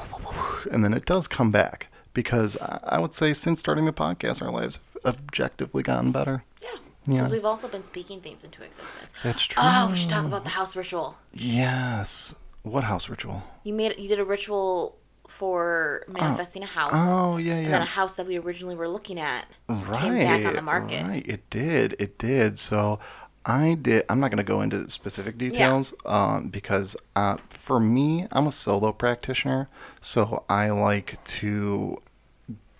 and 0.72 0.84
then 0.84 0.92
it 0.92 1.04
does 1.04 1.28
come 1.28 1.52
back. 1.52 1.86
Because 2.12 2.58
I 2.60 2.98
would 2.98 3.12
say 3.12 3.32
since 3.32 3.60
starting 3.60 3.84
the 3.84 3.92
podcast, 3.92 4.42
our 4.42 4.50
lives 4.50 4.80
have 5.04 5.14
objectively 5.14 5.84
gotten 5.84 6.10
better. 6.10 6.42
Yeah. 6.60 6.70
Yeah. 7.06 7.14
Because 7.14 7.32
we've 7.32 7.44
also 7.44 7.68
been 7.68 7.82
speaking 7.82 8.20
things 8.20 8.44
into 8.44 8.62
existence. 8.62 9.12
That's 9.22 9.44
true. 9.44 9.62
Oh, 9.64 9.88
we 9.90 9.96
should 9.96 10.10
talk 10.10 10.24
about 10.26 10.44
the 10.44 10.50
house 10.50 10.76
ritual. 10.76 11.16
Yes. 11.32 12.34
What 12.62 12.84
house 12.84 13.08
ritual? 13.08 13.42
You 13.64 13.72
made 13.72 13.98
you 13.98 14.08
did 14.08 14.18
a 14.18 14.24
ritual 14.24 14.96
for 15.30 16.04
manifesting 16.08 16.62
a 16.62 16.66
house. 16.66 16.90
Oh, 16.92 17.36
yeah, 17.36 17.54
yeah. 17.54 17.58
And 17.60 17.74
then 17.74 17.82
a 17.82 17.86
house 17.86 18.16
that 18.16 18.26
we 18.26 18.36
originally 18.36 18.74
were 18.74 18.88
looking 18.88 19.18
at 19.18 19.46
right, 19.68 20.00
came 20.00 20.18
back 20.18 20.44
on 20.44 20.56
the 20.56 20.62
market. 20.62 21.04
Right, 21.04 21.26
it 21.26 21.48
did. 21.50 21.94
It 21.98 22.18
did. 22.18 22.58
So 22.58 22.98
I 23.46 23.78
did. 23.80 24.04
I'm 24.08 24.20
not 24.20 24.30
going 24.30 24.44
to 24.44 24.52
go 24.52 24.60
into 24.60 24.88
specific 24.88 25.38
details 25.38 25.94
um, 26.04 26.48
because 26.48 26.96
uh, 27.14 27.36
for 27.48 27.78
me, 27.80 28.26
I'm 28.32 28.46
a 28.48 28.52
solo 28.52 28.92
practitioner. 28.92 29.68
So 30.00 30.44
I 30.48 30.70
like 30.70 31.22
to 31.24 32.02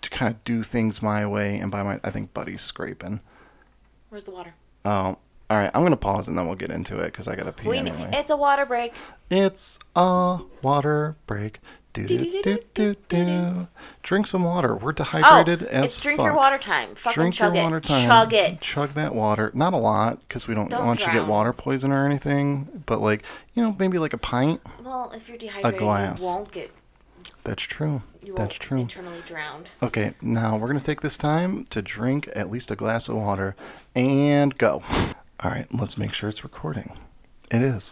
to 0.01 0.09
kind 0.09 0.33
of 0.33 0.43
do 0.43 0.63
things 0.63 1.01
my 1.01 1.25
way. 1.25 1.57
And 1.57 1.71
by 1.71 1.83
my, 1.83 1.99
I 2.03 2.09
think 2.11 2.33
Buddy's 2.33 2.61
scraping. 2.61 3.21
Where's 4.09 4.25
the 4.25 4.31
water? 4.31 4.55
Oh, 4.83 5.17
all 5.49 5.57
right. 5.57 5.71
I'm 5.73 5.81
going 5.81 5.91
to 5.91 5.97
pause 5.97 6.27
and 6.27 6.37
then 6.37 6.47
we'll 6.47 6.55
get 6.55 6.71
into 6.71 6.99
it 6.99 7.05
because 7.05 7.27
I 7.27 7.35
got 7.35 7.45
to 7.45 7.51
pee 7.51 7.67
We, 7.69 7.77
anyway. 7.77 8.09
It's 8.13 8.29
a 8.29 8.37
water 8.37 8.65
break. 8.65 8.93
It's 9.29 9.79
a 9.95 10.39
water 10.61 11.17
break. 11.27 11.59
Do 11.93 12.05
do 12.07 12.41
do 12.43 12.59
do 12.73 12.95
do. 13.09 13.67
Drink 14.01 14.25
some 14.27 14.43
water. 14.45 14.75
We're 14.75 14.91
Oh, 14.91 14.93
dehydrated 14.93 15.63
as 15.63 15.85
it's 15.85 15.99
drink 15.99 16.21
your 16.21 16.33
water 16.33 16.57
time. 16.57 16.95
Fucking 16.95 17.13
Drink 17.21 17.33
chug 17.35 17.53
your 17.53 17.61
it. 17.61 17.65
water 17.65 17.79
time. 17.81 18.05
Chug 18.05 18.33
it. 18.33 18.59
Chug 18.61 18.89
that 18.93 19.13
water. 19.13 19.51
Not 19.53 19.73
a 19.73 19.77
lot, 19.77 20.21
because 20.21 20.47
we 20.47 20.55
don't, 20.55 20.69
Don't 20.69 20.85
want 20.85 20.99
you 21.01 21.07
to 21.07 21.11
get 21.11 21.27
water 21.27 21.51
poison 21.51 21.91
or 21.91 22.05
anything. 22.05 22.83
But 22.85 23.01
like, 23.01 23.23
you 23.53 23.61
know, 23.61 23.75
maybe 23.77 23.97
like 23.97 24.13
a 24.13 24.17
pint. 24.17 24.61
Well, 24.83 25.11
if 25.13 25.27
you're 25.27 25.37
dehydrated, 25.37 25.75
a 25.75 25.83
glass. 25.83 26.21
you 26.21 26.27
won't 26.27 26.51
get. 26.51 26.71
That's 27.43 27.63
true. 27.63 28.03
You 28.23 28.35
That's 28.35 28.55
true. 28.55 28.79
internally 28.81 29.21
drowned. 29.25 29.67
Okay, 29.81 30.13
now 30.21 30.55
we're 30.57 30.67
gonna 30.67 30.79
take 30.79 31.01
this 31.01 31.17
time 31.17 31.65
to 31.71 31.81
drink 31.81 32.29
at 32.35 32.51
least 32.51 32.69
a 32.71 32.75
glass 32.75 33.09
of 33.09 33.15
water, 33.15 33.55
and 33.95 34.55
go. 34.57 34.83
All 35.43 35.49
right, 35.51 35.65
let's 35.73 35.97
make 35.97 36.13
sure 36.13 36.29
it's 36.29 36.43
recording. 36.43 36.91
It 37.49 37.63
is. 37.63 37.91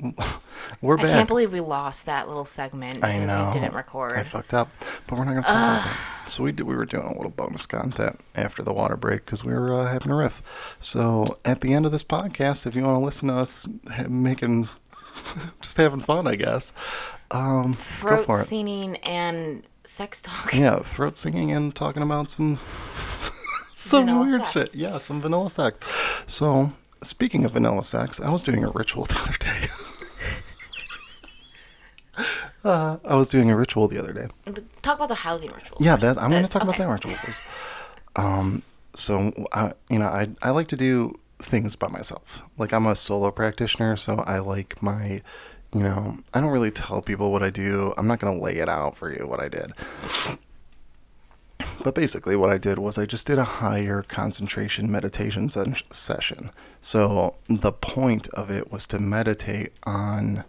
We're 0.82 0.98
I 0.98 1.02
can't 1.02 1.28
believe 1.28 1.52
we 1.52 1.60
lost 1.60 2.06
that 2.06 2.28
little 2.28 2.44
segment 2.44 3.02
I 3.04 3.12
because 3.18 3.26
know. 3.28 3.50
we 3.54 3.60
didn't 3.60 3.74
record. 3.74 4.12
I 4.12 4.22
fucked 4.22 4.54
up, 4.54 4.68
but 5.06 5.18
we're 5.18 5.24
not 5.24 5.30
gonna 5.32 5.42
talk 5.42 5.50
about 5.50 5.82
that. 5.84 6.28
So 6.28 6.44
we 6.44 6.52
did. 6.52 6.64
We 6.64 6.76
were 6.76 6.84
doing 6.84 7.04
a 7.04 7.14
little 7.14 7.30
bonus 7.30 7.64
content 7.66 8.20
after 8.36 8.62
the 8.62 8.72
water 8.72 8.96
break 8.96 9.24
because 9.24 9.44
we 9.44 9.52
were 9.54 9.72
uh, 9.74 9.86
having 9.90 10.12
a 10.12 10.16
riff. 10.16 10.76
So 10.80 11.38
at 11.44 11.60
the 11.60 11.72
end 11.74 11.86
of 11.86 11.92
this 11.92 12.04
podcast, 12.04 12.66
if 12.66 12.76
you 12.76 12.82
want 12.82 12.98
to 12.98 13.04
listen 13.04 13.28
to 13.28 13.34
us 13.34 13.66
making, 14.08 14.68
just 15.62 15.76
having 15.78 16.00
fun, 16.00 16.26
I 16.26 16.34
guess, 16.34 16.72
um, 17.30 17.72
go 17.72 17.76
Throat 18.24 18.28
it. 18.28 18.32
singing 18.44 18.96
and 18.98 19.64
sex 19.84 20.22
talk. 20.22 20.52
Yeah, 20.54 20.80
throat 20.80 21.16
singing 21.16 21.50
and 21.50 21.74
talking 21.74 22.02
about 22.02 22.30
some 22.30 22.56
some 23.72 24.04
Vanilla 24.06 24.24
weird 24.26 24.40
sex. 24.42 24.52
shit. 24.72 24.74
Yeah, 24.80 24.98
some 24.98 25.20
vanilla 25.20 25.48
sex. 25.48 26.24
So 26.26 26.72
speaking 27.02 27.44
of 27.44 27.52
vanilla 27.52 27.82
sex, 27.84 28.20
I 28.20 28.30
was 28.30 28.44
doing 28.44 28.64
a 28.64 28.70
ritual 28.70 29.04
the 29.06 29.18
other 29.22 29.38
day. 29.38 29.68
Uh, 32.64 32.98
I 33.04 33.14
was 33.14 33.30
doing 33.30 33.50
a 33.50 33.56
ritual 33.56 33.88
the 33.88 33.98
other 33.98 34.12
day. 34.12 34.28
Talk 34.82 34.96
about 34.96 35.08
the 35.08 35.14
housing 35.14 35.50
ritual. 35.50 35.78
Yeah, 35.80 35.96
that, 35.96 36.18
I'm 36.18 36.30
going 36.30 36.42
to 36.42 36.48
talk 36.48 36.62
okay. 36.62 36.70
about 36.70 36.78
that 36.78 36.92
ritual 36.92 37.12
first. 37.12 37.42
Um, 38.16 38.62
so 38.94 39.30
I, 39.52 39.72
you 39.90 39.98
know, 39.98 40.06
I 40.06 40.28
I 40.42 40.50
like 40.50 40.68
to 40.68 40.76
do 40.76 41.18
things 41.38 41.76
by 41.76 41.88
myself. 41.88 42.42
Like 42.58 42.72
I'm 42.72 42.86
a 42.86 42.96
solo 42.96 43.30
practitioner, 43.30 43.96
so 43.96 44.24
I 44.26 44.40
like 44.40 44.82
my, 44.82 45.22
you 45.72 45.82
know, 45.82 46.16
I 46.34 46.40
don't 46.40 46.50
really 46.50 46.70
tell 46.72 47.00
people 47.00 47.30
what 47.30 47.42
I 47.42 47.50
do. 47.50 47.94
I'm 47.96 48.06
not 48.06 48.18
going 48.20 48.36
to 48.36 48.42
lay 48.42 48.56
it 48.56 48.68
out 48.68 48.96
for 48.96 49.12
you 49.12 49.26
what 49.26 49.40
I 49.40 49.48
did. 49.48 49.72
But 51.84 51.94
basically, 51.94 52.34
what 52.34 52.50
I 52.50 52.58
did 52.58 52.78
was 52.78 52.98
I 52.98 53.06
just 53.06 53.26
did 53.26 53.38
a 53.38 53.44
higher 53.44 54.02
concentration 54.02 54.90
meditation 54.90 55.48
sen- 55.48 55.76
session. 55.92 56.50
So 56.80 57.36
the 57.48 57.72
point 57.72 58.26
of 58.28 58.50
it 58.50 58.72
was 58.72 58.86
to 58.88 58.98
meditate 58.98 59.72
on 59.84 60.44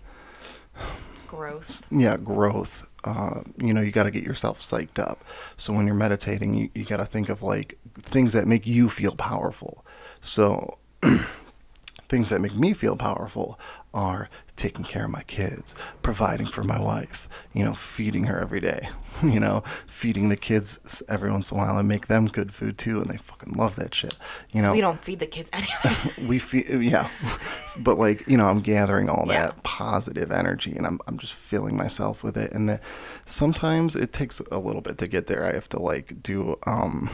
Growth. 1.29 1.85
yeah 1.91 2.17
growth. 2.17 2.87
Uh, 3.03 3.41
you 3.57 3.73
know 3.73 3.81
you 3.81 3.91
got 3.91 4.03
to 4.03 4.11
get 4.11 4.23
yourself 4.23 4.59
psyched 4.59 4.99
up. 4.99 5.23
So 5.57 5.71
when 5.73 5.85
you're 5.85 5.95
meditating 5.95 6.53
you, 6.55 6.69
you 6.73 6.83
got 6.85 6.97
to 6.97 7.05
think 7.05 7.29
of 7.29 7.41
like 7.43 7.77
things 7.93 8.33
that 8.33 8.47
make 8.47 8.65
you 8.67 8.89
feel 8.89 9.15
powerful. 9.15 9.85
So 10.21 10.79
things 12.01 12.29
that 12.29 12.41
make 12.41 12.55
me 12.55 12.73
feel 12.73 12.97
powerful 12.97 13.59
are 13.93 14.29
taking 14.59 14.83
care 14.83 15.05
of 15.05 15.11
my 15.11 15.23
kids 15.23 15.73
providing 16.01 16.45
for 16.45 16.63
my 16.63 16.79
wife 16.91 17.29
you 17.53 17.63
know 17.63 17.73
feeding 17.73 18.25
her 18.25 18.39
every 18.41 18.59
day 18.59 18.81
you 19.23 19.39
know 19.39 19.61
feeding 19.87 20.27
the 20.27 20.35
kids 20.35 21.01
every 21.07 21.31
once 21.31 21.51
in 21.51 21.57
a 21.57 21.61
while 21.61 21.77
and 21.77 21.87
make 21.87 22.07
them 22.07 22.27
good 22.27 22.51
food 22.53 22.77
too 22.77 22.99
and 22.99 23.09
they 23.09 23.15
fucking 23.17 23.53
love 23.53 23.75
that 23.77 23.95
shit 23.95 24.17
you 24.51 24.61
know 24.61 24.73
We 24.73 24.81
don't 24.81 25.01
feed 25.03 25.19
the 25.19 25.27
kids 25.27 25.49
anything. 25.53 26.27
we 26.27 26.39
feed, 26.39 26.65
yeah 26.81 27.09
but 27.83 27.97
like 27.97 28.27
you 28.27 28.35
know 28.37 28.47
i'm 28.47 28.59
gathering 28.59 29.07
all 29.09 29.25
Yeah. 29.27 29.47
that 29.47 29.63
positive 29.63 30.29
energy 30.31 30.75
and 30.75 30.85
I'm, 30.85 30.99
I'm 31.07 31.17
just 31.17 31.33
filling 31.33 31.77
myself 31.77 32.21
with 32.23 32.35
it 32.35 32.51
and 32.51 32.67
that 32.69 32.81
sometimes 33.25 33.95
it 33.95 34.11
takes 34.11 34.39
a 34.51 34.57
little 34.57 34.81
bit 34.81 34.97
to 34.99 35.07
get 35.07 35.27
there 35.27 35.45
i 35.45 35.53
have 35.53 35.69
to 35.69 35.79
like 35.79 36.21
do 36.21 36.57
um 36.65 37.09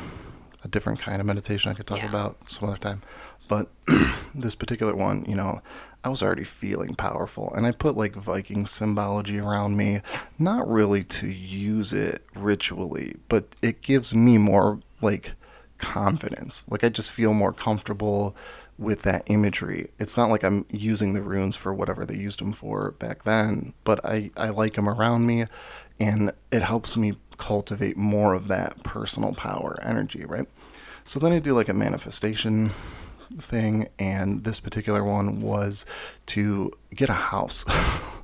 a 0.63 0.67
different 0.67 0.99
kind 0.99 1.19
of 1.21 1.27
meditation 1.27 1.69
i 1.71 1.75
could 1.75 1.85
talk 1.87 1.99
Yeah. 1.99 2.09
about 2.09 2.37
some 2.49 2.67
other 2.69 2.77
time 2.79 3.01
but 3.47 3.69
this 4.33 4.55
particular 4.55 4.95
one 4.95 5.23
you 5.27 5.35
know 5.35 5.61
i 6.05 6.09
was 6.09 6.23
already 6.23 6.43
feeling 6.43 6.95
powerful 6.95 7.51
and 7.55 7.65
i 7.65 7.71
put 7.71 7.97
like 7.97 8.15
viking 8.15 8.65
symbology 8.65 9.39
around 9.39 9.75
me 9.75 9.99
not 10.39 10.67
really 10.67 11.03
to 11.03 11.27
use 11.27 11.91
it 11.91 12.21
ritually 12.35 13.15
but 13.27 13.45
it 13.61 13.81
gives 13.81 14.15
me 14.15 14.37
more 14.37 14.79
like 15.01 15.33
confidence. 15.77 16.63
Like 16.69 16.83
I 16.83 16.89
just 16.89 17.11
feel 17.11 17.33
more 17.33 17.53
comfortable 17.53 18.35
with 18.77 19.03
that 19.03 19.23
imagery. 19.27 19.89
It's 19.99 20.17
not 20.17 20.29
like 20.29 20.43
I'm 20.43 20.65
using 20.69 21.13
the 21.13 21.21
runes 21.21 21.55
for 21.55 21.73
whatever 21.73 22.05
they 22.05 22.17
used 22.17 22.41
them 22.41 22.51
for 22.51 22.91
back 22.91 23.23
then, 23.23 23.73
but 23.83 24.03
I, 24.05 24.31
I 24.35 24.49
like 24.49 24.73
them 24.73 24.89
around 24.89 25.25
me 25.25 25.45
and 25.99 26.31
it 26.51 26.61
helps 26.61 26.97
me 26.97 27.13
cultivate 27.37 27.95
more 27.95 28.33
of 28.33 28.47
that 28.49 28.83
personal 28.83 29.33
power 29.33 29.77
energy, 29.81 30.25
right? 30.25 30.47
So 31.05 31.19
then 31.19 31.31
I 31.31 31.39
do 31.39 31.53
like 31.53 31.69
a 31.69 31.73
manifestation 31.73 32.71
thing, 33.37 33.87
and 33.99 34.43
this 34.43 34.59
particular 34.59 35.03
one 35.03 35.41
was 35.41 35.85
to 36.27 36.71
get 36.93 37.09
a 37.09 37.13
house. 37.13 37.65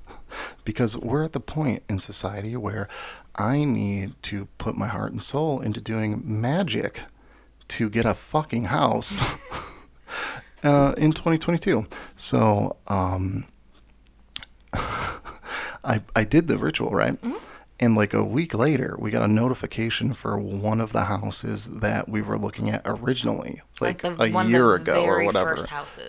because 0.63 0.97
we're 0.97 1.23
at 1.23 1.33
the 1.33 1.39
point 1.39 1.83
in 1.89 1.99
society 1.99 2.55
where 2.55 2.87
I 3.35 3.63
need 3.63 4.13
to 4.23 4.47
put 4.57 4.77
my 4.77 4.87
heart 4.87 5.11
and 5.11 5.21
soul 5.21 5.61
into 5.61 5.81
doing 5.81 6.21
magic 6.25 7.01
to 7.69 7.89
get 7.89 8.05
a 8.05 8.13
fucking 8.13 8.65
house 8.65 9.21
uh, 10.63 10.93
in 10.97 11.13
2022. 11.13 11.85
So 12.15 12.77
um, 12.87 13.45
I 14.73 16.01
I 16.15 16.23
did 16.23 16.47
the 16.47 16.57
ritual 16.57 16.91
right, 16.91 17.17
And 17.83 17.95
like 17.95 18.13
a 18.13 18.23
week 18.23 18.53
later, 18.53 18.95
we 18.99 19.09
got 19.09 19.27
a 19.27 19.31
notification 19.33 20.13
for 20.13 20.37
one 20.37 20.79
of 20.79 20.91
the 20.93 21.05
houses 21.05 21.67
that 21.79 22.07
we 22.07 22.21
were 22.21 22.37
looking 22.37 22.69
at 22.69 22.83
originally, 22.85 23.59
like, 23.81 24.03
Like 24.03 24.17
the- 24.17 24.23
a 24.39 24.43
year 24.47 24.75
ago 24.75 25.03
or 25.03 25.23
whatever. 25.23 25.57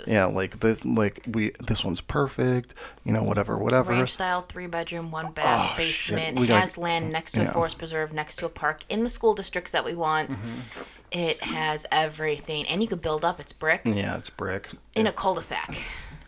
Yeah, 0.07 0.27
like 0.27 0.61
this, 0.61 0.85
like 0.85 1.25
we 1.27 1.53
this 1.66 1.83
one's 1.83 2.03
perfect. 2.03 2.75
You 3.05 3.12
know, 3.14 3.23
whatever, 3.23 3.57
whatever. 3.57 3.93
Ranch 3.93 4.11
style, 4.11 4.43
three 4.43 4.66
bedroom, 4.66 5.11
one 5.11 5.33
bath, 5.33 5.70
Oh, 5.73 5.77
basement. 5.79 6.37
Gotta- 6.37 6.61
has 6.61 6.77
land 6.77 7.11
next 7.11 7.33
to 7.33 7.43
a 7.49 7.53
forest 7.53 7.79
preserve, 7.79 8.12
next 8.12 8.37
to 8.37 8.47
a 8.47 8.51
park, 8.51 8.83
in 8.91 9.03
the 9.03 9.09
school 9.09 9.33
districts 9.35 9.73
that 9.73 9.85
we 9.85 9.95
want. 9.95 10.31
Mm-hmm. 10.33 10.83
It 11.12 11.43
has 11.43 11.87
everything, 11.91 12.66
and 12.68 12.83
you 12.83 12.89
could 12.89 13.03
build 13.03 13.25
up. 13.25 13.41
It's 13.41 13.53
brick 13.53 13.83
Yeah, 13.85 14.16
it's 14.16 14.31
brick. 14.31 14.68
in 14.95 15.07
a 15.07 15.12
cul-de-sac. 15.12 15.77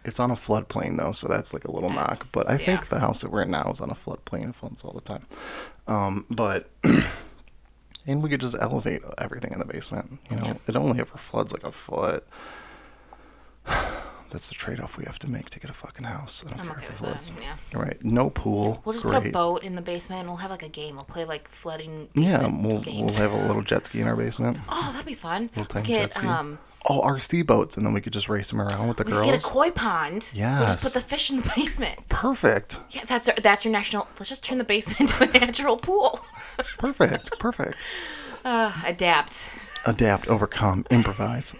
It's 0.05 0.21
on 0.21 0.31
a 0.31 0.35
floodplain 0.35 0.97
though, 0.99 1.13
so 1.13 1.29
that's 1.29 1.55
like 1.55 1.65
a 1.65 1.71
little 1.71 1.91
knock. 1.91 2.19
But 2.35 2.49
I 2.49 2.57
think 2.59 2.83
yeah. 2.83 2.89
the 2.91 2.99
house 3.01 3.23
that 3.23 3.31
we're 3.31 3.43
in 3.43 3.51
now 3.51 3.71
is 3.71 3.81
on 3.81 3.91
a 3.91 3.95
floodplain. 3.95 4.51
It 4.51 4.55
floods 4.55 4.85
all 4.85 4.93
the 4.93 5.01
time. 5.01 5.27
Um, 5.87 6.27
but 6.31 6.69
and 8.07 8.23
we 8.23 8.29
could 8.29 8.41
just 8.41 8.57
elevate 8.61 9.03
everything 9.19 9.53
in 9.53 9.59
the 9.59 9.65
basement. 9.65 10.21
You 10.31 10.37
know, 10.37 10.45
Yep. 10.47 10.61
it 10.69 10.77
only 10.77 11.01
ever 11.01 11.17
floods 11.17 11.53
like 11.53 11.65
a 11.65 11.73
foot. 11.73 12.27
That's 14.35 14.49
the 14.49 14.57
trade-off 14.57 14.99
we 14.99 15.05
have 15.05 15.20
to 15.20 15.30
make 15.30 15.49
to 15.51 15.61
get 15.61 15.70
a 15.70 15.72
fucking 15.72 16.03
house. 16.05 16.45
I 16.45 16.51
don't 16.51 16.59
I'm 16.62 16.66
care 16.66 16.76
okay 16.78 16.87
if 16.89 16.99
that. 16.99 17.30
Yeah. 17.41 17.78
Right, 17.80 18.05
no 18.05 18.30
pool. 18.30 18.82
We'll 18.85 18.93
just 18.93 19.05
Great. 19.05 19.22
put 19.22 19.28
a 19.28 19.30
boat 19.30 19.62
in 19.62 19.76
the 19.76 19.80
basement, 19.80 20.22
and 20.22 20.28
we'll 20.28 20.39
have 20.39 20.51
like 20.51 20.64
a 20.64 20.68
game. 20.68 20.97
We'll 20.97 21.05
play 21.05 21.24
like 21.24 21.47
flooding. 21.49 22.09
Yeah, 22.14 22.49
we'll 22.49 22.82
we'll 22.85 23.14
have 23.14 23.30
a 23.32 23.47
little 23.47 23.62
jet 23.62 23.85
ski 23.85 24.01
in 24.01 24.09
our 24.09 24.16
basement. 24.16 24.59
Oh, 24.68 24.91
that'd 24.91 25.07
be 25.07 25.14
fun. 25.14 25.43
Little 25.57 25.62
We 25.62 25.66
tiny 25.68 25.87
get 25.87 26.01
jet 26.01 26.14
ski. 26.14 26.26
um, 26.26 26.59
Oh, 26.91 27.01
RC 27.03 27.47
boats, 27.47 27.76
and 27.76 27.87
then 27.87 27.95
we 27.95 28.01
could 28.01 28.12
just 28.12 28.28
race 28.28 28.51
them 28.51 28.61
around 28.61 28.89
with 28.89 28.97
the 28.97 29.05
we 29.05 29.12
girls. 29.12 29.26
get 29.26 29.37
a 29.45 29.47
koi 29.47 29.70
pond. 29.70 30.32
We'll 30.35 30.66
just 30.66 30.82
put 30.82 30.95
the 30.95 31.01
fish 31.01 31.30
in 31.30 31.37
the 31.41 31.53
basement. 31.57 32.09
Perfect. 32.09 32.78
Yeah, 32.91 33.05
that's 33.05 33.28
our, 33.28 33.37
that's 33.41 33.64
your 33.64 33.70
national. 33.70 34.09
Let's 34.18 34.28
just 34.30 34.45
turn 34.45 34.59
the 34.59 34.64
basement 34.64 35.01
into 35.12 35.22
a 35.22 35.39
natural 35.47 35.76
pool. 35.76 36.18
Perfect. 36.78 37.39
Perfect. 37.39 37.76
Uh, 38.45 38.72
adapt. 38.85 39.53
adapt, 39.87 40.26
overcome, 40.26 40.85
improvise. 40.91 41.55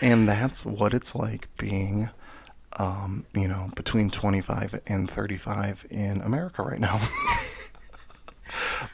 And 0.00 0.26
that's 0.28 0.64
what 0.66 0.94
it's 0.94 1.14
like 1.14 1.48
being, 1.56 2.10
um, 2.78 3.26
you 3.34 3.48
know, 3.48 3.68
between 3.76 4.10
25 4.10 4.80
and 4.86 5.08
35 5.10 5.86
in 5.90 6.20
America 6.22 6.62
right 6.62 6.80
now. 6.80 6.98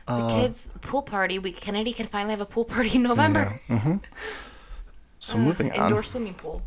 The 0.06 0.12
Uh, 0.12 0.28
kids 0.40 0.68
pool 0.82 1.02
party. 1.02 1.38
We 1.38 1.50
Kennedy 1.52 1.92
can 1.92 2.06
finally 2.06 2.32
have 2.32 2.40
a 2.40 2.46
pool 2.46 2.64
party 2.64 2.96
in 2.96 3.02
November. 3.02 3.60
yeah. 3.68 3.76
mm-hmm. 3.78 3.96
so 5.18 5.38
moving 5.38 5.72
on. 5.72 5.86
Indoor 5.86 6.02
swimming 6.02 6.34
pool. 6.34 6.62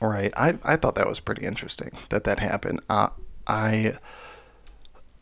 All 0.00 0.08
right, 0.08 0.32
I, 0.36 0.58
I 0.64 0.74
thought 0.76 0.96
that 0.96 1.06
was 1.06 1.20
pretty 1.20 1.46
interesting 1.46 1.90
that 2.08 2.24
that 2.24 2.40
happened. 2.40 2.80
Uh, 2.90 3.08
I 3.46 3.94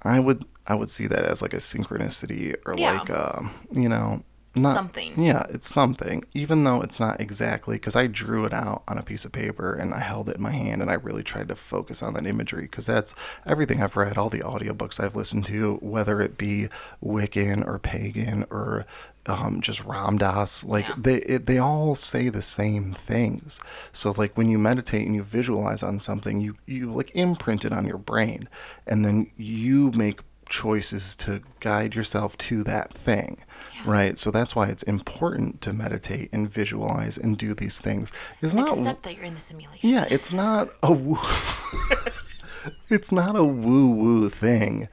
I 0.03 0.19
would 0.21 0.45
I 0.67 0.75
would 0.75 0.89
see 0.89 1.07
that 1.09 1.25
as 1.25 1.43
like 1.43 1.53
a 1.53 1.59
synchronicity 1.59 2.57
or 2.65 2.75
Yeah. 2.79 2.93
like 2.93 3.11
um, 3.11 3.51
you 3.73 3.89
know 3.89 4.23
not, 4.57 4.75
Something. 4.75 5.13
Yeah, 5.17 5.45
it's 5.51 5.69
something. 5.69 6.25
Even 6.35 6.65
though 6.65 6.83
it's 6.83 6.99
not 6.99 7.21
exactly 7.21 7.77
because 7.77 7.95
I 7.95 8.09
drew 8.09 8.45
it 8.47 8.53
out 8.53 8.83
on 8.89 8.99
a 8.99 9.03
piece 9.03 9.25
of 9.25 9.31
paper 9.31 9.75
and 9.75 9.95
I 9.95 10.01
held 10.01 10.29
it 10.29 10.37
in 10.37 10.43
my 10.43 10.51
hand 10.51 10.83
and 10.83 10.91
I 10.91 10.95
really 10.95 11.23
tried 11.23 11.49
to 11.49 11.55
focus 11.55 12.03
on 12.03 12.15
that 12.15 12.27
imagery 12.27 12.63
because 12.63 12.87
that's 12.87 13.15
everything 13.47 13.81
I've 13.81 13.97
read, 13.97 14.19
all 14.19 14.29
the 14.29 14.41
audiobooks 14.41 14.99
I've 14.99 15.15
listened 15.15 15.45
to, 15.47 15.77
whether 15.77 16.21
it 16.21 16.37
be 16.37 16.67
Wiccan 17.03 17.65
or 17.65 17.79
pagan 17.79 18.45
or 18.51 18.87
um, 19.27 19.61
just 19.61 19.85
Ram 19.85 20.19
Dass, 20.19 20.65
like 20.65 20.89
Yeah. 20.89 20.95
they 20.99 21.17
it, 21.19 21.47
they 21.47 21.59
all 21.59 21.95
say 21.95 22.29
the 22.29 22.43
same 22.43 22.93
things. 22.93 23.61
So 23.93 24.13
like 24.17 24.37
when 24.37 24.49
you 24.51 24.59
meditate 24.59 25.07
and 25.07 25.15
you 25.15 25.23
visualize 25.23 25.83
on 25.83 26.01
something, 26.01 26.41
you 26.41 26.57
you 26.67 26.91
like 26.91 27.13
imprint 27.15 27.65
it 27.65 27.73
on 27.73 27.87
your 27.87 27.99
brain, 27.99 28.49
and 28.87 29.05
then 29.05 29.31
you 29.37 29.91
make 29.95 30.21
choices 30.51 31.17
to 31.17 31.41
guide 31.61 31.95
yourself 31.95 32.37
to 32.39 32.63
that 32.65 32.93
thing. 32.93 33.39
Right, 33.87 34.19
so 34.19 34.31
that's 34.31 34.55
why 34.55 34.67
it's 34.69 34.83
important 34.83 35.63
to 35.63 35.73
meditate 35.73 36.29
and 36.35 36.51
visualize 36.53 37.17
and 37.17 37.39
do 37.39 37.55
these 37.55 37.81
things. 37.81 38.13
It's 38.43 38.55
not 38.55 38.69
Except 38.69 39.03
that 39.05 39.17
you're 39.17 39.25
in 39.25 39.35
the 39.35 39.41
simulation. 39.41 39.89
yeah, 39.89 40.05
it's 40.11 40.33
not 40.35 40.69
a 40.83 40.93
woo. 40.93 41.17
it's 42.91 43.11
not 43.13 43.37
a 43.37 43.45
woo 43.45 43.89
woo 43.91 44.29
thing, 44.29 44.89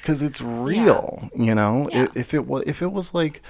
because 0.00 0.22
it's 0.22 0.40
real. 0.40 1.28
You 1.36 1.54
know, 1.54 1.88
Yeah. 1.92 2.04
I- 2.14 2.18
if 2.18 2.34
it 2.34 2.46
was 2.46 2.64
if 2.66 2.82
it 2.82 2.90
was 2.92 3.14
like, 3.14 3.42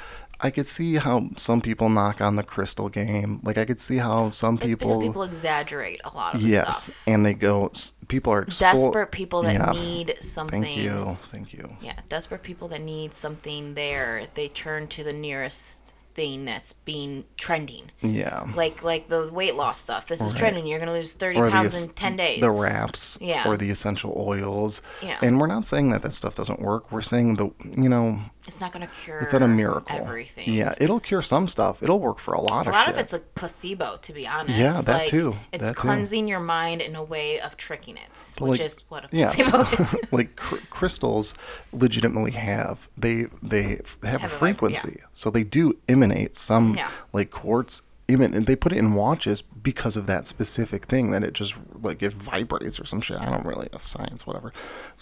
I 0.45 0.51
could 0.51 0.67
see 0.67 0.97
how 0.97 1.29
some 1.37 1.61
people 1.61 1.89
knock 1.89 2.21
on 2.21 2.35
the 2.37 2.43
crystal 2.43 2.89
game. 2.89 3.41
Like 3.45 3.59
I 3.59 3.65
could 3.65 3.79
see 3.81 3.99
how 3.99 4.31
some 4.31 4.57
It's 4.57 4.65
people, 4.67 4.89
because 4.89 4.99
people 5.03 5.23
exaggerate 5.23 6.01
a 6.05 6.15
lot 6.15 6.35
of 6.35 6.43
yes, 6.43 6.85
stuff. 6.85 7.03
and 7.07 7.25
they 7.25 7.35
go. 7.35 7.71
People 8.09 8.33
are 8.33 8.45
explo- 8.45 8.59
Desperate 8.59 9.11
people 9.13 9.43
that 9.45 9.55
Yeah. 9.55 9.71
need 9.81 10.17
something. 10.21 10.63
Thank 10.63 10.77
you, 10.79 11.17
thank 11.31 11.53
you. 11.53 11.69
Yeah, 11.81 11.95
desperate 12.09 12.43
people 12.43 12.69
that 12.69 12.83
need 12.83 13.15
something 13.15 13.75
there, 13.75 14.25
they 14.35 14.49
turn 14.49 14.89
to 14.89 15.05
the 15.05 15.13
nearest 15.13 15.95
thing 16.15 16.45
that's 16.45 16.75
being 16.75 17.25
trending. 17.39 17.91
Yeah, 18.03 18.45
Like 18.55 18.83
like 18.83 19.09
the 19.09 19.31
weight 19.33 19.55
loss 19.55 19.79
stuff. 19.81 20.09
This 20.09 20.21
is 20.21 20.33
Right. 20.35 20.41
trending. 20.41 20.67
You're 20.67 20.79
gonna 20.79 20.93
lose 20.93 21.15
thirty 21.15 21.39
or 21.39 21.49
pounds 21.49 21.85
in 21.85 21.91
ten 21.93 22.17
days. 22.17 22.43
the 22.43 22.51
wraps, 22.51 23.17
Yeah. 23.19 23.49
or 23.49 23.57
the 23.57 23.71
essential 23.71 24.13
oils. 24.19 24.83
Yeah. 25.01 25.17
and 25.23 25.41
we're 25.41 25.47
not 25.47 25.65
saying 25.65 25.89
that 25.91 26.03
that 26.03 26.13
stuff 26.13 26.35
doesn't 26.35 26.61
work. 26.61 26.93
We're 26.93 27.01
saying 27.01 27.37
the 27.37 27.51
you 27.81 27.89
know 27.89 28.19
it's 28.47 28.61
not 28.61 28.73
gonna 28.73 28.87
cure. 28.89 29.21
It's 29.21 29.33
not 29.33 29.43
a 29.43 29.49
miracle. 29.49 29.97
Everything. 29.97 30.53
Yeah, 30.53 30.75
it'll 30.79 30.99
cure 31.01 31.23
some 31.23 31.47
stuff. 31.49 31.83
It'll 31.83 32.01
work 32.01 32.19
for 32.19 32.35
a 32.35 32.41
lot 32.41 32.67
A 32.67 32.71
of 32.71 32.75
lot 32.75 32.85
shit. 32.87 32.95
of 32.95 33.01
it's 33.01 33.13
a 33.13 33.19
placebo, 33.21 33.99
to 34.03 34.13
be 34.13 34.27
honest. 34.27 34.59
Yeah, 34.59 34.81
that 34.85 34.99
like, 35.01 35.07
too. 35.07 35.37
It's 35.53 35.67
That 35.69 35.75
too. 35.77 35.81
cleansing 35.81 36.27
your 36.29 36.41
mind 36.41 36.83
in 36.83 36.97
a 36.97 37.03
way 37.05 37.41
of 37.41 37.57
tricking 37.57 37.97
it, 37.97 38.35
But, 38.39 38.49
which 38.49 38.61
like, 38.61 38.67
is 38.67 38.85
what 38.89 39.05
a 39.05 39.09
yeah, 39.17 39.33
placebo 39.33 39.61
is. 39.79 39.97
like 40.13 40.37
cr- 40.37 40.57
crystals 40.71 41.35
legitimately 41.73 42.33
have 42.33 42.89
they 42.97 43.27
they 43.43 43.63
have, 43.63 43.97
Have 44.05 44.23
a 44.23 44.27
a 44.27 44.29
vib- 44.29 44.33
frequency, 44.39 44.97
so 45.13 45.31
they 45.31 45.45
do 45.45 45.75
emanate 45.89 46.35
some 46.37 46.75
Yeah. 46.77 46.91
like 47.13 47.31
quartz. 47.31 47.83
And 48.21 48.47
they 48.47 48.57
put 48.57 48.73
it 48.73 48.79
in 48.79 48.95
watches 48.95 49.43
because 49.43 49.97
of 49.97 50.07
that 50.07 50.27
specific 50.27 50.87
thing 50.87 51.11
that 51.13 51.23
it 51.23 51.33
just 51.33 51.55
like 51.81 52.03
it 52.03 52.13
vibrates 52.13 52.79
or 52.81 52.85
some 52.85 53.01
shit. 53.01 53.19
I 53.19 53.31
don't 53.31 53.47
really 53.47 53.69
know 53.73 53.79
science, 53.79 54.27
whatever, 54.27 54.53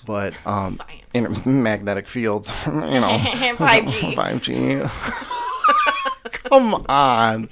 but 0.06 0.34
um, 0.46 0.70
Science. 0.70 1.46
in 1.46 1.62
magnetic 1.62 2.06
fields, 2.06 2.64
you 2.66 2.72
know, 2.72 2.80
5G. 3.58 4.14
5G. 4.14 6.30
Come 6.32 6.74
on. 6.88 7.48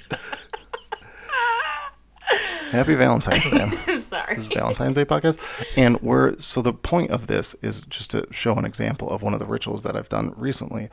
Happy 2.71 2.93
Valentine's 2.93 3.49
Day. 3.49 3.63
I'm 3.87 3.99
sorry. 3.99 4.35
This 4.35 4.47
is 4.47 4.53
Valentine's 4.53 4.95
Day 4.95 5.05
podcast, 5.05 5.39
and 5.75 5.99
we're 6.01 6.37
so 6.37 6.61
the 6.61 6.73
point 6.73 7.09
of 7.09 7.25
this 7.25 7.55
is 7.63 7.83
just 7.85 8.11
to 8.11 8.27
show 8.29 8.53
an 8.53 8.65
example 8.65 9.09
of 9.09 9.23
one 9.23 9.33
of 9.33 9.39
the 9.39 9.47
rituals 9.47 9.81
that 9.83 9.95
I've 9.95 10.09
done 10.09 10.33
recently, 10.37 10.89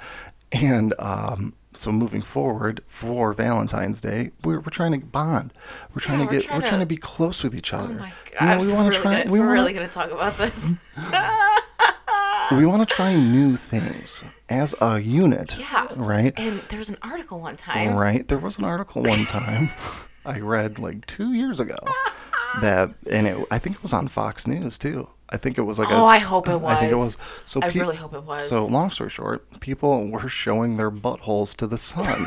and 0.52 0.94
um, 0.98 1.52
so 1.76 1.90
moving 1.92 2.22
forward 2.22 2.80
for 2.86 3.32
Valentine's 3.32 4.00
Day, 4.00 4.30
we're, 4.44 4.60
we're 4.60 4.70
trying 4.70 4.92
to 4.98 5.06
bond. 5.06 5.52
We're 5.94 6.00
trying 6.00 6.20
Yeah, 6.20 6.26
to 6.26 6.30
we're 6.32 6.38
get 6.40 6.46
trying 6.46 6.60
we're 6.60 6.66
trying 6.68 6.80
to- 6.80 6.84
to 6.84 6.88
be 6.88 6.96
close 6.96 7.42
with 7.42 7.54
each 7.54 7.72
oh 7.74 7.78
other. 7.78 7.94
Oh 7.94 7.98
my 7.98 8.06
You 8.08 8.38
god, 8.40 8.56
know, 8.58 8.62
we 8.62 8.68
we're 8.68 8.74
want 8.74 8.86
to 8.94 9.00
really 9.00 9.02
try. 9.02 9.18
gonna, 9.22 9.30
we 9.32 9.38
we're 9.40 9.46
want 9.46 9.54
really 9.60 9.72
gonna 9.74 9.88
talk 9.88 10.10
about 10.10 10.36
this. 10.38 10.94
we 12.52 12.64
want 12.64 12.88
to 12.88 12.94
try 12.94 13.14
new 13.14 13.56
things 13.56 14.24
as 14.48 14.74
a 14.80 15.00
unit. 15.00 15.58
Yeah. 15.58 15.88
Right. 15.96 16.32
And 16.38 16.60
there 16.68 16.78
was 16.78 16.88
an 16.88 16.96
article 17.02 17.40
one 17.40 17.56
time. 17.56 17.94
Right. 17.96 18.26
There 18.26 18.38
was 18.38 18.58
an 18.58 18.64
article 18.64 19.02
one 19.02 19.24
time 19.26 19.68
I 20.26 20.40
read 20.40 20.78
like 20.78 21.06
two 21.06 21.32
years 21.32 21.60
ago 21.60 21.76
that, 22.60 22.90
and 23.10 23.26
it, 23.26 23.46
I 23.50 23.58
think 23.58 23.76
it 23.76 23.82
was 23.82 23.92
on 23.92 24.08
Fox 24.08 24.46
News 24.46 24.78
too. 24.78 25.08
I 25.28 25.36
think 25.36 25.58
it 25.58 25.62
was 25.62 25.78
like. 25.78 25.88
Oh, 25.90 26.06
I 26.06 26.18
hope 26.18 26.48
it 26.48 26.56
was. 26.60 26.76
I 26.76 26.80
think 26.80 26.92
it 26.92 26.96
was. 26.96 27.16
So 27.44 27.60
I 27.62 27.68
really 27.68 27.96
hope 27.96 28.14
it 28.14 28.22
was. 28.22 28.48
So 28.48 28.66
long 28.66 28.90
story 28.90 29.10
short, 29.10 29.60
people 29.60 30.10
were 30.10 30.28
showing 30.28 30.76
their 30.76 30.90
buttholes 30.90 31.54
to 31.56 31.66
the 31.66 31.76
sun. 31.78 32.06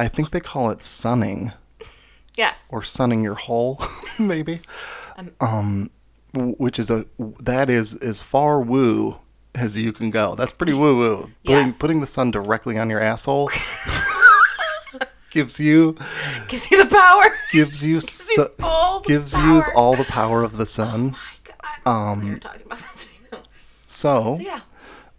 I 0.00 0.08
think 0.08 0.30
they 0.30 0.40
call 0.40 0.70
it 0.70 0.80
sunning 0.82 1.52
yes. 2.36 2.68
or 2.72 2.82
sunning 2.82 3.22
your 3.22 3.34
hole, 3.34 3.80
maybe. 4.18 4.60
Um, 5.40 5.90
w- 6.34 6.54
which 6.58 6.78
is 6.78 6.90
a 6.90 7.04
that 7.40 7.68
is 7.68 7.96
as 7.96 8.20
far 8.20 8.60
woo 8.60 9.18
as 9.54 9.76
you 9.76 9.92
can 9.92 10.10
go. 10.10 10.34
That's 10.36 10.52
pretty 10.52 10.74
woo 10.74 10.96
woo. 10.96 11.16
Putting 11.44 11.66
Yes. 11.66 11.78
putting 11.78 12.00
the 12.00 12.06
sun 12.06 12.30
directly 12.30 12.78
on 12.78 12.88
your 12.90 13.00
asshole 13.00 13.50
gives 15.38 15.60
you 15.60 15.96
Gives 16.48 16.70
you 16.70 16.84
the 16.84 16.90
power. 16.90 17.24
gives 17.52 17.84
you 17.84 17.94
you 17.94 18.00
su- 18.00 18.48
all 18.62 19.00
the 19.00 19.08
gives 19.08 19.34
you 19.34 19.40
power. 19.62 19.74
all 19.76 19.94
the 19.96 20.04
power 20.04 20.42
of 20.42 20.52
the 20.56 20.62
oh 20.62 20.78
sun. 20.78 21.10
my 21.12 21.18
god. 21.84 22.22
we 22.22 22.30
were 22.30 22.38
talking 22.38 22.62
about 22.66 22.78
that. 22.78 23.08
So, 23.90 24.34
So 24.34 24.38
yeah. 24.40 24.60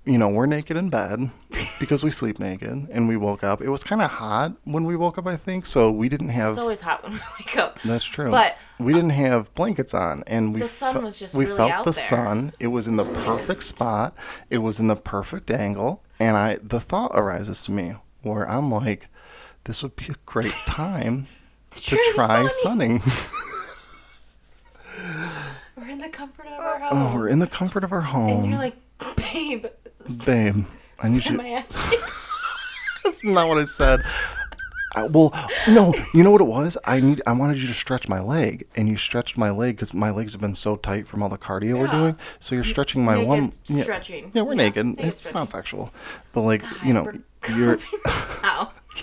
you 0.05 0.17
know, 0.17 0.29
we're 0.29 0.45
naked 0.45 0.77
in 0.77 0.89
bed 0.89 1.31
because 1.79 2.03
we 2.03 2.11
sleep 2.11 2.37
naked 2.39 2.69
and 2.91 3.07
we 3.07 3.17
woke 3.17 3.43
up. 3.43 3.61
It 3.61 3.69
was 3.69 3.83
kind 3.83 4.01
of 4.01 4.11
hot 4.11 4.53
when 4.65 4.83
we 4.85 4.95
woke 4.95 5.17
up, 5.17 5.25
I 5.25 5.37
think. 5.37 5.65
So 5.65 5.89
we 5.91 6.07
didn't 6.07 6.29
have. 6.29 6.49
It's 6.49 6.57
always 6.59 6.81
hot 6.81 7.01
when 7.03 7.13
we 7.13 7.19
wake 7.39 7.57
up. 7.57 7.81
That's 7.81 8.05
true. 8.05 8.29
But 8.29 8.57
we 8.79 8.93
didn't 8.93 9.09
have 9.25 9.51
blankets 9.55 9.93
on, 9.95 10.23
and 10.27 10.53
we 10.53 10.59
The 10.59 10.67
sun 10.67 10.95
fe- 10.95 11.01
was 11.01 11.17
just 11.19 11.33
we 11.35 11.45
really 11.45 11.57
felt 11.57 11.85
the 11.85 11.91
there. 11.91 11.93
sun. 11.93 12.53
It 12.59 12.67
was 12.67 12.87
in 12.87 12.95
the 12.97 13.05
perfect 13.05 13.63
spot. 13.63 14.13
It 14.51 14.59
was 14.59 14.79
in 14.79 14.87
the 14.87 14.95
perfect 14.95 15.49
angle, 15.49 16.03
and 16.19 16.37
I 16.37 16.57
the 16.61 16.79
thought 16.79 17.11
arises 17.15 17.63
to 17.63 17.71
me 17.71 17.95
where 18.21 18.47
I'm 18.47 18.69
like, 18.69 19.07
this 19.69 19.83
would 19.83 19.95
be 19.95 20.05
a 20.09 20.15
great 20.25 20.51
time 20.65 21.27
to 21.69 21.95
try 22.15 22.47
sunning. 22.47 22.99
sunning. 23.01 23.01
in 25.91 25.99
the 25.99 26.09
comfort 26.09 26.47
of 26.47 26.53
our 26.59 26.79
home. 26.79 26.89
Oh, 26.91 27.11
we're 27.15 27.29
in 27.29 27.39
the 27.39 27.47
comfort 27.47 27.83
of 27.83 27.91
our 27.91 28.01
home. 28.01 28.41
and 28.41 28.49
you're 28.49 28.57
like, 28.57 28.75
babe, 29.15 29.65
babe, 30.25 30.65
I 31.01 31.09
need 31.09 31.25
you. 31.25 31.37
my 31.37 31.49
ass. 31.49 31.87
That's 33.03 33.23
not 33.23 33.47
what 33.47 33.57
I 33.59 33.63
said. 33.63 34.01
I, 34.95 35.05
well, 35.05 35.31
no, 35.67 35.93
you 36.15 36.23
know 36.23 36.31
what 36.31 36.41
it 36.41 36.47
was? 36.47 36.75
I 36.85 36.99
need. 36.99 37.21
I 37.27 37.33
wanted 37.33 37.57
you 37.61 37.67
to 37.67 37.73
stretch 37.73 38.09
my 38.09 38.19
leg, 38.19 38.65
and 38.75 38.87
you 38.87 38.97
stretched 38.97 39.37
my 39.37 39.51
leg 39.51 39.75
because 39.75 39.93
my 39.93 40.09
legs 40.09 40.33
have 40.33 40.41
been 40.41 40.55
so 40.55 40.75
tight 40.77 41.05
from 41.07 41.21
all 41.21 41.29
the 41.29 41.37
cardio 41.37 41.79
we're 41.79 41.87
doing. 41.87 42.17
So 42.39 42.55
you're 42.55 42.63
stretching 42.63 43.05
my 43.05 43.13
naked 43.15 43.27
one. 43.27 43.51
Yeah, 43.65 43.83
stretching. 43.83 44.31
yeah, 44.33 44.41
we're 44.41 44.53
Yeah, 44.53 44.57
naked. 44.57 44.85
naked 44.87 45.05
It's 45.05 45.31
not 45.31 45.47
sexual, 45.49 45.91
but 46.33 46.41
like 46.41 46.63
you 46.83 46.93
know, 46.93 47.07
you're. 47.55 47.77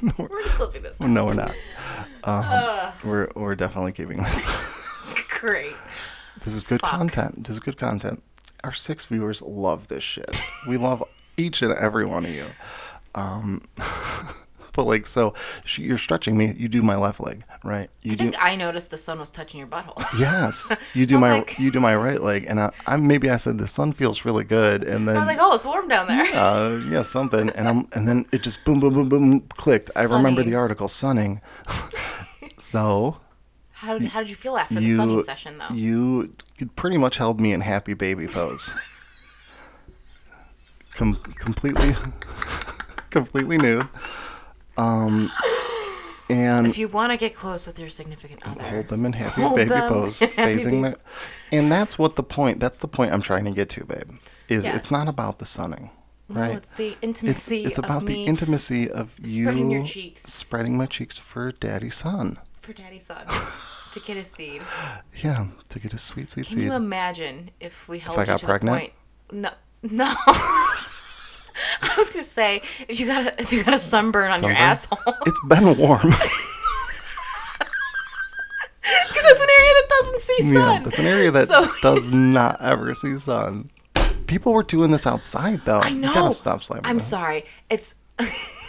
this 0.02 0.12
out. 0.12 0.18
We're 0.18 0.42
clipping 0.42 0.82
this 0.82 1.00
out. 1.00 1.08
No, 1.08 1.26
we're 1.26 1.34
not. 1.34 1.54
Um, 2.24 2.92
we're 3.04 3.28
we're 3.34 3.54
definitely 3.54 3.92
keeping 3.92 4.18
this. 4.18 5.14
Great. 5.40 5.74
This 6.44 6.54
is 6.54 6.64
good 6.64 6.80
Fuck. 6.80 6.90
content. 6.90 7.44
This 7.44 7.52
is 7.52 7.60
good 7.60 7.76
content. 7.76 8.22
Our 8.64 8.72
six 8.72 9.06
viewers 9.06 9.42
love 9.42 9.88
this 9.88 10.02
shit. 10.02 10.40
We 10.68 10.76
love 10.76 11.02
each 11.36 11.62
and 11.62 11.72
every 11.72 12.04
one 12.04 12.24
of 12.24 12.30
you. 12.30 12.46
Um, 13.14 13.62
but 14.76 14.84
like, 14.84 15.06
so 15.06 15.34
sh- 15.64 15.80
you're 15.80 15.98
stretching 15.98 16.36
me. 16.36 16.54
You 16.56 16.68
do 16.68 16.82
my 16.82 16.96
left 16.96 17.18
leg, 17.20 17.42
right? 17.64 17.88
You 18.02 18.12
I 18.12 18.14
do. 18.14 18.24
think 18.24 18.36
I 18.42 18.54
noticed 18.56 18.90
the 18.90 18.96
sun 18.98 19.18
was 19.18 19.30
touching 19.30 19.58
your 19.58 19.68
butthole. 19.68 19.96
Yes, 20.18 20.70
you 20.94 21.06
do 21.12 21.18
my 21.18 21.38
like- 21.38 21.58
you 21.58 21.70
do 21.72 21.80
my 21.80 21.96
right 21.96 22.20
leg, 22.20 22.44
and 22.48 22.60
I, 22.60 22.72
I 22.86 22.96
maybe 22.96 23.30
I 23.30 23.36
said 23.36 23.58
the 23.58 23.66
sun 23.66 23.92
feels 23.92 24.24
really 24.24 24.44
good, 24.44 24.84
and 24.84 25.08
then 25.08 25.16
I 25.16 25.18
was 25.18 25.26
like, 25.28 25.38
oh, 25.40 25.54
it's 25.54 25.64
warm 25.66 25.88
down 25.88 26.06
there. 26.06 26.26
uh, 26.34 26.76
yeah, 26.90 27.02
something, 27.02 27.50
and 27.50 27.66
I'm 27.66 27.88
and 27.94 28.06
then 28.06 28.26
it 28.32 28.42
just 28.42 28.64
boom, 28.64 28.78
boom, 28.80 28.94
boom, 28.94 29.08
boom, 29.08 29.40
clicked. 29.48 29.90
I 29.96 30.04
remember 30.04 30.42
the 30.42 30.54
article, 30.54 30.86
sunning. 30.88 31.40
so 32.58 33.20
How, 33.72 33.98
how 34.08 34.20
did 34.20 34.30
you 34.30 34.36
feel 34.36 34.56
after 34.56 34.74
the 34.80 34.94
sunning 34.96 35.22
session, 35.22 35.58
though? 35.58 35.74
you 35.74 36.32
pretty 36.76 36.96
much 36.98 37.16
held 37.18 37.40
me 37.40 37.52
in 37.52 37.60
happy 37.60 37.94
baby 37.94 38.26
pose. 38.26 38.72
Com- 40.96 41.16
completely, 41.38 41.92
completely 43.10 43.58
nude. 43.58 43.86
Um, 44.78 45.30
and 46.28 46.66
if 46.66 46.76
you 46.78 46.88
want 46.88 47.12
to 47.12 47.18
get 47.18 47.34
close 47.34 47.66
with 47.66 47.78
your 47.78 47.88
significant 47.88 48.40
other, 48.46 48.62
hold 48.62 48.88
them 48.88 49.06
in 49.06 49.12
happy 49.12 49.42
baby 49.54 49.68
them 49.70 49.88
pose, 49.88 50.18
facing 50.18 50.82
the. 50.82 50.98
And 51.52 51.70
that's 51.70 51.98
what 51.98 52.16
the 52.16 52.22
point. 52.22 52.60
That's 52.60 52.78
the 52.80 52.88
point 52.88 53.12
I'm 53.12 53.22
trying 53.22 53.44
to 53.44 53.52
get 53.52 53.68
to, 53.70 53.84
babe. 53.84 54.10
Is 54.48 54.64
Yes. 54.64 54.76
it's 54.76 54.90
not 54.90 55.08
about 55.08 55.38
the 55.38 55.44
sunning, 55.44 55.90
no, 56.28 56.40
right? 56.40 56.56
it's 56.56 56.70
the 56.72 56.96
intimacy 57.02 57.64
it's 57.64 57.78
of 57.78 57.84
about 57.84 58.06
the 58.06 58.24
intimacy 58.26 58.90
of 58.90 59.16
you 59.18 59.44
spreading 59.44 59.70
your 59.70 59.82
cheeks. 59.82 60.22
spreading 60.22 60.76
my 60.76 60.86
cheeks 60.86 61.18
for 61.18 61.50
daddy 61.52 61.90
sun. 61.90 62.38
for 62.60 62.72
daddy 62.72 62.98
sun 62.98 63.26
to 63.92 64.00
get 64.06 64.16
a 64.16 64.24
seed. 64.24 64.62
Yeah, 65.22 65.46
to 65.68 65.78
get 65.78 65.92
a 65.94 65.98
sweet, 65.98 66.28
sweet 66.30 66.46
Can 66.46 66.50
seed. 66.50 66.58
Can 66.58 66.66
you 66.66 66.74
imagine 66.74 67.50
if 67.60 67.88
we 67.88 67.98
held 67.98 68.18
if 68.18 68.28
I 68.28 68.32
you 68.32 68.38
got 68.38 68.42
pregnant? 68.42 68.92
the 69.30 69.42
point? 69.42 69.52
No, 69.82 69.94
no. 70.14 70.14
I 71.82 71.94
was 71.96 72.10
gonna 72.10 72.24
say 72.24 72.62
if 72.88 72.98
you 73.00 73.06
got 73.06 73.26
a, 73.26 73.40
if 73.40 73.52
you 73.52 73.64
got 73.64 73.74
a 73.74 73.78
sunburn 73.78 74.30
on 74.30 74.42
your 74.42 74.52
asshole, 74.52 74.98
It's 75.26 75.40
been 75.48 75.64
warm. 75.78 76.00
because 79.08 79.22
that's 79.22 79.40
an 79.40 79.48
area 79.58 79.72
that 79.72 79.86
doesn't 79.88 80.20
see 80.20 80.40
sun. 80.42 80.54
Yeah, 80.54 80.78
that's 80.84 80.98
an 80.98 81.06
area 81.06 81.30
that 81.30 81.48
So- 81.48 81.68
does 81.82 82.12
not 82.12 82.60
ever 82.60 82.94
see 82.94 83.16
sun. 83.18 83.70
People 84.26 84.52
were 84.52 84.62
doing 84.64 84.90
this 84.90 85.06
outside 85.06 85.64
though. 85.64 85.80
I 85.80 85.90
know. 85.90 86.08
You 86.08 86.14
gotta 86.14 86.34
stop 86.34 86.62
slamming. 86.64 86.86
I'm 86.86 86.96
that. 86.98 87.02
sorry. 87.02 87.44
It's 87.70 87.94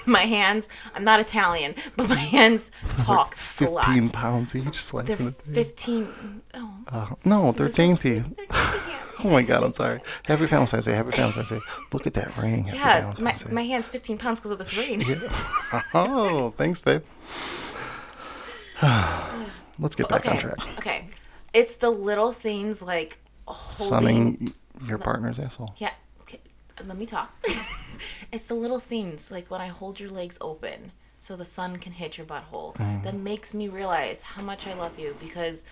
my 0.05 0.21
hands. 0.21 0.69
I'm 0.93 1.03
not 1.03 1.19
Italian, 1.19 1.73
but 1.95 2.07
my 2.09 2.15
hands 2.15 2.69
talk 2.99 3.33
a 3.33 3.38
Fifteen 3.38 4.03
lot. 4.03 4.13
pounds 4.13 4.55
each. 4.55 4.75
Slapping 4.75 5.15
They're 5.17 5.25
the 5.31 5.31
15. 5.53 6.41
Oh, 6.53 6.73
Uh, 6.88 7.07
no, 7.25 7.51
they're 7.53 7.69
dainty. 7.69 8.19
they're 8.19 8.23
dainty 8.29 8.45
hands. 8.53 9.07
Oh 9.26 9.30
my 9.30 9.41
god, 9.41 9.63
I'm 9.63 9.74
sorry. 9.74 9.99
Happy 10.26 10.45
Valentine's 10.45 10.86
Day. 10.86 10.93
Happy 10.93 11.11
Valentine's 11.11 11.49
Day. 11.49 11.59
Look 11.91 12.05
at 12.07 12.13
that 12.15 12.36
ring. 12.38 12.65
Happy 12.65 12.78
Yeah, 12.78 13.13
my, 13.24 13.32
Day. 13.32 13.51
my 13.51 13.63
hand's 13.63 13.88
15 13.88 14.18
pounds 14.18 14.39
because 14.39 14.51
of 14.51 14.57
this 14.59 14.78
rain. 14.78 15.03
Oh, 15.93 16.53
thanks, 16.57 16.82
babe. 16.82 17.01
Let's 19.80 19.95
get 19.95 20.09
back 20.09 20.28
on 20.28 20.38
track. 20.38 20.59
Okay. 20.80 21.07
It's 21.53 21.78
the 21.78 21.89
little 21.89 22.32
things 22.32 22.82
like 22.82 23.20
holding. 23.47 23.74
Sunning 24.39 24.53
your 24.88 24.97
partner's 24.97 25.39
asshole. 25.39 25.74
Yeah. 25.78 25.91
Okay. 26.22 26.39
Let 26.86 26.97
me 26.97 27.05
talk. 27.05 27.34
it's 28.32 28.47
the 28.47 28.53
little 28.55 28.80
things 28.80 29.32
like 29.32 29.49
when 29.49 29.61
I 29.61 29.68
hold 29.68 29.99
your 29.99 30.09
legs 30.09 30.38
open 30.41 30.91
so 31.20 31.36
the 31.36 31.45
sun 31.45 31.78
can 31.78 31.93
hit 31.93 32.18
your 32.18 32.28
butthole 32.28 32.76
Mm. 32.76 33.03
that 33.03 33.15
makes 33.15 33.53
me 33.53 33.68
realize 33.68 34.22
how 34.22 34.43
much 34.43 34.68
I 34.68 34.74
love 34.74 34.99
you 34.99 35.15
because 35.20 35.63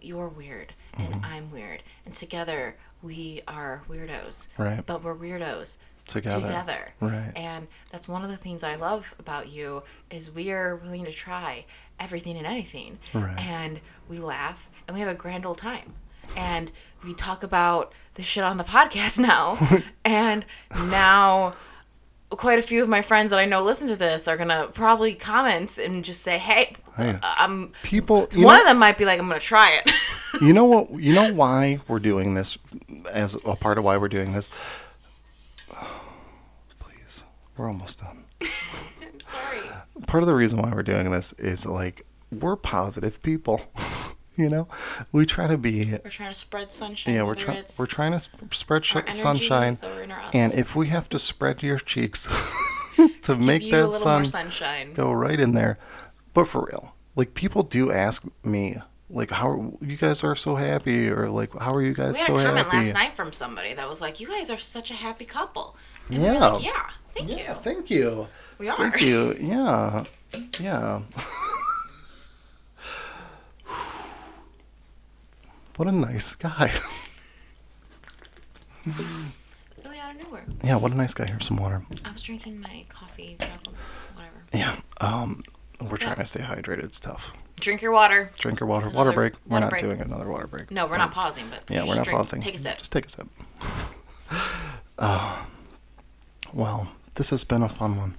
you're 0.00 0.28
weird 0.28 0.72
and 0.98 1.12
Mm-hmm. 1.14 1.24
I'm 1.24 1.50
weird 1.50 1.82
and 2.06 2.14
together 2.14 2.76
we 3.06 3.40
are 3.46 3.82
weirdos. 3.88 4.48
Right. 4.58 4.84
But 4.84 5.02
we're 5.04 5.14
weirdos 5.14 5.76
Together. 6.08 6.40
together. 6.40 6.86
Right. 7.00 7.32
And 7.36 7.68
that's 7.90 8.08
one 8.08 8.22
of 8.24 8.30
the 8.30 8.36
things 8.36 8.60
that 8.62 8.70
I 8.70 8.76
love 8.76 9.14
about 9.18 9.48
you 9.48 9.82
is 10.10 10.30
we 10.30 10.50
are 10.50 10.76
willing 10.76 11.04
to 11.04 11.12
try 11.12 11.64
everything 11.98 12.36
and 12.36 12.46
anything. 12.46 12.98
Right. 13.14 13.38
And 13.40 13.80
we 14.08 14.18
laugh 14.18 14.68
and 14.86 14.94
we 14.94 15.00
have 15.00 15.08
a 15.08 15.14
grand 15.14 15.46
old 15.46 15.58
time. 15.58 15.94
And 16.36 16.72
we 17.04 17.14
talk 17.14 17.42
about 17.44 17.92
the 18.14 18.22
shit 18.22 18.42
on 18.42 18.56
the 18.56 18.64
podcast 18.64 19.18
now. 19.20 19.56
and 20.04 20.44
now 20.88 21.54
quite 22.30 22.58
a 22.58 22.62
few 22.62 22.82
of 22.82 22.88
my 22.88 23.02
friends 23.02 23.30
that 23.30 23.38
I 23.38 23.44
know 23.44 23.62
listen 23.62 23.88
to 23.88 23.96
this 23.96 24.26
are 24.28 24.36
gonna 24.36 24.68
probably 24.72 25.14
comment 25.14 25.78
and 25.78 26.04
just 26.04 26.22
say, 26.22 26.38
"Hey. 26.38 26.74
I'm." 26.96 27.72
People, 27.82 28.28
One 28.34 28.42
know, 28.42 28.60
of 28.60 28.64
them 28.64 28.78
might 28.78 28.98
be 28.98 29.04
like, 29.04 29.20
"I'm 29.20 29.28
gonna 29.28 29.40
try 29.40 29.70
it." 29.84 29.92
you 30.42 30.52
know 30.52 30.64
what? 30.64 30.90
You 31.00 31.14
know 31.14 31.32
why 31.32 31.78
we're 31.88 31.98
doing 31.98 32.34
this? 32.34 32.58
As 33.12 33.34
a 33.34 33.54
part 33.54 33.78
of 33.78 33.84
why 33.84 33.96
we're 33.96 34.08
doing 34.08 34.32
this. 34.32 34.50
Please, 36.78 37.24
we're 37.56 37.68
almost 37.68 38.00
done. 38.00 38.24
I'm 38.42 39.20
sorry. 39.20 39.60
part 40.06 40.22
of 40.22 40.26
the 40.26 40.34
reason 40.34 40.60
why 40.60 40.72
we're 40.74 40.82
doing 40.82 41.10
this 41.10 41.32
is 41.34 41.66
like 41.66 42.06
we're 42.32 42.56
positive 42.56 43.22
people. 43.22 43.60
you 44.42 44.48
know, 44.48 44.68
we 45.12 45.26
try 45.26 45.46
to 45.46 45.56
be. 45.58 45.92
We're 46.04 46.10
trying 46.10 46.30
to 46.30 46.34
spread 46.34 46.70
sunshine. 46.70 47.14
Yeah, 47.14 47.22
we're 47.24 47.34
trying. 47.34 47.64
We're 47.78 47.86
trying 47.86 48.12
to 48.12 48.20
sp- 48.20 48.52
spread 48.54 48.84
sh- 48.84 48.96
sunshine, 49.10 49.76
so 49.76 49.88
we're 49.88 50.02
in 50.02 50.12
our 50.12 50.22
and 50.34 50.54
if 50.54 50.76
we 50.76 50.88
have 50.88 51.08
to 51.10 51.18
spread 51.18 51.62
your 51.62 51.78
cheeks 51.78 52.26
to, 52.96 53.08
Give 53.32 53.40
make 53.46 53.70
that 53.70 53.92
sun 53.92 54.12
more 54.20 54.24
sunshine. 54.24 54.92
go 54.94 55.12
right 55.12 55.38
in 55.40 55.52
there, 55.52 55.78
but 56.34 56.46
for 56.46 56.64
real, 56.66 56.94
like 57.14 57.34
people 57.34 57.62
do 57.62 57.90
ask 57.92 58.24
me, 58.44 58.76
like, 59.10 59.30
how 59.30 59.78
you 59.80 59.96
guys 59.96 60.22
are 60.24 60.34
so 60.36 60.56
happy, 60.56 61.08
or 61.08 61.28
like, 61.30 61.52
how 61.58 61.72
are 61.74 61.82
you 61.82 61.94
guys 61.94 62.14
We 62.14 62.18
had 62.20 62.26
so 62.26 62.32
a 62.34 62.42
comment 62.44 62.66
happy? 62.66 62.76
last 62.78 62.94
night 62.94 63.12
from 63.12 63.32
somebody 63.32 63.72
that 63.74 63.88
was 63.88 64.00
like, 64.00 64.18
"You 64.20 64.28
guys 64.28 64.50
are 64.50 64.56
such 64.56 64.90
a 64.90 64.94
happy 64.94 65.24
couple." 65.24 65.76
And 66.10 66.22
Yeah. 66.22 66.46
like, 66.48 66.64
"Yeah, 66.64 66.90
thank 67.14 67.30
Yeah, 67.30 67.36
you. 67.36 67.54
thank 67.62 67.90
you. 67.90 68.26
We 68.58 68.68
are." 68.68 68.76
Thank 68.76 69.00
you. 69.02 69.34
Yeah. 69.40 70.04
Yeah. 70.60 71.02
What 75.76 75.88
a 75.88 75.92
nice 75.92 76.34
guy. 76.34 76.72
Really 79.84 79.98
out 79.98 80.14
of 80.14 80.22
nowhere. 80.22 80.44
yeah, 80.64 80.78
what 80.78 80.92
a 80.92 80.96
nice 80.96 81.14
guy. 81.14 81.26
Here's 81.26 81.46
some 81.46 81.56
water. 81.56 81.82
I 82.04 82.12
was 82.12 82.22
drinking 82.22 82.60
my 82.60 82.84
coffee, 82.88 83.36
chocolate, 83.40 83.76
whatever. 84.14 84.36
Yeah. 84.52 84.76
Um, 85.00 85.42
we're 85.90 85.96
trying 85.96 86.16
to 86.16 86.24
stay 86.24 86.40
hydrated. 86.40 86.84
It's 86.84 87.00
tough. 87.00 87.32
Drink 87.60 87.82
your 87.82 87.92
water. 87.92 88.30
Drink 88.38 88.60
your 88.60 88.68
water. 88.68 88.90
Water 88.90 89.12
break. 89.12 89.34
We're 89.46 89.60
not 89.60 89.70
break. 89.70 89.82
doing 89.82 90.00
another 90.00 90.30
water 90.30 90.46
break. 90.46 90.70
No, 90.70 90.86
we're 90.86 90.98
not 90.98 91.12
pausing, 91.12 91.44
but 91.50 91.64
Yeah, 91.68 91.78
just 91.78 91.88
we're 91.88 91.96
not 91.96 92.04
drink. 92.04 92.16
pausing. 92.18 92.40
Take 92.40 92.54
a 92.54 92.58
sip. 92.58 92.78
Just 92.78 92.92
take 92.92 93.06
a 93.06 93.08
sip. 93.08 93.26
Uh, 94.98 95.44
well, 96.54 96.90
this 97.16 97.28
has 97.28 97.44
been 97.44 97.62
a 97.62 97.68
fun 97.68 97.96
one. 97.98 98.14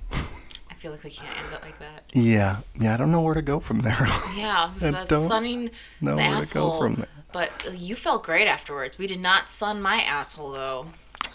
I 0.78 0.80
feel 0.80 0.92
like 0.92 1.04
we 1.04 1.10
can't 1.10 1.44
end 1.44 1.54
it 1.56 1.62
like 1.64 1.80
that. 1.80 2.04
Yeah. 2.14 2.58
Yeah, 2.80 2.94
I 2.94 2.98
don't 2.98 3.12
know 3.12 3.22
where 3.22 3.34
to 3.34 3.42
go 3.42 3.60
from 3.60 3.80
there. 3.80 3.98
Yeah, 4.38 4.70
I 4.76 4.78
the 4.92 4.92
don't 4.92 5.28
sunning 5.28 5.72
know 6.02 6.12
the 6.12 6.18
where 6.18 6.26
to 6.26 6.54
go 6.54 6.68
asshole. 6.68 6.80
from 6.80 6.96
there. 6.98 7.08
But 7.34 7.50
you 7.80 7.96
felt 7.96 8.24
great 8.24 8.48
afterwards. 8.48 9.00
We 9.00 9.08
did 9.08 9.20
not 9.20 9.50
sun 9.50 9.82
my 9.82 10.04
asshole 10.08 10.52
though. 10.52 10.86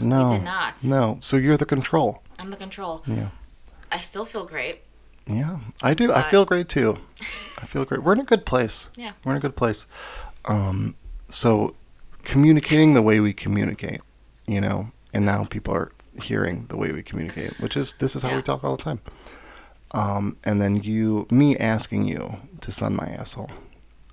no. 0.00 0.26
We 0.26 0.36
did 0.36 0.44
not. 0.44 0.84
No. 0.84 1.16
So 1.18 1.36
you're 1.36 1.56
the 1.56 1.66
control. 1.66 2.22
I'm 2.38 2.50
the 2.50 2.56
control. 2.56 3.02
Yeah. 3.04 3.30
I 3.90 3.96
still 3.96 4.24
feel 4.24 4.44
great. 4.44 4.82
Yeah, 5.26 5.58
I 5.82 5.94
do. 5.94 6.12
I 6.12 6.22
feel 6.22 6.44
great 6.44 6.68
too. 6.68 6.98
I 7.20 7.66
feel 7.66 7.84
great. 7.84 8.04
We're 8.04 8.12
in 8.12 8.20
a 8.20 8.24
good 8.24 8.46
place. 8.46 8.88
Yeah. 8.96 9.12
We're 9.24 9.32
in 9.32 9.38
a 9.38 9.40
good 9.40 9.56
place. 9.56 9.86
Um, 10.44 10.94
so 11.28 11.74
communicating 12.22 12.94
the 12.94 13.02
way 13.02 13.18
we 13.18 13.32
communicate, 13.32 14.02
you 14.46 14.60
know, 14.60 14.92
and 15.12 15.26
now 15.26 15.44
people 15.46 15.74
are 15.74 15.90
hearing 16.20 16.66
the 16.66 16.76
way 16.76 16.92
we 16.92 17.02
communicate, 17.02 17.58
which 17.60 17.76
is 17.76 17.94
this 17.94 18.16
is 18.16 18.22
how 18.22 18.30
Yeah. 18.30 18.36
we 18.36 18.42
talk 18.42 18.64
all 18.64 18.76
the 18.76 18.82
time. 18.82 19.00
Um, 19.92 20.36
and 20.44 20.60
then 20.60 20.82
you, 20.82 21.26
me 21.30 21.56
asking 21.56 22.08
you 22.08 22.28
to 22.62 22.72
sun 22.72 22.96
my 22.96 23.06
asshole. 23.18 23.50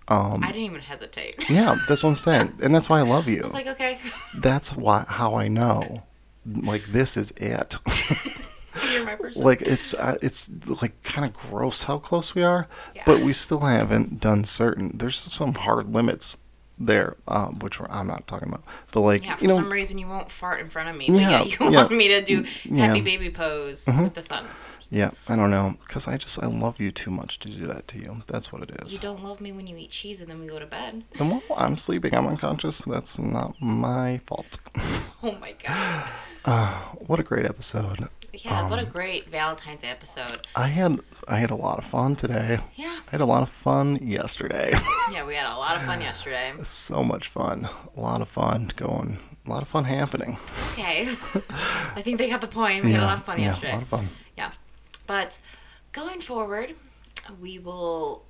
Um, 0.09 0.43
I 0.43 0.47
didn't 0.47 0.63
even 0.63 0.81
hesitate. 0.81 1.49
yeah, 1.49 1.75
that's 1.87 2.03
what 2.03 2.09
I'm 2.11 2.15
saying, 2.15 2.53
and 2.61 2.73
that's 2.73 2.89
why 2.89 2.99
I 2.99 3.03
love 3.03 3.27
you. 3.27 3.41
I 3.41 3.43
was 3.43 3.53
like, 3.53 3.67
okay, 3.67 3.99
that's 4.39 4.75
why 4.75 5.05
how 5.07 5.35
I 5.35 5.47
know, 5.47 6.03
like 6.45 6.83
this 6.85 7.15
is 7.15 7.31
it. 7.37 7.77
you're 8.91 9.05
my 9.05 9.15
person. 9.15 9.45
like 9.45 9.61
it's 9.61 9.93
uh, 9.93 10.15
it's 10.21 10.49
like 10.81 11.01
kind 11.03 11.25
of 11.27 11.33
gross 11.33 11.83
how 11.83 11.97
close 11.97 12.33
we 12.35 12.43
are 12.43 12.67
Yeah. 12.95 13.01
but 13.05 13.19
we 13.21 13.33
still 13.33 13.59
haven't 13.61 14.21
done 14.21 14.43
certain 14.45 14.91
there's 14.95 15.17
some 15.17 15.53
hard 15.53 15.93
limits 15.93 16.37
there, 16.79 17.15
um, 17.27 17.55
which 17.61 17.79
I'm 17.89 18.07
not 18.07 18.25
talking 18.27 18.47
about. 18.49 18.63
But 18.91 19.01
like, 19.01 19.23
Yeah, 19.25 19.35
for 19.35 19.43
you 19.43 19.47
know, 19.49 19.55
some 19.55 19.71
reason 19.71 19.97
you 19.97 20.07
won't 20.07 20.31
fart 20.31 20.59
in 20.61 20.67
front 20.67 20.89
of 20.89 20.95
me. 20.97 21.07
But 21.07 21.17
Yeah, 21.21 21.29
yeah, 21.29 21.43
you 21.43 21.49
yeah. 21.49 21.57
Mm-hmm. 21.57 21.75
want 21.75 21.91
me 21.91 22.07
to 22.09 22.21
do 22.21 22.35
happy 22.43 22.99
Yeah. 22.99 23.03
baby 23.03 23.29
pose 23.29 23.87
with 23.87 24.13
the 24.13 24.21
sun. 24.21 24.45
yeah, 24.91 25.11
I 25.27 25.35
don't 25.35 25.51
know, 25.51 25.73
because 25.85 26.07
I 26.07 26.17
just 26.17 26.41
I 26.41 26.47
love 26.47 26.79
you 26.79 26.91
too 26.91 27.11
much 27.11 27.39
to 27.39 27.49
do 27.49 27.65
that 27.67 27.87
to 27.89 27.99
you. 27.99 28.23
That's 28.27 28.51
what 28.53 28.63
it 28.63 28.71
is. 28.83 28.93
You 28.93 28.99
don't 28.99 29.21
love 29.23 29.41
me 29.41 29.51
when 29.51 29.67
you 29.67 29.75
eat 29.77 29.89
cheese 29.91 30.21
and 30.21 30.29
then 30.29 30.39
we 30.39 30.47
go 30.47 30.57
to 30.59 30.65
bed. 30.65 31.03
And 31.19 31.29
well, 31.31 31.41
I'm 31.57 31.77
sleeping. 31.77 32.15
I'm 32.15 32.27
unconscious. 32.27 32.79
That's 32.83 33.19
not 33.19 33.55
my 33.61 34.19
fault. 34.25 34.57
Oh 35.21 35.37
my 35.41 35.53
god. 35.65 36.07
What 37.07 37.19
a 37.19 37.23
great 37.23 37.45
episode. 37.45 38.07
Yeah, 38.33 38.61
Um, 38.63 38.69
what 38.69 38.79
a 38.79 38.85
great 38.85 39.29
Valentine's 39.29 39.83
episode. 39.83 40.47
I 40.55 40.67
had 40.67 40.99
I 41.27 41.37
had 41.37 41.49
a 41.49 41.55
lot 41.55 41.77
of 41.79 41.85
fun 41.85 42.15
today. 42.15 42.59
Yeah. 42.75 42.95
I 43.07 43.11
had 43.11 43.21
a 43.21 43.25
lot 43.25 43.41
of 43.43 43.49
fun 43.49 43.97
yesterday. 44.01 44.73
Yeah, 45.11 45.25
we 45.25 45.33
had 45.33 45.47
a 45.47 45.57
lot 45.57 45.75
of 45.75 45.81
fun 45.81 46.01
yesterday. 46.01 46.53
so 46.63 47.03
much 47.03 47.27
fun. 47.29 47.67
A 47.97 47.99
lot 47.99 48.21
of 48.21 48.27
fun 48.29 48.69
going. 48.75 49.17
A 49.45 49.49
lot 49.49 49.63
of 49.63 49.67
fun 49.67 49.85
happening. 49.85 50.37
Okay. 50.73 51.01
I 51.49 52.01
think 52.03 52.19
they 52.19 52.29
got 52.29 52.41
the 52.41 52.47
point. 52.47 52.85
We 52.85 52.91
had 52.91 53.01
a 53.01 53.05
lot 53.05 53.17
of 53.17 53.23
fun 53.23 53.39
yeah, 53.39 53.45
yesterday. 53.45 53.71
a 53.71 53.73
lot 53.73 53.81
of 53.81 53.87
fun. 53.89 54.09
Yeah. 54.37 54.51
But 55.07 55.39
going 55.93 56.19
forward, 56.19 56.75
we 57.41 57.57
will. 57.57 58.25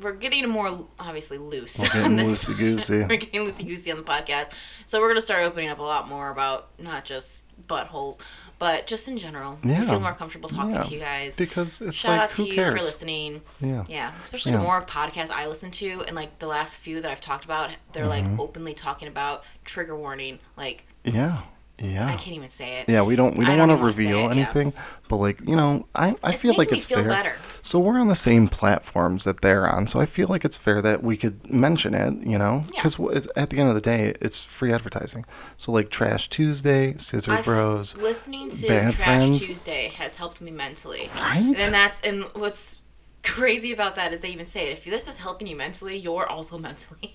We're 0.00 0.12
getting 0.12 0.48
more 0.48 0.86
obviously 1.00 1.38
loose 1.38 1.88
We're 1.94 2.02
on 2.04 2.16
this. 2.16 2.44
loosey 2.48 2.56
goosey. 2.56 2.98
we're 3.08 3.16
getting 3.16 3.40
loosey 3.42 3.66
goosey 3.66 3.90
on 3.90 3.96
the 3.98 4.04
podcast, 4.04 4.54
so 4.88 5.00
we're 5.00 5.08
gonna 5.08 5.20
start 5.20 5.44
opening 5.44 5.68
up 5.68 5.78
a 5.78 5.82
lot 5.82 6.08
more 6.08 6.30
about 6.30 6.68
not 6.78 7.04
just 7.04 7.44
buttholes, 7.66 8.46
but 8.58 8.86
just 8.86 9.08
in 9.08 9.16
general. 9.16 9.58
Yeah. 9.64 9.82
feel 9.82 10.00
more 10.00 10.14
comfortable 10.14 10.48
talking 10.48 10.74
Yeah. 10.74 10.80
to 10.82 10.94
you 10.94 11.00
guys. 11.00 11.36
Because 11.36 11.80
it's 11.82 11.96
Shout 11.96 12.12
like, 12.12 12.20
out 12.20 12.30
to 12.30 12.42
who 12.42 12.48
you 12.48 12.54
cares? 12.54 12.74
for 12.78 12.80
listening. 12.84 13.42
Yeah. 13.60 13.84
Yeah, 13.88 14.12
especially 14.22 14.52
Yeah. 14.52 14.58
the 14.58 14.64
more 14.64 14.80
podcasts 14.82 15.30
I 15.30 15.46
listen 15.46 15.70
to, 15.72 16.04
and 16.06 16.14
like 16.14 16.38
the 16.38 16.46
last 16.46 16.78
few 16.78 17.00
that 17.00 17.10
I've 17.10 17.20
talked 17.20 17.44
about, 17.44 17.70
they're 17.92 18.04
Mm-hmm. 18.04 18.30
like 18.32 18.40
openly 18.40 18.74
talking 18.74 19.08
about 19.08 19.42
trigger 19.64 19.96
warning. 19.96 20.38
Like 20.56 20.86
Yeah. 21.04 21.42
I 21.80 22.16
can't 22.16 22.28
even 22.36 22.48
say 22.48 22.80
it. 22.80 22.88
Yeah, 22.88 23.02
we 23.02 23.14
don't 23.14 23.36
we 23.36 23.44
don't, 23.44 23.56
don't 23.58 23.68
want 23.68 23.70
to 23.70 23.74
even 23.74 23.82
wanna 23.82 23.92
say 23.92 24.04
reveal 24.04 24.18
it, 24.18 24.22
yeah. 24.36 24.42
anything, 24.42 24.72
but 25.08 25.16
like 25.16 25.40
you 25.46 25.54
know, 25.56 25.86
I 25.94 26.14
I 26.24 26.30
It's 26.30 26.42
feel 26.42 26.54
like 26.56 26.72
it's 26.72 26.86
feel 26.86 26.98
fair. 26.98 27.08
better. 27.08 27.36
So 27.62 27.78
we're 27.78 28.00
on 28.00 28.08
the 28.08 28.14
same 28.14 28.48
platforms 28.48 29.24
that 29.24 29.42
they're 29.42 29.68
on, 29.68 29.86
so 29.86 30.00
I 30.00 30.06
feel 30.06 30.26
like 30.28 30.44
it's 30.44 30.56
fair 30.56 30.80
that 30.82 31.02
we 31.04 31.16
could 31.16 31.48
mention 31.50 31.94
it, 31.94 32.26
you 32.26 32.38
know, 32.38 32.64
Yeah. 32.74 32.82
because 32.82 33.26
at 33.36 33.50
the 33.50 33.58
end 33.58 33.68
of 33.68 33.74
the 33.74 33.80
day, 33.80 34.14
it's 34.20 34.42
free 34.44 34.72
advertising. 34.72 35.24
So 35.56 35.70
like 35.72 35.90
Trash 35.90 36.28
Tuesday, 36.30 36.94
Scissor 36.98 37.32
I've- 37.32 37.42
Bros, 37.44 37.96
listening 37.96 38.48
to 38.50 38.66
Bad 38.66 38.92
Trash 38.94 39.04
Friends. 39.06 39.46
Tuesday 39.46 39.92
has 39.98 40.16
helped 40.16 40.40
me 40.40 40.50
mentally. 40.50 41.10
Right? 41.14 41.44
And 41.60 41.74
that's 41.74 42.00
and 42.00 42.24
what's 42.34 42.80
crazy 43.22 43.72
about 43.72 43.94
that 43.96 44.12
is 44.12 44.20
they 44.20 44.30
even 44.30 44.46
say 44.46 44.68
it. 44.68 44.72
If 44.72 44.84
this 44.84 45.06
is 45.08 45.18
helping 45.18 45.46
you 45.46 45.56
mentally, 45.56 45.96
you're 45.96 46.26
also 46.26 46.58
mentally 46.68 47.14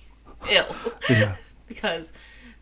ill. 0.49 0.73
Yeah. 1.09 1.35
because 1.67 2.13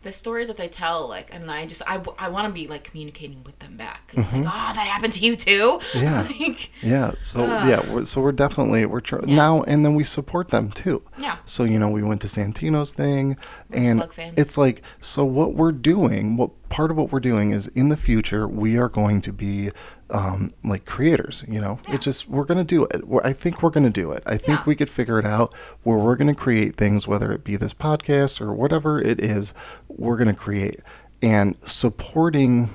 the 0.03 0.11
stories 0.11 0.47
that 0.47 0.57
they 0.57 0.67
tell, 0.67 1.07
like, 1.07 1.33
and 1.33 1.49
I 1.51 1.65
just 1.67 1.81
I, 1.85 2.01
I 2.17 2.29
want 2.29 2.47
to 2.47 2.53
be 2.53 2.67
like 2.67 2.83
communicating 2.83 3.43
with 3.43 3.59
them 3.59 3.77
back. 3.77 4.07
'Cause 4.07 4.19
it's 4.25 4.33
like, 4.33 4.45
oh, 4.45 4.71
that 4.75 4.87
happened 4.87 5.13
to 5.13 5.25
you 5.25 5.35
too. 5.35 5.79
Mm-hmm. 5.93 6.03
Yeah. 6.03 6.21
like, 6.47 6.83
Yeah. 6.83 7.11
So 7.19 7.45
yeah. 7.45 7.81
We're, 7.93 8.05
so 8.05 8.21
we're 8.21 8.31
definitely 8.31 8.85
we're 8.85 8.99
tr- 9.01 9.25
now 9.25 9.61
and 9.63 9.85
then 9.85 9.93
we 9.95 10.03
support 10.03 10.49
them 10.49 10.69
too. 10.71 11.03
Yeah. 11.19 11.37
So 11.45 11.63
you 11.63 11.77
know 11.79 11.89
we 11.89 12.01
went 12.03 12.21
to 12.21 12.27
Santino's 12.27 12.93
thing, 12.93 13.37
and 13.73 14.01
it's 14.37 14.57
like 14.57 14.81
so 14.99 15.23
what 15.23 15.53
we're 15.55 15.71
doing. 15.71 16.37
What 16.37 16.51
part 16.69 16.91
of 16.91 16.97
what 16.97 17.11
we're 17.11 17.19
doing 17.19 17.51
is 17.51 17.67
in 17.67 17.89
the 17.89 17.97
future 17.97 18.47
we 18.47 18.77
are 18.77 18.89
going 18.89 19.21
to 19.21 19.33
be 19.33 19.71
um, 20.09 20.49
like 20.63 20.85
creators. 20.85 21.43
You 21.47 21.61
know, 21.61 21.79
it 21.89 22.01
just 22.01 22.27
we're 22.27 22.45
gonna 22.45 22.63
do 22.63 22.85
it. 22.85 23.07
We're, 23.07 23.21
I 23.23 23.33
think 23.33 23.63
we're 23.63 23.69
gonna 23.69 23.89
do 23.89 24.11
it. 24.11 24.23
I 24.25 24.37
think 24.37 24.59
Yeah. 24.59 24.63
we 24.65 24.75
could 24.75 24.89
figure 24.89 25.19
it 25.19 25.25
out 25.25 25.53
where 25.83 25.97
we're 25.97 26.15
gonna 26.15 26.35
create 26.35 26.75
things, 26.75 27.07
whether 27.07 27.31
it 27.31 27.43
be 27.43 27.55
this 27.55 27.73
podcast 27.73 28.41
or 28.41 28.53
whatever 28.53 29.01
it 29.01 29.19
is, 29.19 29.53
we're 29.87 30.17
gonna 30.17 30.33
create 30.35 30.79
and 31.21 31.55
supporting 31.61 32.69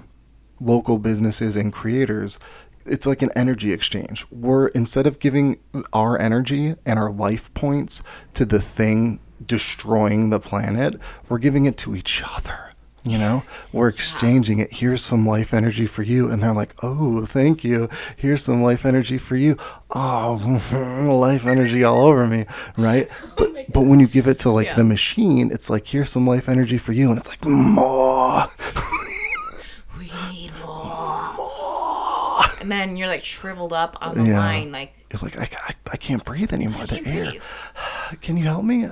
local 0.60 0.98
businesses 0.98 1.56
and 1.56 1.72
creators 1.72 2.38
it's 2.86 3.04
like 3.04 3.20
an 3.20 3.30
energy 3.36 3.72
exchange 3.72 4.24
we're 4.30 4.68
instead 4.68 5.06
of 5.06 5.18
giving 5.18 5.58
our 5.92 6.18
energy 6.18 6.74
and 6.86 6.98
our 6.98 7.10
life 7.10 7.52
points 7.52 8.02
to 8.32 8.44
the 8.46 8.60
thing 8.60 9.18
destroying 9.44 10.30
the 10.30 10.40
planet 10.40 10.94
we're 11.28 11.38
giving 11.38 11.64
it 11.66 11.76
to 11.76 11.94
each 11.94 12.22
other 12.36 12.70
you 13.04 13.18
know 13.18 13.42
we're 13.72 13.86
exchanging 13.88 14.58
it 14.58 14.72
here's 14.72 15.02
some 15.02 15.26
life 15.26 15.52
energy 15.54 15.86
for 15.86 16.02
you 16.02 16.28
and 16.30 16.42
they're 16.42 16.52
like 16.52 16.74
oh 16.82 17.24
thank 17.26 17.62
you 17.62 17.88
here's 18.16 18.42
some 18.42 18.62
life 18.62 18.84
energy 18.84 19.18
for 19.18 19.36
you 19.36 19.56
oh 19.90 21.16
life 21.20 21.46
energy 21.46 21.84
all 21.84 22.04
over 22.06 22.26
me 22.26 22.44
right 22.78 23.08
oh 23.24 23.32
but 23.36 23.72
but 23.72 23.80
when 23.82 24.00
you 24.00 24.08
give 24.08 24.26
it 24.26 24.38
to 24.38 24.50
like 24.50 24.66
Yeah. 24.66 24.74
the 24.74 24.84
machine 24.84 25.50
it's 25.52 25.70
like 25.70 25.86
here's 25.86 26.08
some 26.10 26.26
life 26.26 26.48
energy 26.48 26.78
for 26.78 26.92
you 26.92 27.08
and 27.10 27.18
it's 27.18 27.28
like 27.28 27.44
more 27.44 28.44
we 29.98 30.10
need 30.32 30.50
more. 30.64 31.32
more. 31.36 32.42
And 32.60 32.70
then 32.70 32.96
you're 32.96 33.06
like 33.08 33.24
shriveled 33.24 33.72
up 33.72 33.96
on 34.00 34.16
the 34.18 34.24
Yeah. 34.30 34.38
line, 34.40 34.72
like 34.72 34.92
You're 35.12 35.20
like, 35.22 35.38
I, 35.38 35.48
I, 35.68 35.74
I 35.92 35.96
can't 35.96 36.24
breathe 36.24 36.52
anymore. 36.52 36.82
I 36.82 36.86
the 36.86 37.06
air. 37.06 37.30
breathe. 37.30 37.42
Can 38.20 38.36
you 38.36 38.44
help 38.44 38.64
me? 38.64 38.88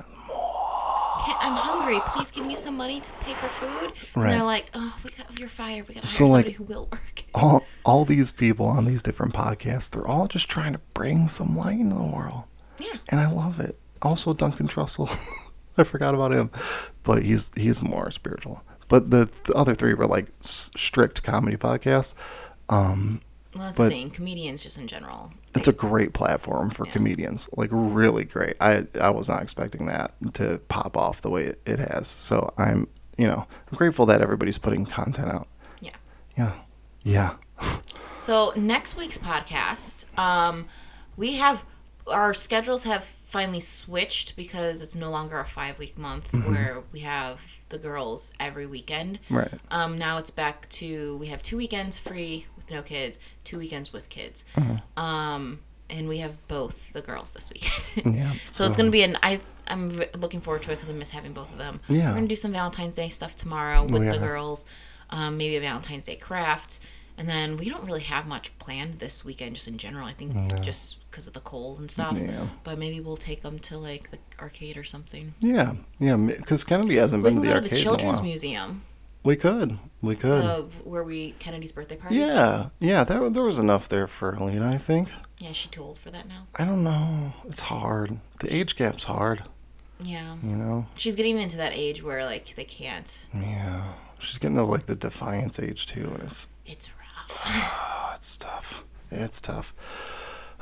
I'm 1.45 1.55
hungry. 1.55 1.99
Please 2.07 2.31
give 2.31 2.45
me 2.45 2.55
some 2.55 2.75
money 2.77 2.99
to 2.99 3.11
pay 3.23 3.33
for 3.33 3.47
food. 3.47 3.93
And 4.15 4.23
they're 4.31 4.43
like, 4.43 4.65
oh, 4.73 4.97
we 5.03 5.11
got, 5.11 5.39
you're 5.39 5.47
fired. 5.49 5.87
We 5.87 5.93
got 5.95 6.03
to 6.03 6.07
So, 6.09 6.25
hire 6.25 6.33
like- 6.33 6.45
somebody 6.45 6.51
who 6.51 6.63
will 6.63 6.87
work. 6.91 7.23
All, 7.35 7.63
all 7.83 8.05
these 8.05 8.31
people 8.31 8.65
on 8.65 8.85
these 8.85 9.03
different 9.03 9.33
podcasts, 9.33 9.89
they're 9.91 10.07
all 10.07 10.25
just 10.27 10.49
trying 10.49 10.71
to 10.73 10.79
bring 10.93 11.27
some 11.27 11.57
light 11.57 11.77
into 11.79 11.95
the 11.95 12.01
world. 12.03 12.45
Yeah. 12.79 12.93
And 13.09 13.19
I 13.19 13.29
love 13.29 13.59
it. 13.59 13.77
Also, 14.01 14.33
Duncan 14.33 14.67
Trussell. 14.69 15.09
I 15.77 15.83
forgot 15.83 16.15
about 16.15 16.31
him, 16.31 16.49
but 17.03 17.23
he's 17.23 17.51
he's 17.57 17.83
more 17.83 18.09
spiritual. 18.11 18.63
But 18.87 19.09
the, 19.11 19.29
the 19.43 19.53
other 19.53 19.75
three 19.75 19.93
were 19.93 20.05
like 20.07 20.27
s- 20.41 20.71
strict 20.77 21.23
comedy 21.23 21.57
podcasts. 21.57 22.13
Um, 22.69 23.19
Well, 23.53 23.65
that's 23.65 23.77
But- 23.77 23.83
the 23.85 23.89
thing. 23.91 24.09
Comedians, 24.11 24.63
just 24.63 24.77
in 24.79 24.87
general. 24.87 25.31
It's 25.55 25.67
a 25.67 25.73
great 25.73 26.13
platform 26.13 26.69
for 26.69 26.85
comedians, 26.85 27.49
like 27.55 27.69
really 27.71 28.23
great. 28.25 28.53
I 28.59 28.85
I 28.99 29.09
was 29.09 29.29
not 29.29 29.41
expecting 29.41 29.85
that 29.87 30.13
to 30.33 30.59
pop 30.67 30.97
off 30.97 31.21
the 31.21 31.29
way 31.29 31.45
it, 31.45 31.61
it 31.65 31.79
has. 31.79 32.07
So 32.07 32.53
I'm 32.57 32.87
you 33.17 33.27
know 33.27 33.45
I'm 33.71 33.77
grateful 33.77 34.05
that 34.07 34.21
everybody's 34.21 34.57
putting 34.57 34.85
content 34.85 35.29
out. 35.29 35.47
Yeah. 35.81 35.91
Yeah, 36.37 36.53
yeah. 37.03 37.35
So 38.17 38.53
next 38.55 38.97
week's 38.97 39.17
podcast, 39.17 40.17
um, 40.17 40.67
we 41.17 41.33
have 41.33 41.65
our 42.07 42.33
schedules 42.33 42.83
have 42.83 43.03
finally 43.03 43.59
switched 43.59 44.35
because 44.35 44.81
it's 44.81 44.95
no 44.95 45.09
longer 45.09 45.39
a 45.39 45.45
five 45.45 45.79
week 45.79 45.97
month 45.97 46.33
where 46.47 46.83
we 46.91 46.99
have 46.99 47.59
the 47.69 47.77
girls 47.77 48.31
every 48.39 48.65
weekend. 48.65 49.19
Right. 49.29 49.51
Um, 49.71 49.97
now 49.97 50.17
it's 50.17 50.31
back 50.31 50.69
to 50.69 51.17
we 51.17 51.27
have 51.27 51.41
two 51.41 51.57
weekends 51.57 51.97
free 51.97 52.45
with 52.65 52.75
no 52.75 52.81
kids, 52.81 53.19
two 53.43 53.59
weekends 53.59 53.93
with 53.93 54.09
kids. 54.09 54.45
Mm-hmm. 54.55 54.99
Um, 54.99 55.59
and 55.89 56.07
we 56.07 56.17
have 56.17 56.47
both 56.47 56.93
the 56.93 57.01
girls 57.01 57.31
this 57.31 57.49
weekend. 57.49 58.15
Yeah, 58.15 58.33
so, 58.51 58.65
it's 58.65 58.75
gonna 58.75 58.89
be 58.89 59.03
an 59.03 59.17
I 59.21 59.39
I'm 59.67 59.87
looking 60.17 60.39
forward 60.39 60.63
to 60.63 60.71
it 60.71 60.75
because 60.75 60.89
I 60.89 60.93
miss 60.93 61.11
having 61.11 61.33
both 61.33 61.51
of 61.51 61.57
them. 61.57 61.79
Yeah. 61.87 62.09
We're 62.09 62.15
gonna 62.15 62.27
do 62.27 62.35
some 62.35 62.51
Valentine's 62.51 62.95
Day 62.95 63.09
stuff 63.09 63.35
tomorrow 63.35 63.83
with 63.83 64.03
yeah. 64.03 64.11
the 64.11 64.19
girls. 64.19 64.65
Um, 65.09 65.37
maybe 65.37 65.55
a 65.55 65.61
Valentine's 65.61 66.05
Day 66.05 66.15
craft. 66.15 66.79
And 67.17 67.29
then 67.29 67.55
we 67.55 67.69
don't 67.69 67.85
really 67.85 68.01
have 68.01 68.27
much 68.27 68.57
planned 68.59 68.95
this 68.95 69.23
weekend, 69.23 69.55
just 69.55 69.69
in 69.69 69.77
general. 69.77 70.05
I 70.05 70.11
think 70.11 70.33
just 70.61 71.09
because 71.09 71.27
of 71.27 71.33
the 71.33 71.39
cold 71.39 71.79
and 71.79 71.89
stuff. 71.89 72.19
Yeah. 72.19 72.47
But 72.65 72.77
maybe 72.77 72.99
we'll 72.99 73.15
take 73.15 73.41
them 73.41 73.57
to 73.59 73.77
like 73.77 74.11
the 74.11 74.17
arcade 74.39 74.75
or 74.75 74.83
something. 74.83 75.33
Yeah, 75.39 75.75
yeah. 75.97 76.17
Because 76.17 76.65
Kennedy 76.65 76.95
hasn't 76.95 77.23
We 77.23 77.29
been 77.29 77.41
to 77.41 77.47
the 77.47 77.61
to 77.61 77.69
the 77.69 77.75
Children's 77.75 78.03
in 78.03 78.09
a 78.09 78.11
while. 78.17 78.23
Museum, 78.23 78.81
We 79.25 79.35
could, 79.35 79.79
we 80.03 80.15
could. 80.15 80.43
uh, 80.43 80.61
where 80.83 81.03
we 81.03 81.31
Kennedy's 81.39 81.71
birthday 81.71 81.95
party. 81.95 82.15
yeah, 82.17 82.69
yeah. 82.79 83.03
There, 83.03 83.27
there 83.29 83.43
was 83.43 83.57
enough 83.59 83.89
there 83.89 84.07
for 84.07 84.33
Alina. 84.35 84.69
I 84.69 84.77
think. 84.77 85.09
Yeah, 85.39 85.49
is 85.49 85.55
she 85.55 85.67
too 85.69 85.81
old 85.83 85.97
for 85.97 86.11
that 86.11 86.27
now? 86.27 86.45
I 86.59 86.63
don't 86.65 86.83
know. 86.83 87.33
It's 87.45 87.59
hard. 87.61 88.19
The 88.39 88.53
age 88.55 88.75
gap's 88.75 89.05
hard. 89.05 89.41
Yeah. 90.03 90.35
You 90.43 90.55
know. 90.55 90.87
She's 90.97 91.15
getting 91.15 91.39
into 91.39 91.57
that 91.57 91.71
age 91.75 92.03
where 92.03 92.23
like 92.23 92.53
they 92.55 92.63
can't. 92.65 93.27
Yeah. 93.33 93.93
She's 94.19 94.37
getting 94.37 94.57
to 94.57 94.63
like 94.63 94.85
the 94.85 94.95
defiance 94.95 95.59
age 95.59 95.85
too, 95.87 96.05
and 96.13 96.23
it's 96.23 96.47
It's 96.65 96.89
rough. 96.99 98.11
it's 98.15 98.37
tough. 98.37 98.85
It's 99.11 99.41
tough. 99.41 99.73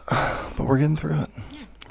But 0.57 0.68
we're 0.68 0.78
getting 0.78 0.95
through 0.97 1.22
it. 1.22 1.30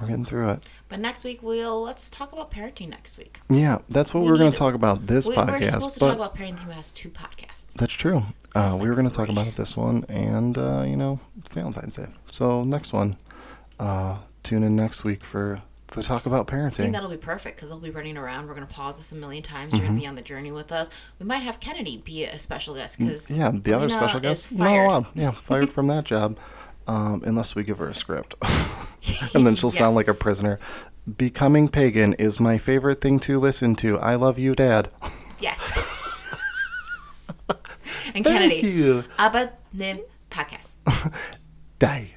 We're 0.01 0.09
getting 0.09 0.25
through 0.25 0.51
it. 0.51 0.61
but 0.89 0.99
next 1.01 1.23
week 1.25 1.43
we'll 1.43 1.81
let's 1.83 2.11
talk 2.11 2.33
about 2.33 2.51
parenting 2.51 2.89
next 2.89 3.19
week. 3.19 3.41
Yeah, 3.51 3.79
that's 3.89 4.13
what 4.13 4.21
we, 4.21 4.27
We 4.27 4.33
were 4.33 4.39
going 4.39 4.53
to 4.53 4.59
talk 4.59 4.75
about 4.75 5.07
this 5.07 5.27
We, 5.27 5.37
we're 5.37 5.45
podcast. 5.45 5.65
supposed 5.67 5.95
to 5.95 6.01
talk 6.01 6.17
about 6.17 6.35
parenting 6.35 6.71
has 6.73 6.91
two 6.91 7.09
podcasts. 7.11 7.75
That's 7.75 7.93
true. 7.95 8.23
Uh, 8.55 8.71
we 8.75 8.81
like 8.81 8.89
were 8.89 8.95
going 8.95 9.09
to 9.09 9.15
talk 9.15 9.29
about 9.29 9.47
it 9.47 9.55
this 9.57 9.77
one, 9.77 10.05
and 10.09 10.57
uh, 10.59 10.85
you 10.87 10.97
know, 10.97 11.21
Valentine's 11.51 11.97
Day. 11.97 12.07
So 12.31 12.65
next 12.65 12.93
one, 12.93 13.17
uh, 13.79 14.19
tune 14.43 14.63
in 14.63 14.75
next 14.77 15.05
week 15.05 15.23
for 15.23 15.63
the 15.89 16.03
talk 16.03 16.25
about 16.27 16.47
parenting. 16.47 16.67
I 16.67 16.71
think 16.71 16.93
that'll 16.95 17.11
be 17.11 17.17
perfect 17.19 17.57
because 17.57 17.69
they'll 17.69 17.79
be 17.79 17.91
running 17.91 18.17
around. 18.17 18.49
We're 18.49 18.55
gonna 18.55 18.67
pause 18.67 18.97
this 18.97 19.13
a 19.13 19.15
million 19.15 19.43
times. 19.43 19.75
You're 19.77 19.87
gonna 19.87 20.01
be 20.01 20.07
on 20.07 20.15
the 20.15 20.23
journey 20.23 20.51
with 20.51 20.73
us. 20.73 20.91
We 21.19 21.27
might 21.27 21.41
have 21.43 21.61
Kennedy 21.61 22.01
be 22.05 22.25
a 22.25 22.39
special 22.39 22.75
guest 22.75 22.99
because 22.99 23.29
Mm-hmm. 23.29 23.41
Yeah, 23.41 23.51
the 23.53 23.73
other 23.75 23.89
special 23.91 24.19
guest, 24.21 24.51
is 24.53 24.59
fired. 24.59 24.87
allowed. 24.87 25.07
Yeah, 25.15 25.31
fired 25.33 25.69
from 25.69 25.87
that 25.89 26.05
job, 26.05 26.39
um, 26.87 27.23
unless 27.25 27.55
we 27.55 27.63
give 27.65 27.79
her 27.79 27.89
a 27.89 27.95
script, 27.95 28.35
and 29.35 29.47
then 29.47 29.55
she'll 29.57 29.71
Yeah. 29.71 29.79
sound 29.79 29.97
like 29.97 30.09
a 30.09 30.15
prisoner. 30.15 30.59
Becoming 31.17 31.69
Pagan 31.69 32.15
is 32.15 32.39
my 32.41 32.59
favorite 32.59 33.01
thing 33.01 33.19
to 33.21 33.39
listen 33.41 33.75
to. 33.77 33.99
I 33.99 34.15
love 34.15 34.39
you, 34.39 34.55
Dad. 34.55 34.89
Yes. 35.41 35.73
and 38.15 38.25
Thank 38.25 38.27
Kennedy. 38.27 38.69
you. 38.69 39.05
Aber 39.19 39.53
ne 39.73 40.01
Takas. 40.31 40.77
Die. 41.79 42.11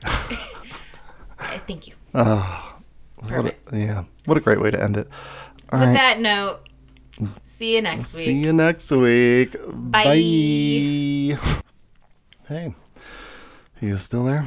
Thank 1.68 1.88
you. 1.88 1.94
What 2.14 2.28
a- 2.28 3.28
Perfect. 3.28 3.68
yeah. 3.74 4.04
What 4.26 4.38
a 4.38 4.42
great 4.42 4.62
way 4.62 4.70
to 4.70 4.82
end 4.82 4.98
it. 4.98 5.08
All 5.72 5.80
With 5.80 5.88
right. 5.90 5.94
that 5.96 6.20
note, 6.20 6.60
see 7.42 7.76
you 7.76 7.82
next 7.82 8.16
week. 8.16 8.26
See 8.26 8.34
you 8.44 8.54
next 8.54 8.92
week. 8.92 9.56
Bye. 9.68 10.04
Bye. 10.04 11.40
Hey, 12.48 12.76
you 13.82 13.98
still 13.98 14.26
there? 14.26 14.46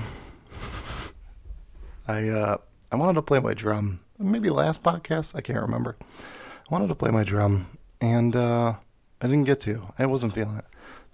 I 2.08 2.28
uh, 2.28 2.56
I 2.90 2.96
wanted 2.96 3.14
to 3.14 3.22
play 3.22 3.40
my 3.40 3.54
drum. 3.54 4.00
Maybe 4.18 4.50
last 4.50 4.82
podcast, 4.82 5.36
I 5.36 5.40
can't 5.40 5.60
remember. 5.60 5.96
I 6.00 6.72
wanted 6.72 6.88
to 6.88 6.94
play 6.94 7.10
my 7.10 7.24
drum, 7.24 7.66
and 8.00 8.34
uh, 8.34 8.74
I 9.20 9.26
didn't 9.26 9.44
get 9.44 9.60
to. 9.60 9.82
I 9.98 10.06
wasn't 10.06 10.32
feeling 10.32 10.56
it, 10.56 10.64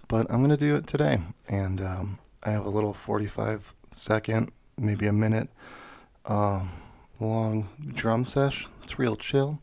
but 0.07 0.25
I'm 0.29 0.41
gonna 0.41 0.57
do 0.57 0.75
it 0.75 0.87
today. 0.87 1.19
And 1.47 1.81
um, 1.81 2.19
I 2.43 2.51
have 2.51 2.65
a 2.65 2.69
little 2.69 2.93
45 2.93 3.73
second, 3.93 4.51
maybe 4.77 5.07
a 5.07 5.13
minute, 5.13 5.49
um, 6.25 6.69
long 7.19 7.69
drum 7.93 8.25
sesh. 8.25 8.67
It's 8.83 8.99
real 8.99 9.15
chill. 9.15 9.59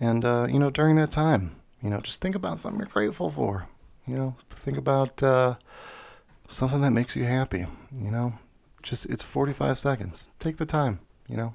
And, 0.00 0.24
uh, 0.24 0.46
you 0.50 0.58
know, 0.58 0.70
during 0.70 0.96
that 0.96 1.10
time, 1.10 1.56
you 1.82 1.90
know, 1.90 2.00
just 2.00 2.20
think 2.20 2.34
about 2.34 2.60
something 2.60 2.78
you're 2.78 2.88
grateful 2.88 3.30
for. 3.30 3.68
You 4.06 4.14
know, 4.14 4.36
think 4.50 4.76
about 4.76 5.22
uh, 5.22 5.56
something 6.48 6.80
that 6.82 6.90
makes 6.90 7.16
you 7.16 7.24
happy. 7.24 7.66
You 7.92 8.10
know, 8.10 8.34
just 8.82 9.06
it's 9.06 9.22
45 9.22 9.78
seconds. 9.78 10.28
Take 10.38 10.56
the 10.56 10.66
time, 10.66 11.00
you 11.28 11.36
know. 11.36 11.54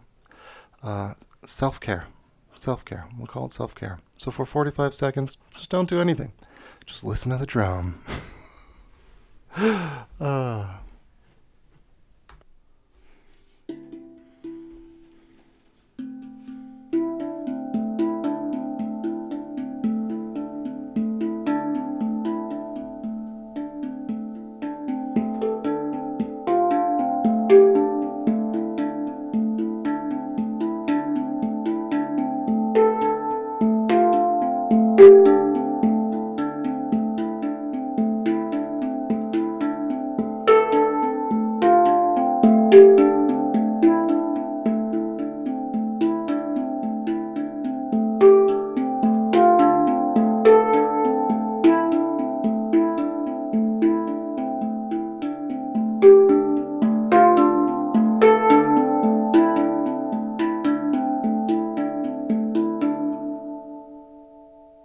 Uh, 0.84 1.14
self 1.46 1.80
care. 1.80 2.06
Self 2.54 2.84
care. 2.86 3.08
We'll 3.18 3.28
call 3.28 3.46
it 3.46 3.52
self 3.52 3.76
care. 3.76 4.00
So 4.18 4.32
for 4.32 4.46
45 4.46 4.94
seconds, 4.94 5.38
just 5.54 5.70
don't 5.70 5.90
do 5.90 6.02
anything. 6.02 6.34
Just 6.86 7.04
listen 7.06 7.32
to 7.32 7.38
the 7.38 7.46
drum. 7.46 8.00
uh, 10.20 10.78